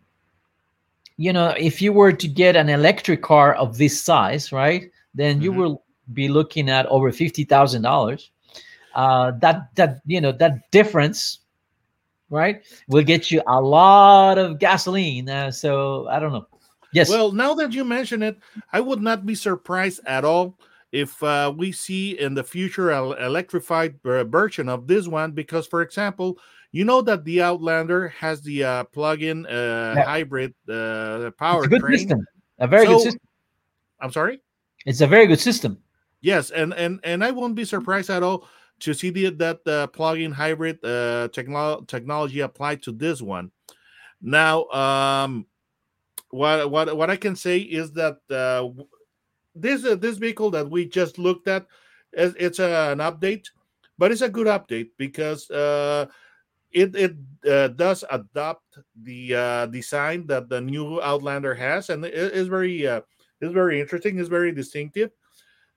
you 1.16 1.32
know 1.32 1.54
if 1.58 1.80
you 1.82 1.92
were 1.92 2.12
to 2.12 2.28
get 2.28 2.56
an 2.56 2.68
electric 2.68 3.22
car 3.22 3.54
of 3.54 3.78
this 3.78 4.00
size 4.02 4.50
right 4.52 4.90
then 5.14 5.40
you 5.40 5.52
Mhm. 5.52 5.56
will 5.56 5.82
be 6.12 6.28
looking 6.28 6.68
at 6.68 6.86
over 6.86 7.12
$50000 7.12 8.30
uh, 8.94 9.30
that 9.40 9.74
that 9.76 10.00
you 10.06 10.20
know 10.20 10.32
that 10.32 10.70
difference 10.72 11.38
right 12.30 12.62
will 12.88 13.04
get 13.04 13.30
you 13.30 13.40
a 13.46 13.60
lot 13.60 14.38
of 14.38 14.58
gasoline. 14.58 15.28
Uh, 15.28 15.50
so 15.50 16.06
i 16.08 16.18
don't 16.18 16.32
know 16.32 16.46
yes 16.94 17.10
Well, 17.10 17.32
now 17.32 17.54
that 17.54 17.72
you 17.74 17.84
mention 17.84 18.22
it, 18.22 18.38
I 18.72 18.80
would 18.80 19.02
not 19.02 19.26
be 19.26 19.34
surprised 19.34 20.00
at 20.06 20.24
all 20.24 20.56
if 20.92 21.20
uh, 21.22 21.52
we 21.56 21.72
see 21.72 22.18
in 22.18 22.34
the 22.34 22.44
future 22.44 22.90
an 22.90 23.18
electrified 23.18 23.98
version 24.02 24.68
of 24.68 24.86
this 24.86 25.08
one. 25.08 25.32
Because, 25.32 25.66
for 25.66 25.82
example, 25.82 26.38
you 26.70 26.84
know 26.84 27.02
that 27.02 27.24
the 27.24 27.42
Outlander 27.42 28.08
has 28.08 28.42
the 28.42 28.64
uh, 28.64 28.84
plug-in 28.84 29.46
uh, 29.46 29.94
Yeah. 29.96 30.04
hybrid 30.04 30.54
uh, 30.68 30.72
it's 30.72 31.66
a 31.66 31.68
good 31.68 31.82
powertrain. 31.82 31.98
system 31.98 32.26
a 32.58 32.66
very 32.66 32.86
good 32.86 33.00
system 33.00 33.20
I'm 34.00 34.10
sorry. 34.12 34.40
it's 34.86 35.00
a 35.00 35.06
very 35.06 35.26
good 35.26 35.40
system 35.40 35.78
Yes, 36.20 36.50
and 36.50 36.72
and 36.74 37.00
and 37.04 37.22
I 37.22 37.30
won't 37.32 37.54
be 37.54 37.64
surprised 37.66 38.08
at 38.08 38.22
all 38.22 38.48
to 38.80 38.94
see 38.94 39.10
the, 39.10 39.28
that 39.30 39.60
uh, 39.68 39.86
plug-in 39.88 40.32
hybrid 40.32 40.78
uh, 40.82 41.28
technolo- 41.28 41.86
technology 41.86 42.40
applied 42.40 42.82
to 42.84 42.92
this 42.92 43.20
one. 43.20 43.50
Now, 44.22 44.64
um, 44.72 45.46
what 46.34 46.70
what 46.70 46.96
what 46.96 47.10
I 47.10 47.16
can 47.16 47.36
say 47.36 47.58
is 47.58 47.92
that 47.92 48.18
uh, 48.28 48.66
this 49.54 49.84
uh, 49.84 49.94
this 49.94 50.18
vehicle 50.18 50.50
that 50.50 50.68
we 50.68 50.84
just 50.84 51.16
looked 51.16 51.46
at, 51.46 51.66
is, 52.12 52.34
it's 52.38 52.58
a, 52.58 52.90
an 52.90 52.98
update, 52.98 53.46
but 53.98 54.10
it's 54.10 54.20
a 54.20 54.28
good 54.28 54.48
update 54.48 54.90
because 54.98 55.48
uh, 55.50 56.06
it 56.72 56.96
it 56.96 57.14
uh, 57.48 57.68
does 57.68 58.02
adopt 58.10 58.78
the 59.02 59.34
uh, 59.34 59.66
design 59.66 60.26
that 60.26 60.48
the 60.48 60.60
new 60.60 61.00
Outlander 61.00 61.54
has, 61.54 61.88
and 61.90 62.04
it 62.04 62.14
is 62.14 62.48
very 62.48 62.84
uh, 62.84 63.02
it's 63.40 63.54
very 63.54 63.80
interesting. 63.80 64.18
It's 64.18 64.28
very 64.28 64.52
distinctive 64.52 65.10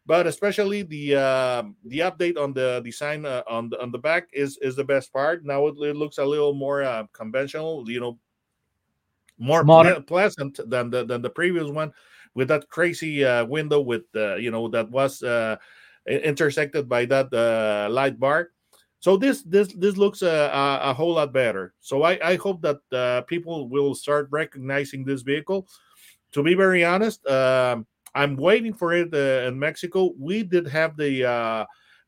but 0.08 0.26
especially 0.26 0.84
the 0.84 1.20
uh, 1.20 1.64
the 1.84 2.00
update 2.00 2.40
on 2.40 2.54
the 2.54 2.80
design 2.80 3.26
uh, 3.26 3.44
on 3.46 3.68
the 3.68 3.76
on 3.82 3.92
the 3.92 4.00
back 4.00 4.30
is 4.32 4.58
is 4.62 4.74
the 4.74 4.84
best 4.84 5.12
part. 5.12 5.44
Now 5.44 5.68
it, 5.68 5.76
it 5.84 5.98
looks 5.98 6.18
a 6.18 6.24
little 6.24 6.54
more 6.54 6.80
conventional, 7.12 7.84
you 7.92 8.00
know, 8.00 8.18
more 9.38 9.64
Modern. 9.64 10.04
pleasant 10.04 10.60
than 10.70 10.90
the 10.90 11.06
than 11.06 11.22
the 11.22 11.30
previous 11.30 11.70
one, 11.70 11.92
with 12.36 12.48
that 12.50 12.70
crazy 12.70 13.24
uh, 13.24 13.46
window 13.46 13.82
with 13.82 14.04
uh, 14.16 14.36
you 14.36 14.52
know 14.52 14.68
that 14.70 14.90
was 14.90 15.24
uh, 15.24 15.58
intersected 16.08 16.88
by 16.90 17.06
that 17.06 17.34
uh, 17.34 17.92
light 17.92 18.20
bar. 18.20 18.52
So 19.00 19.16
this 19.16 19.44
this 19.44 19.74
this 19.74 19.96
looks 19.98 20.22
a, 20.22 20.50
a 20.82 20.94
whole 20.94 21.14
lot 21.14 21.32
better. 21.32 21.74
So 21.80 22.04
I 22.04 22.20
I 22.24 22.36
hope 22.36 22.62
that 22.62 22.80
uh, 22.92 23.22
people 23.22 23.70
will 23.70 23.94
start 23.94 24.28
recognizing 24.32 25.06
this 25.06 25.22
vehicle. 25.22 25.68
To 26.34 26.44
be 26.44 26.56
very 26.56 26.84
honest, 26.84 27.26
um, 27.28 27.86
I'm 28.16 28.36
waiting 28.36 28.74
for 28.74 28.94
it 28.94 29.14
uh, 29.14 29.48
in 29.48 29.58
Mexico. 29.60 30.14
We 30.18 30.44
did 30.44 30.68
have 30.68 30.98
the 30.98 31.26
uh, 31.26 31.66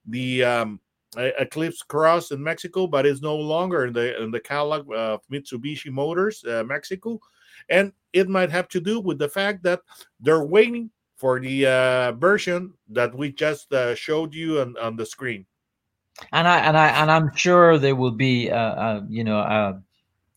the 0.08 0.43
um, 0.43 0.80
Eclipse 1.18 1.82
Cross 1.82 2.32
in 2.32 2.43
Mexico, 2.43 2.86
but 2.86 3.05
it's 3.05 3.22
no 3.22 3.36
longer 3.36 3.88
in 3.88 3.93
the 3.93 4.22
in 4.22 4.32
the 4.32 4.39
catalog 4.39 4.88
of 4.93 5.22
Mitsubishi 5.32 5.91
Motors 5.91 6.43
uh, 6.45 6.64
Mexico, 6.64 7.20
and 7.70 7.91
it 8.14 8.30
might 8.30 8.51
have 8.51 8.68
to 8.70 8.80
do 8.80 8.99
with 8.99 9.18
the 9.18 9.30
fact 9.30 9.64
that 9.64 9.82
they're 10.20 10.45
waiting 10.45 10.89
for 11.18 11.39
the 11.39 11.66
uh, 11.66 12.12
version 12.14 12.74
that 12.89 13.14
we 13.14 13.32
just 13.32 13.74
uh, 13.74 13.93
showed 13.93 14.34
you 14.34 14.62
on, 14.62 14.78
on 14.78 14.95
the 14.95 15.05
screen. 15.05 15.45
and 16.34 16.47
i 16.47 16.60
and 16.60 16.78
i 16.78 16.88
and 17.01 17.10
i'm 17.10 17.34
sure 17.36 17.78
there 17.78 17.95
will 17.95 18.12
be 18.12 18.51
uh, 18.51 18.57
uh 18.57 19.01
you 19.10 19.24
know 19.24 19.39
uh 19.39 19.74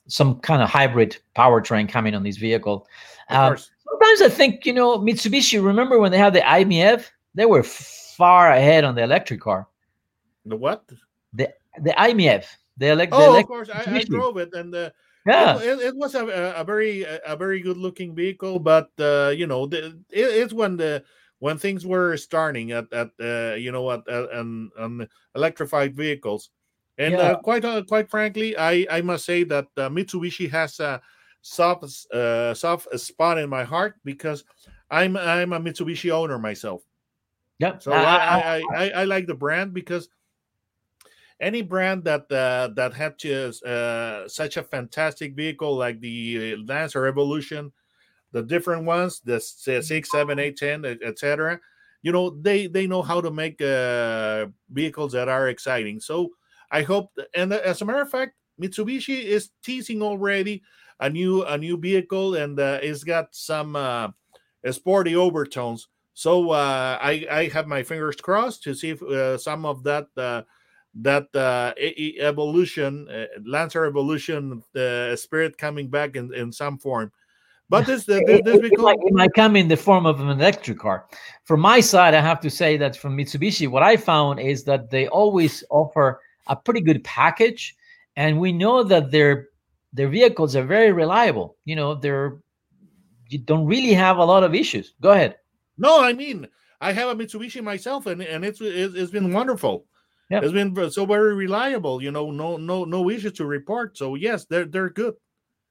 some 0.08 0.38
kind 0.40 0.62
of 0.62 0.68
hybrid 0.68 1.16
powertrain 1.36 1.88
coming 1.88 2.14
on 2.14 2.22
this 2.22 2.36
vehicle. 2.36 2.86
Of 3.30 3.36
Um, 3.36 3.56
sometimes 3.56 4.22
i 4.22 4.28
think 4.28 4.66
you 4.66 4.72
know 4.72 4.98
mitsubishi 4.98 5.64
remember 5.64 5.98
when 5.98 6.10
they 6.12 6.18
had 6.18 6.32
the 6.32 6.48
i-MiEV 6.48 7.04
they 7.34 7.46
were 7.46 7.62
far 7.62 8.50
ahead 8.52 8.84
on 8.84 8.94
the 8.94 9.02
electric 9.02 9.40
car 9.40 9.68
The 10.44 10.56
what? 10.56 10.84
The 11.32 11.52
the 11.80 11.98
i-MiEV. 12.00 12.44
The, 12.78 12.86
elec- 12.86 13.10
the 13.10 13.16
Oh, 13.16 13.38
of 13.38 13.46
course, 13.46 13.68
I, 13.68 13.84
I 13.84 14.04
drove 14.04 14.38
it, 14.38 14.52
and 14.54 14.74
uh, 14.74 14.90
yeah. 15.26 15.58
it, 15.58 15.78
it, 15.80 15.96
was 15.96 16.14
a, 16.14 16.26
a 16.56 16.64
very 16.64 17.04
a 17.04 17.36
very 17.36 17.60
good 17.60 17.76
looking 17.76 18.14
vehicle, 18.14 18.58
but 18.58 18.90
uh, 18.98 19.28
you 19.28 19.46
know, 19.46 19.66
the, 19.66 19.86
it, 20.10 20.24
it's 20.24 20.52
when 20.52 20.76
the 20.76 21.04
when 21.38 21.58
things 21.58 21.86
were 21.86 22.16
starting 22.16 22.72
at 22.72 22.92
at 22.92 23.10
uh, 23.20 23.54
you 23.54 23.72
know 23.72 23.90
at, 23.90 24.08
at 24.08 24.32
on, 24.32 24.70
on 24.78 25.08
electrified 25.34 25.94
vehicles, 25.94 26.50
and 26.98 27.12
Yeah. 27.12 27.32
uh, 27.32 27.38
quite 27.40 27.64
uh, 27.64 27.82
quite 27.82 28.10
frankly, 28.10 28.56
I 28.56 28.86
I 28.90 29.00
must 29.02 29.24
say 29.24 29.44
that 29.44 29.66
uh, 29.76 29.88
Mitsubishi 29.88 30.50
has 30.50 30.80
a 30.80 31.00
soft 31.42 31.84
uh, 32.12 32.54
soft 32.54 32.88
spot 32.98 33.38
in 33.38 33.50
my 33.50 33.64
heart 33.64 33.96
because 34.04 34.44
I'm 34.90 35.16
I'm 35.16 35.52
a 35.52 35.60
Mitsubishi 35.60 36.10
owner 36.10 36.38
myself. 36.38 36.82
Yeah. 37.58 37.78
So 37.78 37.92
I- 37.92 38.04
I, 38.04 38.38
I, 38.40 38.62
I, 38.74 38.90
I 38.90 39.04
like 39.04 39.26
the 39.26 39.34
brand 39.34 39.74
because 39.74 40.08
any 41.40 41.62
brand 41.62 42.04
that 42.04 42.30
uh, 42.30 42.68
that 42.76 42.94
had 42.94 43.18
just 43.18 43.64
uh, 43.64 44.28
such 44.28 44.56
a 44.56 44.62
fantastic 44.62 45.34
vehicle 45.34 45.76
like 45.76 46.00
the 46.00 46.56
Lancer 46.66 47.06
Evolution, 47.06 47.72
the 48.32 48.42
different 48.42 48.84
ones, 48.84 49.20
the 49.24 49.36
uh, 49.36 49.82
six, 49.82 50.10
seven, 50.10 50.38
eight, 50.38 50.56
ten, 50.56 50.84
etc. 50.84 51.60
You 52.02 52.12
know, 52.12 52.30
they 52.30 52.66
they 52.66 52.86
know 52.86 53.02
how 53.02 53.20
to 53.20 53.30
make 53.30 53.60
uh, 53.60 54.46
vehicles 54.70 55.12
that 55.12 55.28
are 55.28 55.48
exciting. 55.48 56.00
So 56.00 56.30
I 56.70 56.82
hope, 56.82 57.10
and 57.34 57.52
as 57.52 57.82
a 57.82 57.84
matter 57.84 58.02
of 58.02 58.10
fact, 58.10 58.34
Mitsubishi 58.60 59.22
is 59.24 59.50
teasing 59.62 60.02
already 60.02 60.62
a 61.00 61.10
new 61.10 61.44
a 61.44 61.58
new 61.58 61.76
vehicle, 61.76 62.36
and 62.36 62.58
uh, 62.58 62.78
it's 62.82 63.04
got 63.04 63.34
some 63.34 63.76
uh, 63.76 64.08
sporty 64.70 65.16
overtones. 65.16 65.88
So 66.14 66.50
uh, 66.50 66.98
I 67.00 67.26
I 67.30 67.48
have 67.48 67.66
my 67.66 67.82
fingers 67.82 68.16
crossed 68.16 68.62
to 68.64 68.74
see 68.74 68.90
if 68.90 69.02
uh, 69.02 69.38
some 69.38 69.66
of 69.66 69.82
that 69.84 70.06
uh, 70.16 70.42
that 70.94 71.34
uh, 71.34 71.72
evolution, 71.78 73.08
uh, 73.08 73.26
Lancer 73.46 73.84
evolution 73.84 74.62
uh, 74.76 75.16
spirit 75.16 75.56
coming 75.56 75.88
back 75.88 76.16
in, 76.16 76.34
in 76.34 76.52
some 76.52 76.78
form. 76.78 77.10
But 77.68 77.86
this 77.86 78.04
this, 78.06 78.20
it, 78.26 78.44
this 78.44 78.56
it 78.56 78.62
vehicle, 78.62 78.84
might, 78.84 78.98
it 79.00 79.14
might 79.14 79.32
come 79.34 79.56
in 79.56 79.68
the 79.68 79.76
form 79.76 80.04
of 80.04 80.20
an 80.20 80.28
electric 80.28 80.78
car. 80.78 81.06
From 81.44 81.60
my 81.60 81.80
side, 81.80 82.14
I 82.14 82.20
have 82.20 82.40
to 82.40 82.50
say 82.50 82.76
that 82.76 82.96
from 82.96 83.16
Mitsubishi, 83.16 83.68
what 83.68 83.82
I 83.82 83.96
found 83.96 84.40
is 84.40 84.64
that 84.64 84.90
they 84.90 85.08
always 85.08 85.64
offer 85.70 86.20
a 86.48 86.56
pretty 86.56 86.82
good 86.82 87.02
package, 87.04 87.74
and 88.16 88.38
we 88.38 88.52
know 88.52 88.82
that 88.82 89.10
their 89.10 89.48
their 89.94 90.08
vehicles 90.08 90.54
are 90.56 90.64
very 90.64 90.92
reliable. 90.92 91.56
You 91.64 91.76
know, 91.76 91.94
they're 91.94 92.38
you 93.28 93.38
don't 93.38 93.64
really 93.64 93.94
have 93.94 94.18
a 94.18 94.24
lot 94.24 94.44
of 94.44 94.54
issues. 94.54 94.92
Go 95.00 95.12
ahead. 95.12 95.36
no, 95.78 96.02
I 96.02 96.12
mean 96.12 96.46
I 96.82 96.92
have 96.92 97.08
a 97.08 97.14
Mitsubishi 97.14 97.62
myself, 97.62 98.06
and 98.06 98.20
and 98.20 98.44
it's 98.44 98.60
it's, 98.60 98.94
it's 98.94 99.12
been 99.12 99.32
wonderful. 99.32 99.86
Yeah. 100.32 100.40
It's 100.42 100.52
been 100.52 100.90
so 100.90 101.04
very 101.04 101.34
reliable. 101.34 102.02
You 102.02 102.10
know, 102.10 102.30
no 102.30 102.56
no 102.56 102.84
no 102.84 103.10
issues 103.10 103.34
to 103.34 103.44
report. 103.44 103.98
So 103.98 104.14
yes, 104.14 104.46
they're 104.46 104.64
they're 104.64 104.88
good. 104.88 105.14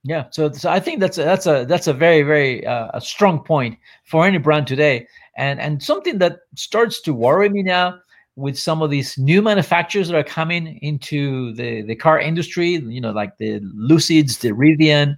Yeah, 0.03 0.25
so 0.29 0.51
so 0.51 0.69
I 0.69 0.79
think 0.79 0.99
that's 0.99 1.17
a, 1.17 1.23
that's 1.23 1.47
a 1.47 1.65
that's 1.67 1.87
a 1.87 1.93
very 1.93 2.21
very 2.21 2.65
uh, 2.65 2.89
a 2.93 3.01
strong 3.01 3.43
point 3.43 3.79
for 4.05 4.23
any 4.23 4.37
brand 4.37 4.67
today, 4.67 5.07
and 5.35 5.59
and 5.59 5.81
something 5.81 6.19
that 6.19 6.41
starts 6.55 7.01
to 7.01 7.13
worry 7.13 7.49
me 7.49 7.63
now 7.63 7.99
with 8.35 8.57
some 8.57 8.83
of 8.83 8.91
these 8.91 9.17
new 9.17 9.41
manufacturers 9.41 10.09
that 10.09 10.17
are 10.17 10.23
coming 10.23 10.77
into 10.83 11.53
the 11.53 11.81
the 11.81 11.95
car 11.95 12.19
industry. 12.19 12.69
You 12.69 13.01
know, 13.01 13.11
like 13.11 13.37
the 13.37 13.61
Lucids, 13.61 14.41
the 14.41 14.49
Rivian, 14.49 15.17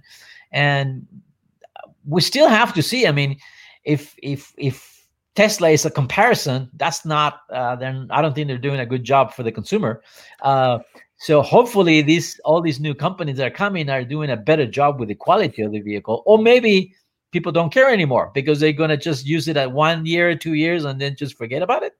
and 0.52 1.06
we 2.06 2.22
still 2.22 2.48
have 2.48 2.72
to 2.72 2.82
see. 2.82 3.06
I 3.06 3.12
mean, 3.12 3.38
if 3.84 4.14
if 4.22 4.54
if 4.56 4.93
Tesla 5.34 5.70
is 5.70 5.84
a 5.84 5.90
comparison, 5.90 6.70
that's 6.74 7.04
not. 7.04 7.40
Uh, 7.50 7.74
then 7.76 8.06
I 8.10 8.22
don't 8.22 8.34
think 8.34 8.46
they're 8.46 8.58
doing 8.58 8.80
a 8.80 8.86
good 8.86 9.02
job 9.02 9.32
for 9.32 9.42
the 9.42 9.50
consumer. 9.50 10.02
Uh, 10.42 10.78
so 11.16 11.42
hopefully, 11.42 12.02
these 12.02 12.40
all 12.44 12.60
these 12.60 12.80
new 12.80 12.94
companies 12.94 13.38
that 13.38 13.46
are 13.46 13.56
coming 13.56 13.88
are 13.88 14.04
doing 14.04 14.30
a 14.30 14.36
better 14.36 14.66
job 14.66 15.00
with 15.00 15.08
the 15.08 15.14
quality 15.14 15.62
of 15.62 15.72
the 15.72 15.80
vehicle, 15.80 16.22
or 16.26 16.38
maybe 16.38 16.94
people 17.32 17.50
don't 17.50 17.72
care 17.72 17.90
anymore 17.90 18.30
because 18.32 18.60
they're 18.60 18.72
gonna 18.72 18.96
just 18.96 19.26
use 19.26 19.48
it 19.48 19.56
at 19.56 19.72
one 19.72 20.06
year, 20.06 20.36
two 20.36 20.54
years, 20.54 20.84
and 20.84 21.00
then 21.00 21.16
just 21.16 21.36
forget 21.36 21.62
about 21.62 21.82
it. 21.82 21.94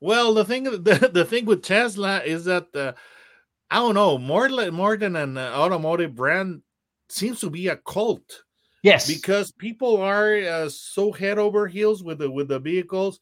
Well, 0.00 0.34
the 0.34 0.44
thing 0.44 0.64
the, 0.64 1.10
the 1.12 1.24
thing 1.24 1.46
with 1.46 1.62
Tesla 1.62 2.20
is 2.20 2.44
that 2.44 2.66
uh, 2.74 2.92
I 3.70 3.76
don't 3.76 3.94
know 3.94 4.18
more 4.18 4.48
more 4.70 4.96
than 4.98 5.16
an 5.16 5.38
automotive 5.38 6.14
brand 6.14 6.62
seems 7.08 7.40
to 7.40 7.48
be 7.48 7.68
a 7.68 7.76
cult 7.76 8.44
Yes, 8.82 9.08
because 9.08 9.50
people 9.52 9.96
are 10.00 10.36
uh, 10.36 10.68
so 10.68 11.12
head 11.12 11.38
over 11.38 11.66
heels 11.66 12.02
with 12.02 12.18
the 12.18 12.30
with 12.30 12.48
the 12.48 12.58
vehicles 12.60 13.20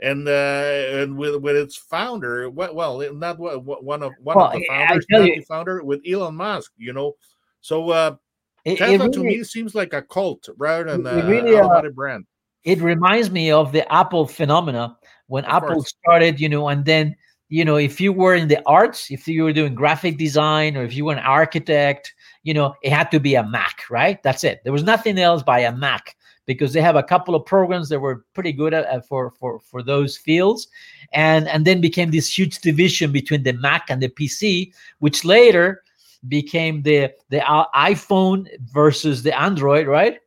and 0.00 0.28
uh, 0.28 0.30
and 0.30 1.16
with 1.16 1.36
with 1.42 1.56
its 1.56 1.76
founder. 1.76 2.50
Well, 2.50 3.02
not 3.12 3.38
one 3.38 4.02
of 4.02 4.14
one 4.18 4.36
Well, 4.36 4.46
of 4.46 4.52
the 4.52 4.64
founders, 4.68 5.06
not 5.10 5.26
you- 5.26 5.34
the 5.36 5.44
founder 5.44 5.82
with 5.82 6.02
Elon 6.08 6.36
Musk. 6.36 6.72
You 6.76 6.92
know, 6.92 7.14
so 7.60 7.90
uh, 7.90 8.16
it, 8.64 8.80
it 8.80 8.98
Tesla 8.98 9.10
to 9.10 9.24
me 9.24 9.42
seems 9.44 9.74
like 9.74 9.92
a 9.92 10.02
cult 10.02 10.48
rather 10.56 10.84
than 10.84 11.06
a 11.06 11.26
really, 11.26 11.58
uh, 11.58 11.82
brand. 11.94 12.26
it 12.64 12.80
reminds 12.80 13.30
me 13.30 13.50
of 13.50 13.72
the 13.72 13.90
Apple 13.92 14.26
phenomena 14.26 14.96
when 15.26 15.44
Of 15.44 15.50
Apple 15.52 15.74
course. 15.74 15.94
started, 16.00 16.40
you 16.40 16.48
know, 16.48 16.68
and 16.68 16.84
then 16.84 17.16
you 17.48 17.64
know, 17.66 17.76
if 17.76 18.00
you 18.00 18.12
were 18.14 18.34
in 18.34 18.48
the 18.48 18.62
arts, 18.66 19.10
if 19.10 19.28
you 19.28 19.42
were 19.44 19.52
doing 19.52 19.74
graphic 19.74 20.16
design 20.16 20.74
or 20.76 20.84
if 20.84 20.94
you 20.94 21.04
were 21.04 21.12
an 21.12 21.18
architect, 21.18 22.14
you 22.42 22.54
know, 22.54 22.74
it 22.82 22.92
had 22.92 23.10
to 23.10 23.20
be 23.20 23.34
a 23.34 23.44
Mac, 23.44 23.84
right? 23.90 24.22
That's 24.22 24.44
it. 24.44 24.62
There 24.64 24.72
was 24.72 24.82
nothing 24.82 25.18
else 25.18 25.42
by 25.42 25.60
a 25.60 25.72
Mac 25.72 26.16
because 26.46 26.72
they 26.72 26.80
have 26.80 26.96
a 26.96 27.02
couple 27.02 27.34
of 27.34 27.46
programs 27.46 27.88
that 27.88 28.00
were 28.00 28.24
pretty 28.34 28.52
good 28.52 28.74
at, 28.74 29.06
for 29.06 29.30
for 29.30 29.60
for 29.60 29.82
those 29.82 30.16
fields, 30.16 30.68
and 31.12 31.48
and 31.48 31.64
then 31.64 31.80
became 31.80 32.10
this 32.10 32.36
huge 32.36 32.58
division 32.60 33.12
between 33.12 33.42
the 33.42 33.52
Mac 33.52 33.86
and 33.88 34.02
the 34.02 34.08
PC, 34.08 34.72
which 34.98 35.24
later 35.24 35.82
became 36.28 36.82
the 36.82 37.12
the 37.28 37.48
uh, 37.48 37.66
iPhone 37.74 38.48
versus 38.72 39.22
the 39.22 39.38
Android, 39.38 39.86
right? 39.86 40.18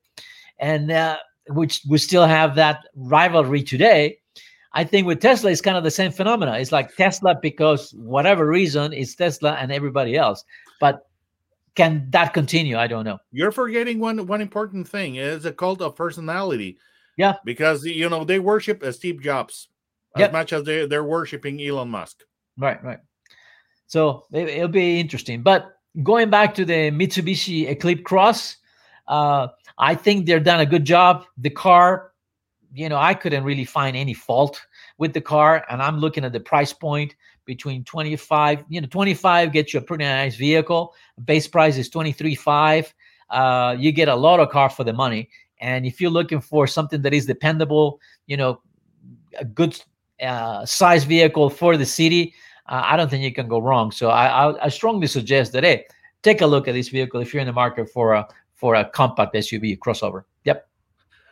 And 0.60 0.92
uh, 0.92 1.18
which 1.50 1.82
we 1.88 1.98
still 1.98 2.26
have 2.26 2.56
that 2.56 2.86
rivalry 2.96 3.64
today. 3.64 4.20
I 4.74 4.84
think 4.84 5.08
with 5.08 5.22
Tesla, 5.22 5.52
it's 5.52 5.62
kind 5.62 5.78
of 5.78 5.86
the 5.86 5.92
same 5.92 6.12
phenomena. 6.12 6.58
It's 6.60 6.74
like 6.74 6.96
Tesla 6.96 7.36
because 7.42 7.94
whatever 7.94 8.46
reason, 8.46 8.92
it's 8.92 9.16
Tesla 9.16 9.54
and 9.54 9.72
everybody 9.72 10.18
else. 10.18 10.44
But 10.82 11.08
can 11.76 12.08
that 12.12 12.34
continue? 12.34 12.78
I 12.78 12.88
don't 12.88 13.06
know. 13.06 13.20
You're 13.32 13.52
forgetting 13.52 14.00
one 14.00 14.26
one 14.28 14.42
important 14.42 14.88
thing. 14.88 15.16
It's 15.16 15.46
a 15.46 15.52
cult 15.52 15.82
of 15.82 15.96
personality. 15.96 16.78
Yeah. 17.18 17.36
Because 17.46 17.86
you 17.86 18.10
know 18.10 18.24
they 18.24 18.40
worship 18.40 18.84
uh, 18.84 18.92
Steve 18.92 19.22
Jobs 19.22 19.70
as 20.16 20.22
Yep. 20.22 20.32
much 20.34 20.54
as 20.54 20.64
they 20.64 20.86
they're 20.86 21.04
worshiping 21.04 21.62
Elon 21.62 21.90
Musk. 21.90 22.24
Right, 22.58 22.82
right. 22.84 23.00
So 23.88 24.26
it, 24.32 24.50
it'll 24.50 24.68
be 24.68 25.00
interesting. 25.00 25.44
But 25.44 25.78
going 26.04 26.30
back 26.30 26.56
to 26.56 26.66
the 26.66 26.92
Mitsubishi 26.92 27.70
Eclipse 27.70 28.02
Cross, 28.04 28.58
uh, 29.08 29.48
I 29.78 29.96
think 29.96 30.26
they've 30.26 30.44
done 30.44 30.62
a 30.62 30.66
good 30.66 30.86
job. 30.86 31.26
The 31.38 31.50
car, 31.50 32.12
you 32.74 32.90
know, 32.90 32.98
I 32.98 33.14
couldn't 33.14 33.44
really 33.44 33.66
find 33.66 33.96
any 33.96 34.14
fault 34.14 34.60
with 34.98 35.14
the 35.14 35.22
car, 35.22 35.66
and 35.70 35.82
I'm 35.82 36.00
looking 36.00 36.24
at 36.26 36.34
the 36.34 36.40
price 36.40 36.74
point 36.74 37.16
between 37.46 37.84
25, 37.84 38.66
you 38.70 38.82
know, 38.82 38.88
25 38.88 39.52
gets 39.52 39.74
you 39.74 39.80
a 39.80 39.84
pretty 39.84 40.04
nice 40.04 40.36
vehicle. 40.36 40.94
Base 41.24 41.48
price 41.48 41.78
is 41.78 41.90
23.5. 41.90 42.94
Uh, 43.30 43.76
you 43.78 43.92
get 43.92 44.08
a 44.08 44.16
lot 44.16 44.40
of 44.40 44.50
car 44.50 44.70
for 44.70 44.84
the 44.84 44.94
money. 44.94 45.30
And 45.60 45.86
if 45.86 46.02
you're 46.02 46.12
looking 46.12 46.42
for 46.42 46.68
something 46.68 47.02
that 47.02 47.14
is 47.14 47.26
dependable, 47.26 48.00
you 48.28 48.38
know, 48.38 48.62
a 49.40 49.46
good 49.46 49.80
uh, 50.22 50.66
size 50.66 51.04
vehicle 51.04 51.50
for 51.50 51.78
the 51.78 51.86
city, 51.86 52.34
uh, 52.68 52.82
I 52.84 52.98
don't 52.98 53.10
think 53.10 53.24
you 53.24 53.34
can 53.34 53.48
go 53.48 53.60
wrong. 53.60 53.92
So 53.92 54.10
I, 54.10 54.28
I, 54.28 54.66
I 54.66 54.70
strongly 54.70 55.08
suggest 55.08 55.54
that 55.54 55.64
hey, 55.64 55.86
take 56.24 56.42
a 56.42 56.46
look 56.46 56.68
at 56.68 56.74
this 56.74 56.90
vehicle 56.90 57.22
if 57.22 57.34
you're 57.34 57.42
in 57.42 57.48
the 57.48 57.54
market 57.54 57.90
for 57.90 58.14
a 58.14 58.28
for 58.54 58.76
a 58.76 58.86
compact 58.86 59.36
SUV 59.36 59.78
crossover. 59.78 60.24
Yep, 60.46 60.68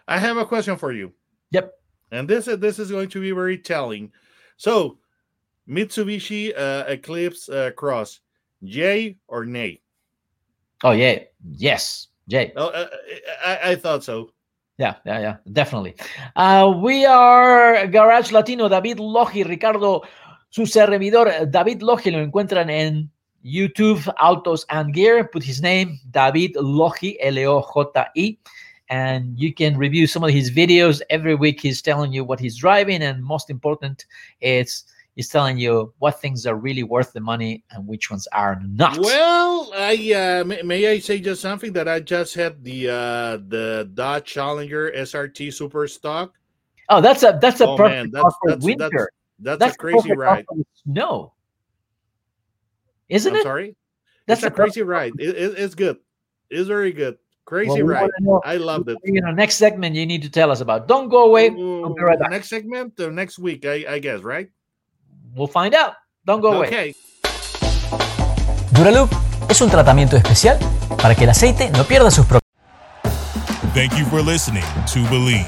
I 0.07 0.19
have 0.19 0.37
a 0.37 0.45
question 0.45 0.77
for 0.77 0.91
you, 0.91 1.11
yep. 1.51 1.73
and 2.11 2.27
this 2.27 2.47
is 2.47 2.59
this 2.59 2.79
is 2.79 2.91
going 2.91 3.09
to 3.09 3.21
be 3.21 3.31
very 3.31 3.57
telling. 3.57 4.11
So, 4.57 4.99
Mitsubishi 5.67 6.53
uh, 6.57 6.85
Eclipse 6.87 7.49
uh, 7.49 7.71
Cross, 7.75 8.19
yay 8.61 9.17
or 9.27 9.45
nay? 9.45 9.81
Oh 10.83 10.91
yeah, 10.91 11.19
yes, 11.55 12.07
Jay. 12.27 12.51
Oh, 12.55 12.67
uh, 12.67 12.87
I, 13.45 13.71
I 13.71 13.75
thought 13.75 14.03
so. 14.03 14.31
Yeah, 14.77 14.95
yeah, 15.05 15.19
yeah, 15.19 15.35
definitely. 15.51 15.95
Uh, 16.35 16.73
we 16.81 17.05
are 17.05 17.87
Garage 17.87 18.31
Latino, 18.31 18.67
David 18.67 18.99
Logi, 18.99 19.43
Ricardo, 19.43 20.01
su 20.49 20.65
servidor. 20.65 21.49
David 21.49 21.81
Logi 21.83 22.11
lo 22.11 22.19
encuentran 22.19 22.69
en 22.69 23.09
YouTube, 23.45 24.11
Autos 24.19 24.65
and 24.69 24.93
Gear. 24.93 25.25
Put 25.25 25.43
his 25.43 25.61
name, 25.61 25.99
David 26.11 26.55
Logi, 26.55 27.21
L 27.21 27.37
O 27.37 27.91
J 27.93 28.05
I. 28.17 28.37
And 28.89 29.39
you 29.39 29.53
can 29.53 29.77
review 29.77 30.07
some 30.07 30.23
of 30.23 30.31
his 30.31 30.51
videos. 30.51 31.01
Every 31.09 31.35
week, 31.35 31.61
he's 31.61 31.81
telling 31.81 32.11
you 32.11 32.23
what 32.23 32.39
he's 32.39 32.57
driving. 32.57 33.01
And 33.01 33.23
most 33.23 33.49
important, 33.49 34.05
it's 34.41 34.83
he's 35.15 35.29
telling 35.29 35.57
you 35.57 35.93
what 35.99 36.19
things 36.21 36.45
are 36.45 36.55
really 36.55 36.83
worth 36.83 37.13
the 37.13 37.19
money 37.21 37.63
and 37.71 37.85
which 37.87 38.09
ones 38.09 38.27
are 38.33 38.59
not. 38.65 38.97
Well, 38.99 39.71
I 39.75 40.13
uh, 40.13 40.43
may, 40.43 40.61
may 40.63 40.87
I 40.87 40.99
say 40.99 41.19
just 41.19 41.41
something 41.41 41.73
that 41.73 41.87
I 41.87 41.99
just 41.99 42.33
had 42.35 42.63
the 42.63 42.89
uh, 42.89 43.37
the 43.47 43.89
Dodge 43.93 44.25
Challenger 44.25 44.91
SRT 44.95 45.53
Super 45.53 45.87
Stock. 45.87 46.33
oh, 46.89 47.01
that's 47.01 47.23
a 47.23 47.37
that's 47.41 47.61
a 47.61 47.67
Oh, 47.67 47.77
perfect 47.77 47.95
man, 47.95 48.11
car 48.11 48.23
that's- 48.23 48.35
for 48.41 48.49
that's- 48.49 48.63
winter. 48.65 48.89
that's- 48.89 49.07
That's, 49.39 49.59
That's 49.59 49.75
a 49.75 49.77
crazy 49.77 50.13
ride. 50.15 50.45
No, 50.85 51.33
isn't 53.09 53.33
I'm 53.33 53.39
it? 53.39 53.43
sorry. 53.43 53.75
That's 54.27 54.39
it's 54.39 54.47
a 54.47 54.49
the 54.49 54.55
crazy 54.55 54.81
ride. 54.83 55.11
It, 55.19 55.35
it- 55.35 55.59
it's 55.59 55.75
good. 55.75 55.97
It's 56.49 56.67
very 56.67 56.93
good. 56.93 57.17
Crazy 57.45 57.83
Well. 57.83 58.41
I 58.45 58.55
loved 58.55 58.87
it. 58.89 58.97
You 59.03 59.19
know, 59.21 59.31
next 59.31 59.55
segment 59.55 59.95
you 59.97 60.05
need 60.05 60.21
to 60.21 60.29
tell 60.29 60.49
us 60.49 60.61
about. 60.61 60.87
Don't 60.87 61.09
go 61.09 61.25
away. 61.25 61.49
We'll 61.49 61.93
right. 61.95 62.17
Next 62.29 62.47
segment, 62.47 62.97
or 63.01 63.11
next 63.11 63.37
week, 63.37 63.65
I, 63.65 63.83
I 63.89 63.99
guess, 63.99 64.21
right? 64.21 64.49
We'll 65.35 65.47
find 65.47 65.73
out. 65.73 65.93
Don't 66.25 66.41
go 66.41 66.53
away. 66.53 66.67
Okay. 66.67 66.95
Duraloop 68.71 69.11
es 69.49 69.61
un 69.61 69.69
tratamiento 69.69 70.15
especial 70.15 70.57
para 71.01 71.15
que 71.15 71.23
el 71.25 71.29
aceite 71.29 71.69
no 71.71 71.83
pierda 71.83 72.11
sus 72.11 72.25
propiedades. 72.25 72.43
Thank 73.73 73.97
you 73.97 74.05
for 74.05 74.21
listening 74.21 74.63
to 74.93 74.99
Bleav. 75.09 75.45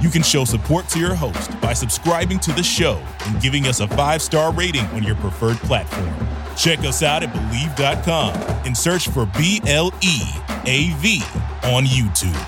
You 0.00 0.08
can 0.08 0.22
show 0.22 0.44
support 0.44 0.88
to 0.90 0.98
your 0.98 1.14
host 1.14 1.50
by 1.60 1.72
subscribing 1.72 2.38
to 2.40 2.52
the 2.52 2.62
show 2.62 3.00
and 3.26 3.40
giving 3.40 3.66
us 3.66 3.80
a 3.80 3.88
five 3.88 4.22
star 4.22 4.52
rating 4.52 4.86
on 4.94 5.02
your 5.02 5.16
preferred 5.16 5.56
platform. 5.58 6.14
Check 6.56 6.80
us 6.80 7.02
out 7.02 7.22
at 7.24 7.32
Bleav.com 7.32 8.34
and 8.64 8.76
search 8.76 9.08
for 9.08 9.26
B 9.36 9.60
L 9.66 9.92
E 10.02 10.20
A 10.66 10.94
V 11.00 11.22
on 11.64 11.84
YouTube. 11.84 12.38